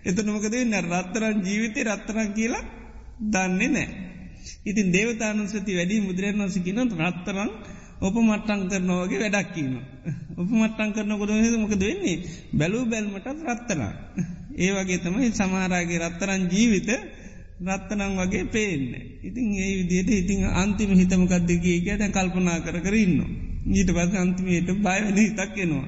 එතනමකද 0.06 0.56
රත්තරන් 0.86 1.38
ජීවිතය 1.46 1.84
රත්තරන් 1.84 2.30
කියලා 2.34 2.64
දන්නේ 3.22 3.68
නෑ. 3.68 3.88
ඉතින් 4.66 4.92
දේවතානුසති 4.92 5.76
වැඩි 5.76 6.02
මුදුරන් 6.02 6.42
වසිකින 6.42 6.80
රත්තරං 7.00 7.52
ඔප 8.00 8.16
මට්ටං 8.18 8.62
කරනවාගේ 8.70 9.20
වැඩක්කීම. 9.20 9.74
ඔප 10.38 10.50
මට්ටං 10.52 10.94
කරන 10.94 11.12
කොට 11.18 11.32
මොකද 11.58 11.82
වෙන්නේ 11.82 12.18
බැලූ 12.54 12.86
බැල්මටත් 12.86 13.28
රත්තරා. 13.48 13.92
ඒ 14.56 14.72
වගේ 14.74 15.00
තමයි 15.00 15.32
සමාරාගේ 15.32 16.00
රත්තරන් 16.00 16.48
ජීවිත 16.48 16.90
රත්තනං 17.62 18.16
වගේ 18.18 18.46
පේන්න. 18.46 18.88
ඉතින් 19.22 19.48
ඒ 19.58 19.72
විදියට 19.80 20.10
ඉතින් 20.14 20.46
අන්තිම 20.54 20.92
හිතමකක්දගේ 20.94 21.80
ගැට 21.82 22.14
කල්පනා 22.14 22.60
කර 22.60 22.80
කරන්න. 22.80 23.49
ඊට 23.70 23.90
පස 23.90 24.16
අන්තිමයට 24.16 24.70
බයවැන 24.78 25.18
හිතක් 25.18 25.58
එෙනවා. 25.58 25.88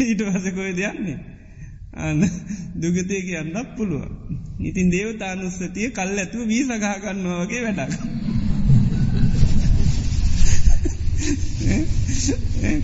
ඊට 0.00 0.20
පසකොය 0.28 0.72
දෙයන්නේ. 0.74 1.18
අන්න 1.98 2.20
දුගතය 2.76 3.22
කියන්නක් 3.22 3.76
පුළුව. 3.76 4.04
ඉතින් 4.60 4.90
දේවතානුස්සතිය 4.90 5.90
කල් 5.90 6.18
ඇතුව 6.18 6.46
වී 6.46 6.62
සගහගන්නවා 6.64 7.42
වගේ 7.42 7.62
වැඩක්. 7.66 7.92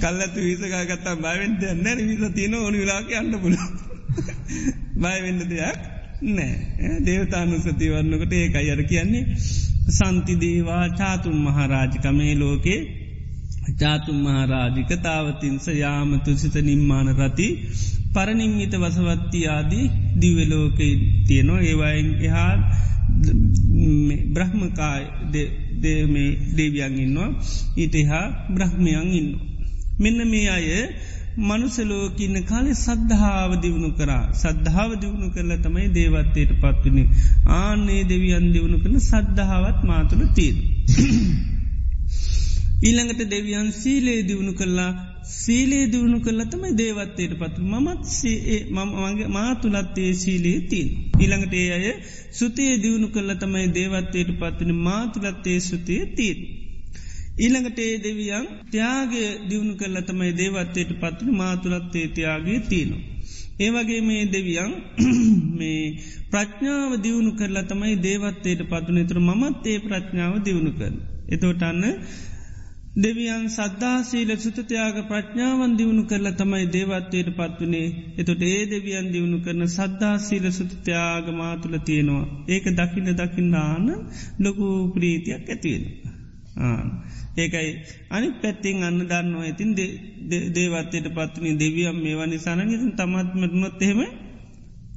කල්ලතු 0.01 0.41
විසකාගත්තා 0.41 1.17
බයවෙන්ට 1.19 1.63
නැර 1.77 1.99
විස 2.01 2.23
තියන 2.33 2.55
ඕනි 2.57 2.79
වෙලාක 2.79 3.11
අන්න 3.13 3.33
පුල 3.39 3.57
බයවෙන්න 4.97 5.41
දෙයක් 5.49 5.81
නෑ 6.29 6.95
දේවතානුසති 7.01 7.91
වන්නකට 7.91 8.33
ඒක 8.35 8.57
අයර 8.57 8.83
කියන්නේ 8.85 9.25
සන්ති 9.91 10.35
දේවා 10.37 10.85
චාතුම් 10.93 11.37
මහරාජිකමේ 11.47 12.35
ලෝකේ 12.37 12.81
චාතුම් 13.77 14.19
මහරාජික 14.25 14.91
තාවතින්ස 14.99 15.67
යාමතු 15.75 16.31
සිත 16.37 16.57
නිම්මාන 16.63 17.09
රති 17.13 17.49
පරනිම්මිත 18.13 18.75
වසවත්ති 18.75 19.41
ආදී 19.47 19.87
දිවලෝක 20.17 20.79
තියනවා 21.27 21.61
ඒවයින් 21.63 22.09
එහා 22.21 22.53
බ්‍රහ්මකාය 24.35 25.05
මේ 26.09 26.29
දේවියන් 26.57 26.99
ඉන්නවා 26.99 27.31
ඊටහා 27.77 28.27
බ්‍රහ්මයන් 28.51 29.09
ඉන්න. 29.13 29.31
මෙන්න 29.99 30.21
මේ 30.31 30.49
අය 30.49 30.69
මනුසලෝකන්න 31.41 32.37
කාලෙ 32.43 32.73
සද්ධාව 32.77 33.53
දියුණු 33.63 33.91
කරා 33.91 34.25
සද්ධාව 34.33 34.91
දියුණු 35.01 35.29
කරල 35.31 35.53
තමයි 35.59 35.87
දේවත්තයට 35.91 36.53
පත්වනි 36.61 37.05
ආනේ 37.55 38.03
දෙවියන් 38.05 38.47
දියුණු 38.53 38.79
කරන 38.79 38.99
සද්ධාවත් 39.03 39.81
මාතුළ 39.85 40.27
තීර. 40.35 40.57
ඊළඟට 42.81 43.23
දෙවියන් 43.29 43.67
සීලේ 43.75 44.21
දියුණු 44.23 44.53
කරලා 44.53 44.93
සීලේ 45.33 45.85
දියුණු 45.87 46.19
කරල 46.21 46.41
තමයි 46.45 46.71
දේවත්තයට 46.75 47.33
පත්තු 47.35 47.61
මමත් 47.65 48.05
මගේ 49.01 49.29
මාතුලත්තේ 49.29 50.13
සීලේ 50.15 50.61
තිීන්. 50.63 50.89
ඊළඟට 51.21 51.55
ඒ 51.55 51.69
අය 51.73 51.87
සුතිය 52.31 52.73
දියුණු 52.83 53.09
කරල 53.09 53.33
තමයි 53.35 53.67
දේවත්තයට 53.71 54.31
පත්වන 54.35 54.73
මාතුලත්තේ 54.81 55.59
සුතිය 55.61 56.01
තීන්. 56.15 56.39
ඊළඟට 57.39 57.79
ඒ 57.79 57.93
දෙවියන් 57.99 58.47
ත්‍යයාගේ 58.71 59.29
දියුණු 59.49 59.75
කරල 59.75 60.01
තමයි 60.03 60.33
දේවත්තයට 60.35 60.91
පත්වන 60.95 61.31
මාතුලත්තේ 61.35 62.07
තියාගේ 62.11 62.61
තියනවා. 62.63 63.05
ඒවගේ 63.59 64.01
මේ 64.01 64.25
දෙවියන් 64.29 64.73
මේ 65.59 65.85
ප්‍රඥාව 66.31 66.93
දියුණු 67.03 67.33
කරලා 67.35 67.67
තමයි 67.67 67.95
දේවත්තයට 67.99 68.63
පත්වන 68.65 69.07
තුර 69.07 69.21
මත් 69.31 69.65
ඒ 69.67 69.79
ප්‍රඥාව 69.81 70.35
දියුණු 70.45 70.73
කර. 70.73 70.93
එතෝටන්න 71.29 71.85
දෙවියන් 73.01 73.45
සද්ධාසීල 73.49 74.31
සුතතියාග 74.37 74.97
ප්‍රඥාවන් 75.09 75.73
දියුණු 75.77 76.03
කරලා 76.05 76.33
තමයි 76.33 76.67
දේවත්වයට 76.69 77.29
පත්වනේ 77.33 77.87
එතොට 78.19 78.43
ඒ 78.45 78.63
දෙවියන් 78.67 79.07
දියුණු 79.13 79.39
කරන 79.39 79.63
සද්ධාසීල 79.69 80.47
සුතතියාග 80.51 81.27
මාතුල 81.33 81.75
තියෙනවා 81.81 82.27
ඒක 82.49 82.67
දකින්න 82.73 83.11
දකිින්නාන 83.15 83.87
ලොකු 84.39 84.67
ප්‍රීතියක් 84.91 85.49
ඇතිවෙන. 85.49 85.85
ඒකයි 87.37 87.71
අනි 88.11 88.29
පැත්තිං 88.37 88.83
අන්න 88.83 89.01
දන්නවා 89.03 89.45
ඇතින් 89.45 89.71
දේවත්තයට 90.55 91.09
පත්වනි 91.11 91.57
දෙවියම් 91.57 91.97
මේ 91.99 92.17
වනි 92.17 92.39
සනග 92.39 92.73
තමත්මටනොත් 92.93 93.83
එහෙම 93.83 94.01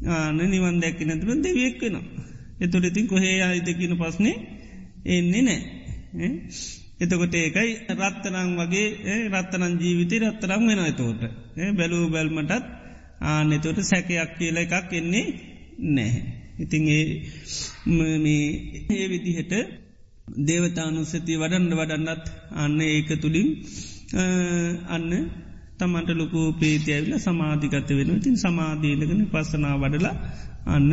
ආන 0.09 0.37
නිවන් 0.49 0.77
දැක්කි 0.79 1.03
නැතුර 1.05 1.29
දෙවියෙක් 1.39 1.81
වෙනවා. 1.81 2.05
එතුොට 2.59 2.85
ඉතින් 2.85 3.07
කොහේ 3.07 3.37
අයිදකින 3.43 3.93
පස්නේ 3.97 4.37
එන්නේ 5.07 5.43
නෑ. 5.43 5.61
එතකොට 6.99 7.35
ඒකයි 7.35 7.71
රත්තරං 7.91 8.49
වගේ 8.57 9.17
රත්තනන් 9.29 9.73
ජීවිතය 9.77 10.15
රත්තරං 10.21 10.63
වෙන 10.69 10.81
තෝට 10.93 11.21
බැලූ 11.73 12.05
බැල්මටත් 12.09 12.63
ආනෙතොට 13.23 13.79
සැකයක් 13.83 14.31
කියල 14.37 14.57
එකක් 14.57 14.91
එන්නේ 14.93 15.25
නැහැ. 15.87 16.23
ඉතින් 16.55 16.83
ඒ 18.91 19.05
විදිහට 19.09 19.53
දේවතානුස්සති 20.41 21.33
වඩන්ඩ 21.35 21.73
වඩන්නත් 21.73 22.25
අන්න 22.55 22.77
ඒක 22.83 23.09
තුළින් 23.21 23.49
අන්න 24.87 25.09
තමන්ට 25.79 26.09
ලොකු 26.13 26.41
පේතිඇවිල 26.55 27.13
සමාධිකත 27.19 27.89
වෙන 27.91 28.11
ඉතින් 28.11 28.37
සමාධීලගෙන 28.37 29.21
පස්සනා 29.27 29.75
වඩලා 29.77 30.15
අන්න 30.67 30.89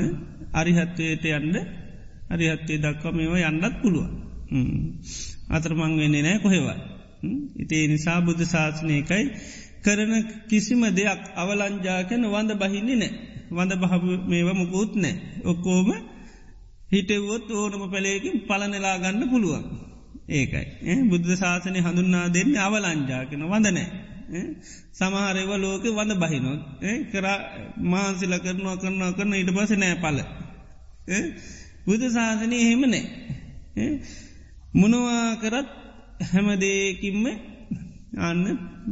අරිහත්වයට 0.53 1.25
යන්න 1.31 1.57
අරිහත්තේ 2.31 2.79
දක්වා 2.79 3.13
මේවා 3.13 3.51
යන්නත් 3.51 3.77
පුළුවන්. 3.83 4.13
අතරමං 5.51 5.93
වෙන්නේ 5.97 6.23
නෑ 6.23 6.39
කොහෙවා. 6.39 6.79
ඉතේ 7.57 7.85
නිසා 7.87 8.21
බුද්ධ 8.21 8.45
ශාසනයකයි 8.45 9.25
කරන 9.81 10.13
කිසිම 10.49 10.83
දෙයක් 10.93 11.23
අවලංජාකන 11.35 12.23
වඳ 12.27 12.51
බහින්නේ 12.57 12.97
නෑ. 12.97 13.13
වඳ 13.51 13.73
බහ 13.77 13.93
මේව 14.27 14.49
මුකුත් 14.55 14.93
නෑ. 14.97 15.15
ඔක්කෝම 15.45 15.89
හිටවොත් 16.91 17.47
ඕනම 17.53 17.83
පැළේකින් 17.89 18.37
පලනෙලා 18.43 18.97
ගන්න 18.99 19.25
පුළුවන්. 19.29 19.65
ඒකයි. 20.31 20.67
බුද්ධ 21.05 21.31
ශාසනය 21.35 21.81
හඳුන්නා 21.81 22.27
දෙන්න 22.29 22.57
අවලංජාකන 22.59 23.43
වඳනෑ. 23.45 23.87
සමහරව 24.93 25.51
ලෝක 25.59 25.85
වඳ 25.91 26.13
බහිනොත් 26.17 26.63
කර 27.11 27.27
මාන්සිල 27.85 28.35
කරනවා 28.39 28.77
කරනවා 28.77 29.13
කරන 29.13 29.33
ඉට 29.35 29.51
පස 29.53 29.73
නෑ 29.75 29.97
පල. 29.97 30.19
බුද්ධ 31.87 32.07
ශාසනය 32.11 32.57
එහෙම 32.59 32.83
නෑ. 32.87 33.05
මොනවා 34.73 35.37
කරත් 35.37 35.69
හැමදේකින්ම 36.25 37.25
අන්න 38.19 38.43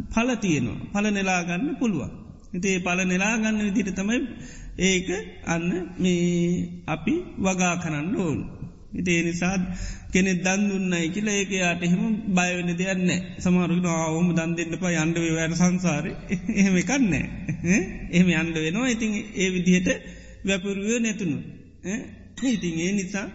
පල 0.09 0.29
තියනවා 0.37 0.79
පල 0.93 1.07
නෙලාගන්න 1.09 1.77
පුළුවන්. 1.77 2.11
ඉතේ 2.53 2.79
පල 2.81 3.01
නෙලාගන්න 3.05 3.59
විදිට 3.67 3.95
තමයි 3.95 4.19
ඒක 4.81 5.09
අන්න 5.45 5.69
මේ 5.97 6.85
අපි 6.87 7.15
වගා 7.39 7.75
කරන්න 7.77 8.09
ඕන්. 8.17 8.39
ඉතිේ 8.91 9.23
නිසාත් 9.23 9.63
කෙනෙ 10.09 10.33
දන් 10.37 10.63
දුන්නයි 10.69 11.09
කියලා 11.09 11.35
ඒක 11.35 11.51
යාට 11.53 11.83
එහෙම 11.83 12.03
බයවන 12.31 12.71
දෙයන්න 12.75 13.11
සමහරුගෙන 13.39 13.87
ආවෝම 13.87 14.29
දන් 14.33 14.53
දෙන්නප 14.57 14.85
යන්ඩ 14.95 15.19
වැට 15.31 15.55
සංසාරය 15.55 16.13
එහෙම 16.59 16.77
කන්නේ. 16.83 17.25
එහෙම 18.11 18.29
අන්ඩ 18.35 18.57
වෙනවා 18.57 18.89
ඉතින් 18.89 19.13
ඒ 19.37 19.49
විදිහට 19.51 19.89
වැපුරුවය 20.45 20.97
නැතුණු. 20.99 21.39
ඉතින් 22.47 22.75
ඒ 22.79 22.93
නිසා 22.93 23.27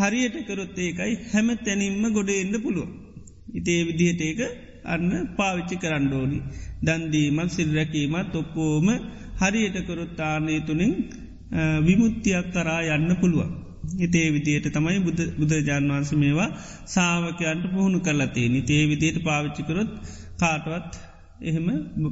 හරියට 0.00 0.36
කරොත් 0.46 0.76
ඒකයි 0.78 1.12
හැම 1.32 1.48
තැනින්ම 1.58 2.04
ගොඩ 2.10 2.30
එන්න 2.32 2.54
පුළුව. 2.58 2.88
ඉතේ 3.52 3.80
විදිහට 3.86 4.20
ඒක 4.22 4.40
අන්න 4.86 5.10
පාවිච්චි 5.36 5.76
කරණ්ඩෝනි. 5.76 6.38
දන්දීමත් 6.82 7.50
සිල්රැකීමත් 7.50 8.34
ඔක්කෝම 8.34 8.86
හරියට 9.40 9.76
කරොත්තානය 9.86 10.54
තුළින් 10.62 10.94
විමුත්තියක් 11.80 12.46
කරා 12.50 12.80
යන්න 12.90 13.10
පුළුවන්. 13.16 13.50
ඉතේ 13.98 14.26
විදියට 14.28 14.66
තමයි 14.68 14.98
බුදුරජාන් 15.36 15.88
වන්ස 15.88 16.12
මේවා 16.14 16.48
සාාවකයන්ට 16.86 17.64
පුහුණු 17.66 17.98
කරලතේ 18.00 18.48
නිතේ 18.48 18.82
විදියට 18.88 19.18
පාවිච්චිකරොත් 19.22 19.90
කාටවත් 20.38 20.92
එහෙම 21.42 21.66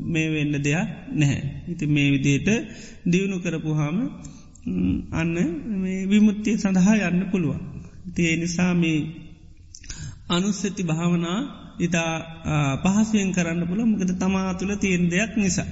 මේ 0.07 0.29
වෙන්න 0.29 0.55
දෙයක් 0.59 0.89
නැහැ. 1.13 1.41
ඉති 1.69 1.85
මේ 1.89 2.09
විදියට 2.11 2.49
දියුණු 3.07 3.39
කරපුහාම 3.39 3.97
අන්න 5.13 5.35
විමුත්තිය 6.11 6.57
සඳහා 6.57 6.97
යන්න 7.05 7.23
පුළුවන්. 7.33 7.61
තිය 8.15 8.33
නිසාමී 8.37 9.01
අනුස්සති 10.29 10.83
භාවනා 10.83 11.41
ඉතා 11.81 12.13
පහසුවෙන් 12.83 13.31
කරන්න 13.33 13.63
පුළ 13.67 13.83
මොකද 13.85 14.11
තමා 14.17 14.51
තුළ 14.55 14.75
තියෙන් 14.77 15.05
දෙයක් 15.11 15.33
නිසා 15.37 15.69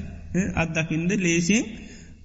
අත්දකින්ද 0.54 1.10
ලේසියෙන් 1.18 1.64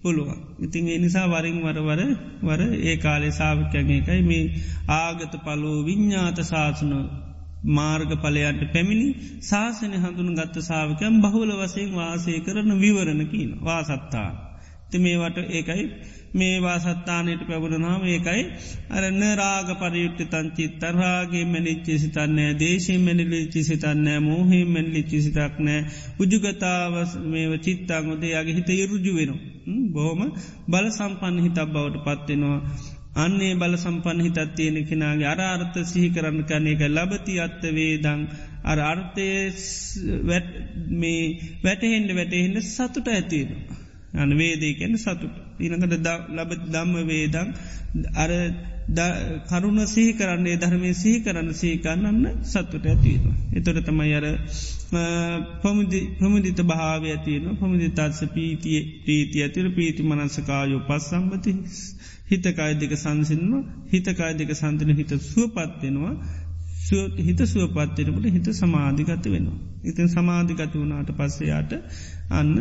පුළුවන්. 0.01 0.39
ඉතින් 0.59 0.87
ඒ 0.87 0.97
නිසා 0.97 1.27
වරින් 1.27 1.57
වරවර 1.61 2.01
වර 2.43 2.61
ඒ 2.81 2.95
කාලේ 2.97 3.31
සාාවකයන් 3.31 3.91
එකයි 3.91 4.21
මේ 4.21 4.45
ආගත 4.95 5.33
පලෝ 5.39 5.77
විඤ්ඥාත 5.85 6.39
ශාසන 6.43 6.91
මාර්ග 7.69 8.11
පලයන්ට 8.17 8.61
පැමිණි 8.73 9.07
ශාසනය 9.41 9.97
හඳුන 9.97 10.31
ගත්ත 10.33 10.55
සාාවකයන් 10.61 11.21
බහුල 11.21 11.51
වසයෙන් 11.57 11.91
වාසය 11.93 12.39
කරන 12.39 12.71
විවරණ 12.79 13.21
කියන 13.27 13.51
වාසත්තා. 13.61 14.29
ති 14.89 14.97
මේවට 14.97 15.37
ඒකයි 15.49 15.83
මේවා 16.33 16.77
සත්තානයට 16.79 17.41
පැබුණනාම 17.43 18.03
ඒකයි 18.07 18.43
අරන්න 18.91 19.23
රාග 19.35 19.69
පරයුට්ට 19.77 20.21
තංචිත් 20.29 20.77
තරාගේ 20.81 21.43
මැලිච්චි 21.47 21.97
සිතන්නෑ 21.97 22.53
දේශී 22.57 22.99
මැනිලිච්චි 22.99 23.63
සිතන්නෑ 23.63 24.21
මෝහේ 24.21 24.63
මැල්ලිච්චි 24.67 25.19
සිතක් 25.21 25.59
නෑ 25.61 25.81
උජුගතාවස් 26.19 27.11
මේව 27.25 27.53
චිත්තාංගොදේ 27.61 28.31
යාගේ 28.31 28.55
හිත 28.55 28.71
යුරුජු 28.71 29.13
වෙන. 29.15 29.31
බොහොම 29.89 30.21
බල 30.67 30.87
සම්පන්න 30.91 31.37
හිතක් 31.39 31.69
බවට 31.69 32.03
පත්වෙනවා. 32.05 32.59
අන්නේ 33.15 33.53
බල 33.55 33.75
සම්පන් 33.77 34.19
හිතත් 34.21 34.39
තියෙන 34.55 34.77
කෙනගේ 34.85 35.27
අරාර්ථ 35.27 35.77
සිහි 35.85 36.09
කරන්න 36.09 36.45
කන 36.45 36.67
එක 36.67 36.83
ලබති 36.89 37.35
අත්ත 37.39 37.61
වේදං 37.71 38.21
අර 38.65 38.79
අර්ථය 38.85 39.27
වැටහෙන්ඩ 41.63 42.09
වැටහෙන්ට 42.13 42.65
සතුට 42.67 43.07
ඇතිවෙනවා. 43.09 43.80
අන 44.15 44.37
වේදේ 44.37 44.73
කැන 44.73 44.97
සතුට 44.97 45.23
ඊනකට 45.59 45.93
ලබ 46.35 46.51
දම්ම 46.67 47.07
වේදං 47.07 47.49
අර 48.15 48.31
කරුණ 49.47 49.79
සිහි 49.85 50.13
කරන්නේ 50.13 50.57
ධර්මය 50.57 50.93
සිහි 50.93 51.19
කරන්න 51.19 51.53
සීකන්නන්න 51.53 52.43
සත්තුට 52.43 52.85
ඇතිවෙන. 52.85 53.33
එතොට 53.53 53.79
තමයි 53.85 54.13
අර 54.13 54.25
ප්‍රමුදිත 56.19 56.61
භාව 56.63 57.03
ඇතියන 57.05 57.47
ප්‍රමුදිතාත්ස 57.55 58.21
පීතිය 58.33 58.81
ප්‍රීති 59.03 59.43
ඇතිර 59.43 59.71
පීති 59.71 60.03
මනසකායෝ 60.03 60.81
පස් 60.87 61.09
සම්බති 61.09 61.55
හිතකාය 62.29 62.73
දෙක 62.75 62.93
සංසින්ම 62.97 63.51
හිතකාය 63.91 64.33
දෙක 64.35 64.51
සන්තන 64.51 64.95
හිත 64.95 65.11
සුවපත්වෙනවා 65.23 66.13
හිත 67.19 67.41
සුවපත්වෙනකට 67.45 68.25
හිත 68.27 68.47
සමාධිගත 68.53 69.25
වෙනවා. 69.27 69.59
ඉතින් 69.83 70.07
සමාධිගත 70.09 70.73
වුණට 70.75 71.11
පස්සයාට 71.13 71.71
අන්න 72.31 72.55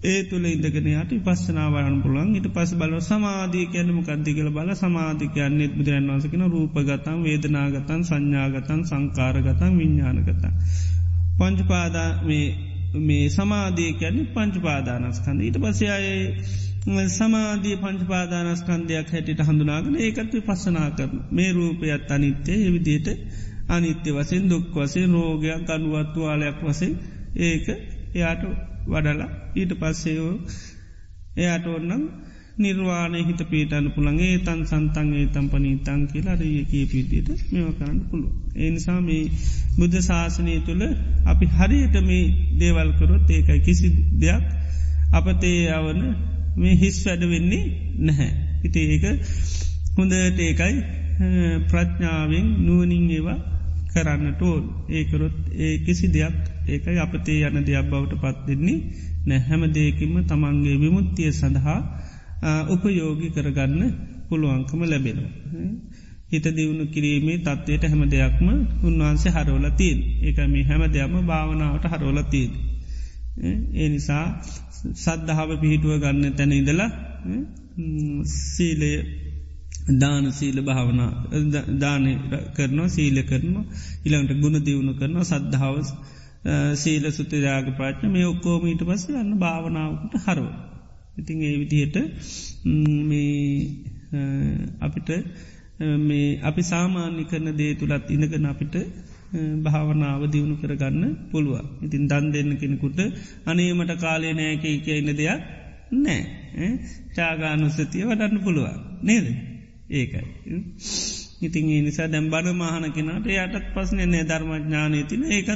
ඒ 0.00 0.18
තුළ 0.24 0.44
ඉදගෙනයට 0.46 1.12
පස්සනාවරන් 1.20 1.96
පුළන් 2.02 2.34
ඉට 2.34 2.44
පස් 2.50 2.72
බල 2.74 2.92
සමාධී 3.00 3.66
කියනම 3.68 3.96
කද්දි 4.02 4.34
කළ 4.34 4.50
බල 4.50 4.70
සමාධිකයන්නෙත් 4.74 5.72
බුදුරන් 5.74 6.06
වන්සකෙන 6.08 6.44
රූපගතන් 6.48 7.16
වේදනාගතන් 7.22 8.04
සංඥාගතන් 8.04 8.84
සංකාරගතන් 8.84 9.72
විඤ්ඥානගතන්. 9.74 10.54
පංචපාදා 11.38 12.10
මේ 13.00 13.26
සමාධී 13.30 13.90
කියැන්නේ 13.94 14.30
පංචපාදානස්කන්ද 14.30 15.40
ඊට 15.40 15.58
පසයායේ 15.58 17.08
සමාධී 17.10 17.76
පංචපාදානස්කන්දයක් 17.78 19.08
හැටිට 19.08 19.42
හඳුනාගෙන 19.42 19.98
ඒකත්ව 19.98 20.40
පස්සනා 20.44 20.88
කරන 20.92 21.20
මේ 21.32 21.50
රූපයත් 21.52 22.10
අනිත්‍යය. 22.10 22.60
එවිදියට 22.64 23.08
අනිත්‍ය 23.68 24.10
වසෙන් 24.12 24.48
දුක් 24.48 24.74
වසේ 24.76 25.06
රෝගයක් 25.08 25.70
අනුවත්තුවාලයක් 25.70 26.58
වසේ 26.62 26.92
ඒක 27.42 27.66
එයාට 28.14 28.67
වඩලා 28.88 29.30
ඊට 29.54 29.72
පස්සේෝ 29.74 30.34
එයාට 31.36 31.66
ඔන්නම් 31.68 32.02
නිර්වාණය 32.58 33.20
හිත 33.20 33.40
පේටන 33.46 33.86
පුළන්ගේ 33.90 34.38
තන් 34.40 34.60
සන්තන්ගේ 34.64 35.26
තම්පනී 35.28 35.76
තන් 35.80 36.00
කියලා 36.06 36.36
රයකී 36.36 36.84
පිටියට 36.86 37.28
මෙව 37.48 37.68
කරන්න 37.72 37.98
පුළුව. 38.06 38.32
ඒනිසා 38.56 39.00
මේ 39.00 39.24
බුද්ධ 39.76 39.98
ශාසනය 40.00 40.54
තුළ 40.60 40.82
අපි 41.26 41.46
හරියට 41.54 41.96
මේ 42.02 42.24
දේවල්කරොත් 42.58 43.30
ඒකයි 43.30 43.60
කිසි 43.60 43.88
දෙයක් 44.16 44.44
අපතේ 45.12 45.60
යවන 45.72 46.00
මේ 46.56 46.74
හිස් 46.76 46.98
වැඩ 47.06 47.22
වෙන්නේ 47.26 47.64
නැහැ. 48.00 48.32
හිට 48.62 48.76
ඒක 48.78 49.04
හොඳට 49.94 50.40
ඒකයි 50.40 50.74
ප්‍රඥාවෙන් 51.68 52.46
නුවනින් 52.64 53.06
ඒවා 53.10 53.38
කරන්නට 53.90 54.40
ඕල් 54.42 54.62
ඒකරොත් 54.90 55.36
ඒ 55.56 55.74
කිසි 55.80 56.06
දෙයක් 56.08 56.36
ඒකයි 56.66 56.98
අපතේ 56.98 57.40
යන 57.48 57.58
දෙයක් 57.62 57.86
බවට 57.86 58.20
පත්වෙන්නේ 58.22 58.78
නැහැම 59.26 59.62
දේකින්ම 59.70 60.14
තමන්ගේ 60.24 60.76
විමුත්තිය 60.76 61.30
සඳහා 61.32 61.80
උපයෝගි 62.68 63.28
කරගන්න 63.30 63.82
පුළුවන්කම 64.28 64.80
ලැබෙනවා. 64.84 65.32
හිත 66.28 66.46
දියුණු 66.46 66.84
කිරීමේ 66.86 67.38
තත්වයට 67.38 67.84
හැම 67.84 68.02
දෙයක්ම 68.06 68.48
උන්වහන්සේ 68.82 69.32
හරෝලතිීන් 69.32 69.98
ඒක 70.22 70.38
මේ 70.46 70.64
හැම 70.64 70.82
දෙයක්ම 70.88 71.14
භාවනාවට 71.24 71.84
හරෝලතිීන්. 71.92 72.52
ඒ 73.74 73.88
නිසා 73.88 74.24
සද්ධාව 74.96 75.50
පිහිටුව 75.60 75.92
ගන්න 75.96 76.34
තැන 76.34 76.52
ඉදලා 76.52 76.90
සීලය 78.48 78.92
දාන 79.94 80.32
සීල 80.32 80.58
භාවන 80.62 81.00
දානය 81.78 82.12
කරනවා 82.54 82.88
සීල 82.88 83.18
කරනවා 83.22 83.64
ඉළඟට 84.04 84.40
ගුණ 84.40 84.56
දියුණු 84.60 84.92
කරනවා 84.94 85.24
සද්ධාවස් 85.24 85.90
සීල 86.74 87.04
සුතිරාග 87.10 87.66
ප්‍රාච්න 87.74 88.12
මේ 88.12 88.26
ඔක්කෝමීට 88.26 88.82
පස 88.82 89.04
යන්න 89.12 89.32
භාවනාවකට 89.36 90.14
හරෝ. 90.26 90.52
ඉතින් 91.16 91.42
ඒ 91.42 91.56
විදිහට 91.58 91.96
අපිට 94.80 95.08
මේ 96.00 96.28
අපි 96.42 96.62
සාමාන්‍ය 96.64 97.24
කරන 97.24 97.48
දේ 97.56 97.72
තුළත් 97.74 98.06
ඉනගන 98.08 98.46
අපිට 98.46 98.74
භාවනාව 99.62 100.22
දියුණු 100.26 100.56
කරගන්න 100.56 101.04
පුළුව. 101.30 101.64
ඉතින් 101.82 102.04
දන් 102.06 102.26
දෙන්න 102.30 102.50
කෙනෙකුට 102.56 102.98
අනේමට 103.46 103.92
කාලය 103.96 104.28
නෑක 104.32 104.64
කියන්න 104.84 105.10
දෙයක් 105.14 105.40
නෑ 105.94 106.68
චාගානුස්සතිය 107.14 108.04
වඩන්න 108.04 108.42
පුළුවන් 108.44 108.80
නේද 109.02 109.26
ඒකයි. 109.90 110.22
ඉතින් 111.40 111.64
ඒ 111.68 111.82
නිසා 111.82 112.08
දැම් 112.08 112.26
බඩ 112.28 112.54
මහන 112.54 112.84
කෙනට 112.92 113.26
යටත් 113.28 113.66
පස්න 113.74 114.00
නෑ 114.06 114.24
ධර්මඥානය 114.24 115.00
තින 115.04 115.22
ඒකත් 115.28 115.50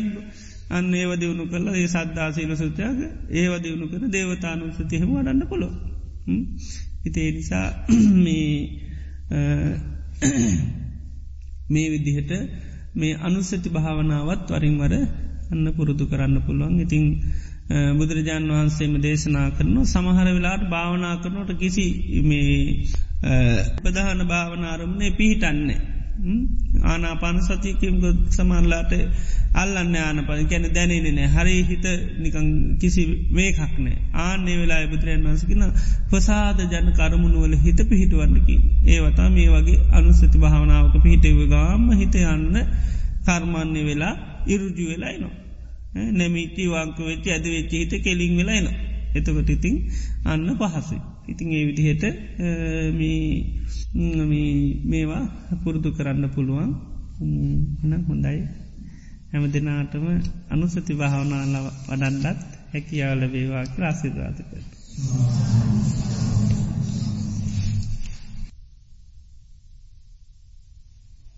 අන්න 0.70 0.94
ඒව 0.94 1.12
දියුණු 1.16 1.44
කරලා 1.46 1.76
ඒ 1.76 1.88
සද්ධාසීල 1.88 2.52
සුත්‍යයාග 2.56 2.98
ඒව 3.32 3.52
දියුණු 3.62 3.86
කර 3.88 4.02
දේවතානුසතිහෙම 4.08 5.10
වඩන්න 5.10 5.42
පොළො 5.48 5.68
හිතේ 7.04 7.28
නිසා 7.30 7.66
මේ 8.16 8.52
මේ 11.68 11.86
විදිහට 11.90 12.32
මේ 12.94 13.14
අනුස්සති 13.20 13.68
භාවනාවත් 13.68 14.48
වරින්වර 14.50 14.92
අන්න 15.50 15.66
පුරුදු 15.72 16.04
කරන්න 16.06 16.36
පුළුවන්. 16.42 16.74
ඉතිං 16.80 17.04
බුදුරජාණන් 17.98 18.52
වහන්සේම 18.52 18.94
දේශනා 19.00 19.48
කරන 19.50 19.76
සමහර 19.84 20.28
වෙලාට 20.30 20.62
භාවනා 20.68 21.14
කරනට 21.16 21.50
කිසි 21.58 21.86
මේ 22.22 22.56
ප්‍රධාන 23.78 24.20
භාවනාරමණය 24.26 25.10
පිහිටන්නේ. 25.12 25.80
ආනාපාන 26.82 27.38
සතියකම් 27.42 27.96
සමන්ලාට 28.30 28.92
අල්ලන්න 29.54 29.94
ආනපන 29.98 30.42
කැන 30.46 30.66
දැනෙනෙන 30.70 31.20
හරි 31.28 31.56
හිත 31.62 31.86
නිකං 32.18 32.48
කිසි 32.78 33.02
වේකක්නෑ 33.32 33.96
ආන්නේ 34.18 34.56
වෙලා 34.56 34.80
බුදුරයන් 34.86 35.24
වන්සකින 35.24 35.64
ප්‍රසාද 36.10 36.60
ජන 36.64 36.88
කරමුණුවල 36.92 37.54
හිත 37.58 37.80
පිහිටුවන්නකි 37.86 38.56
ඒවතා 38.88 39.28
මේ 39.30 39.48
වගේ 39.50 39.78
අනුස්සති 39.92 40.38
භාවනාවක 40.38 40.94
පිහිටව 41.00 41.42
ගාම 41.48 41.90
හිත 41.94 42.14
යන්න 42.24 42.62
කර්මන්නේ 43.24 43.84
වෙලා 43.84 44.14
ඉරුජු 44.46 44.88
වෙලායිනවා 44.88 45.34
නැමිටි 46.12 46.70
වංක 46.70 46.98
වෙච්චි 47.02 47.28
ඇද 47.30 47.46
වෙච්චි 47.48 47.76
හිත 47.78 47.94
කෙලින් 48.00 48.34
වෙලායිනවා 48.36 48.91
එතකොට 49.14 49.50
ඉතිං 49.50 49.76
අන්න 50.24 50.48
පහසයි. 50.58 50.98
ඉතිං 51.28 51.48
ඒ 51.50 51.64
විදිහට 51.66 52.04
මේවා 54.86 55.24
පුරුදු 55.62 55.88
කරන්න 55.92 56.26
පුළුවන්. 56.30 56.70
හොඳයි. 58.04 58.40
හැම 59.30 59.44
දෙනාටම 59.50 60.04
අනුසති 60.50 60.92
භාවනාල 60.94 61.54
වඩන්ඩත් 61.88 62.40
හැකියාවල 62.72 63.22
වේවා 63.28 63.64
ක්‍රාසිදවාතක. 63.66 64.50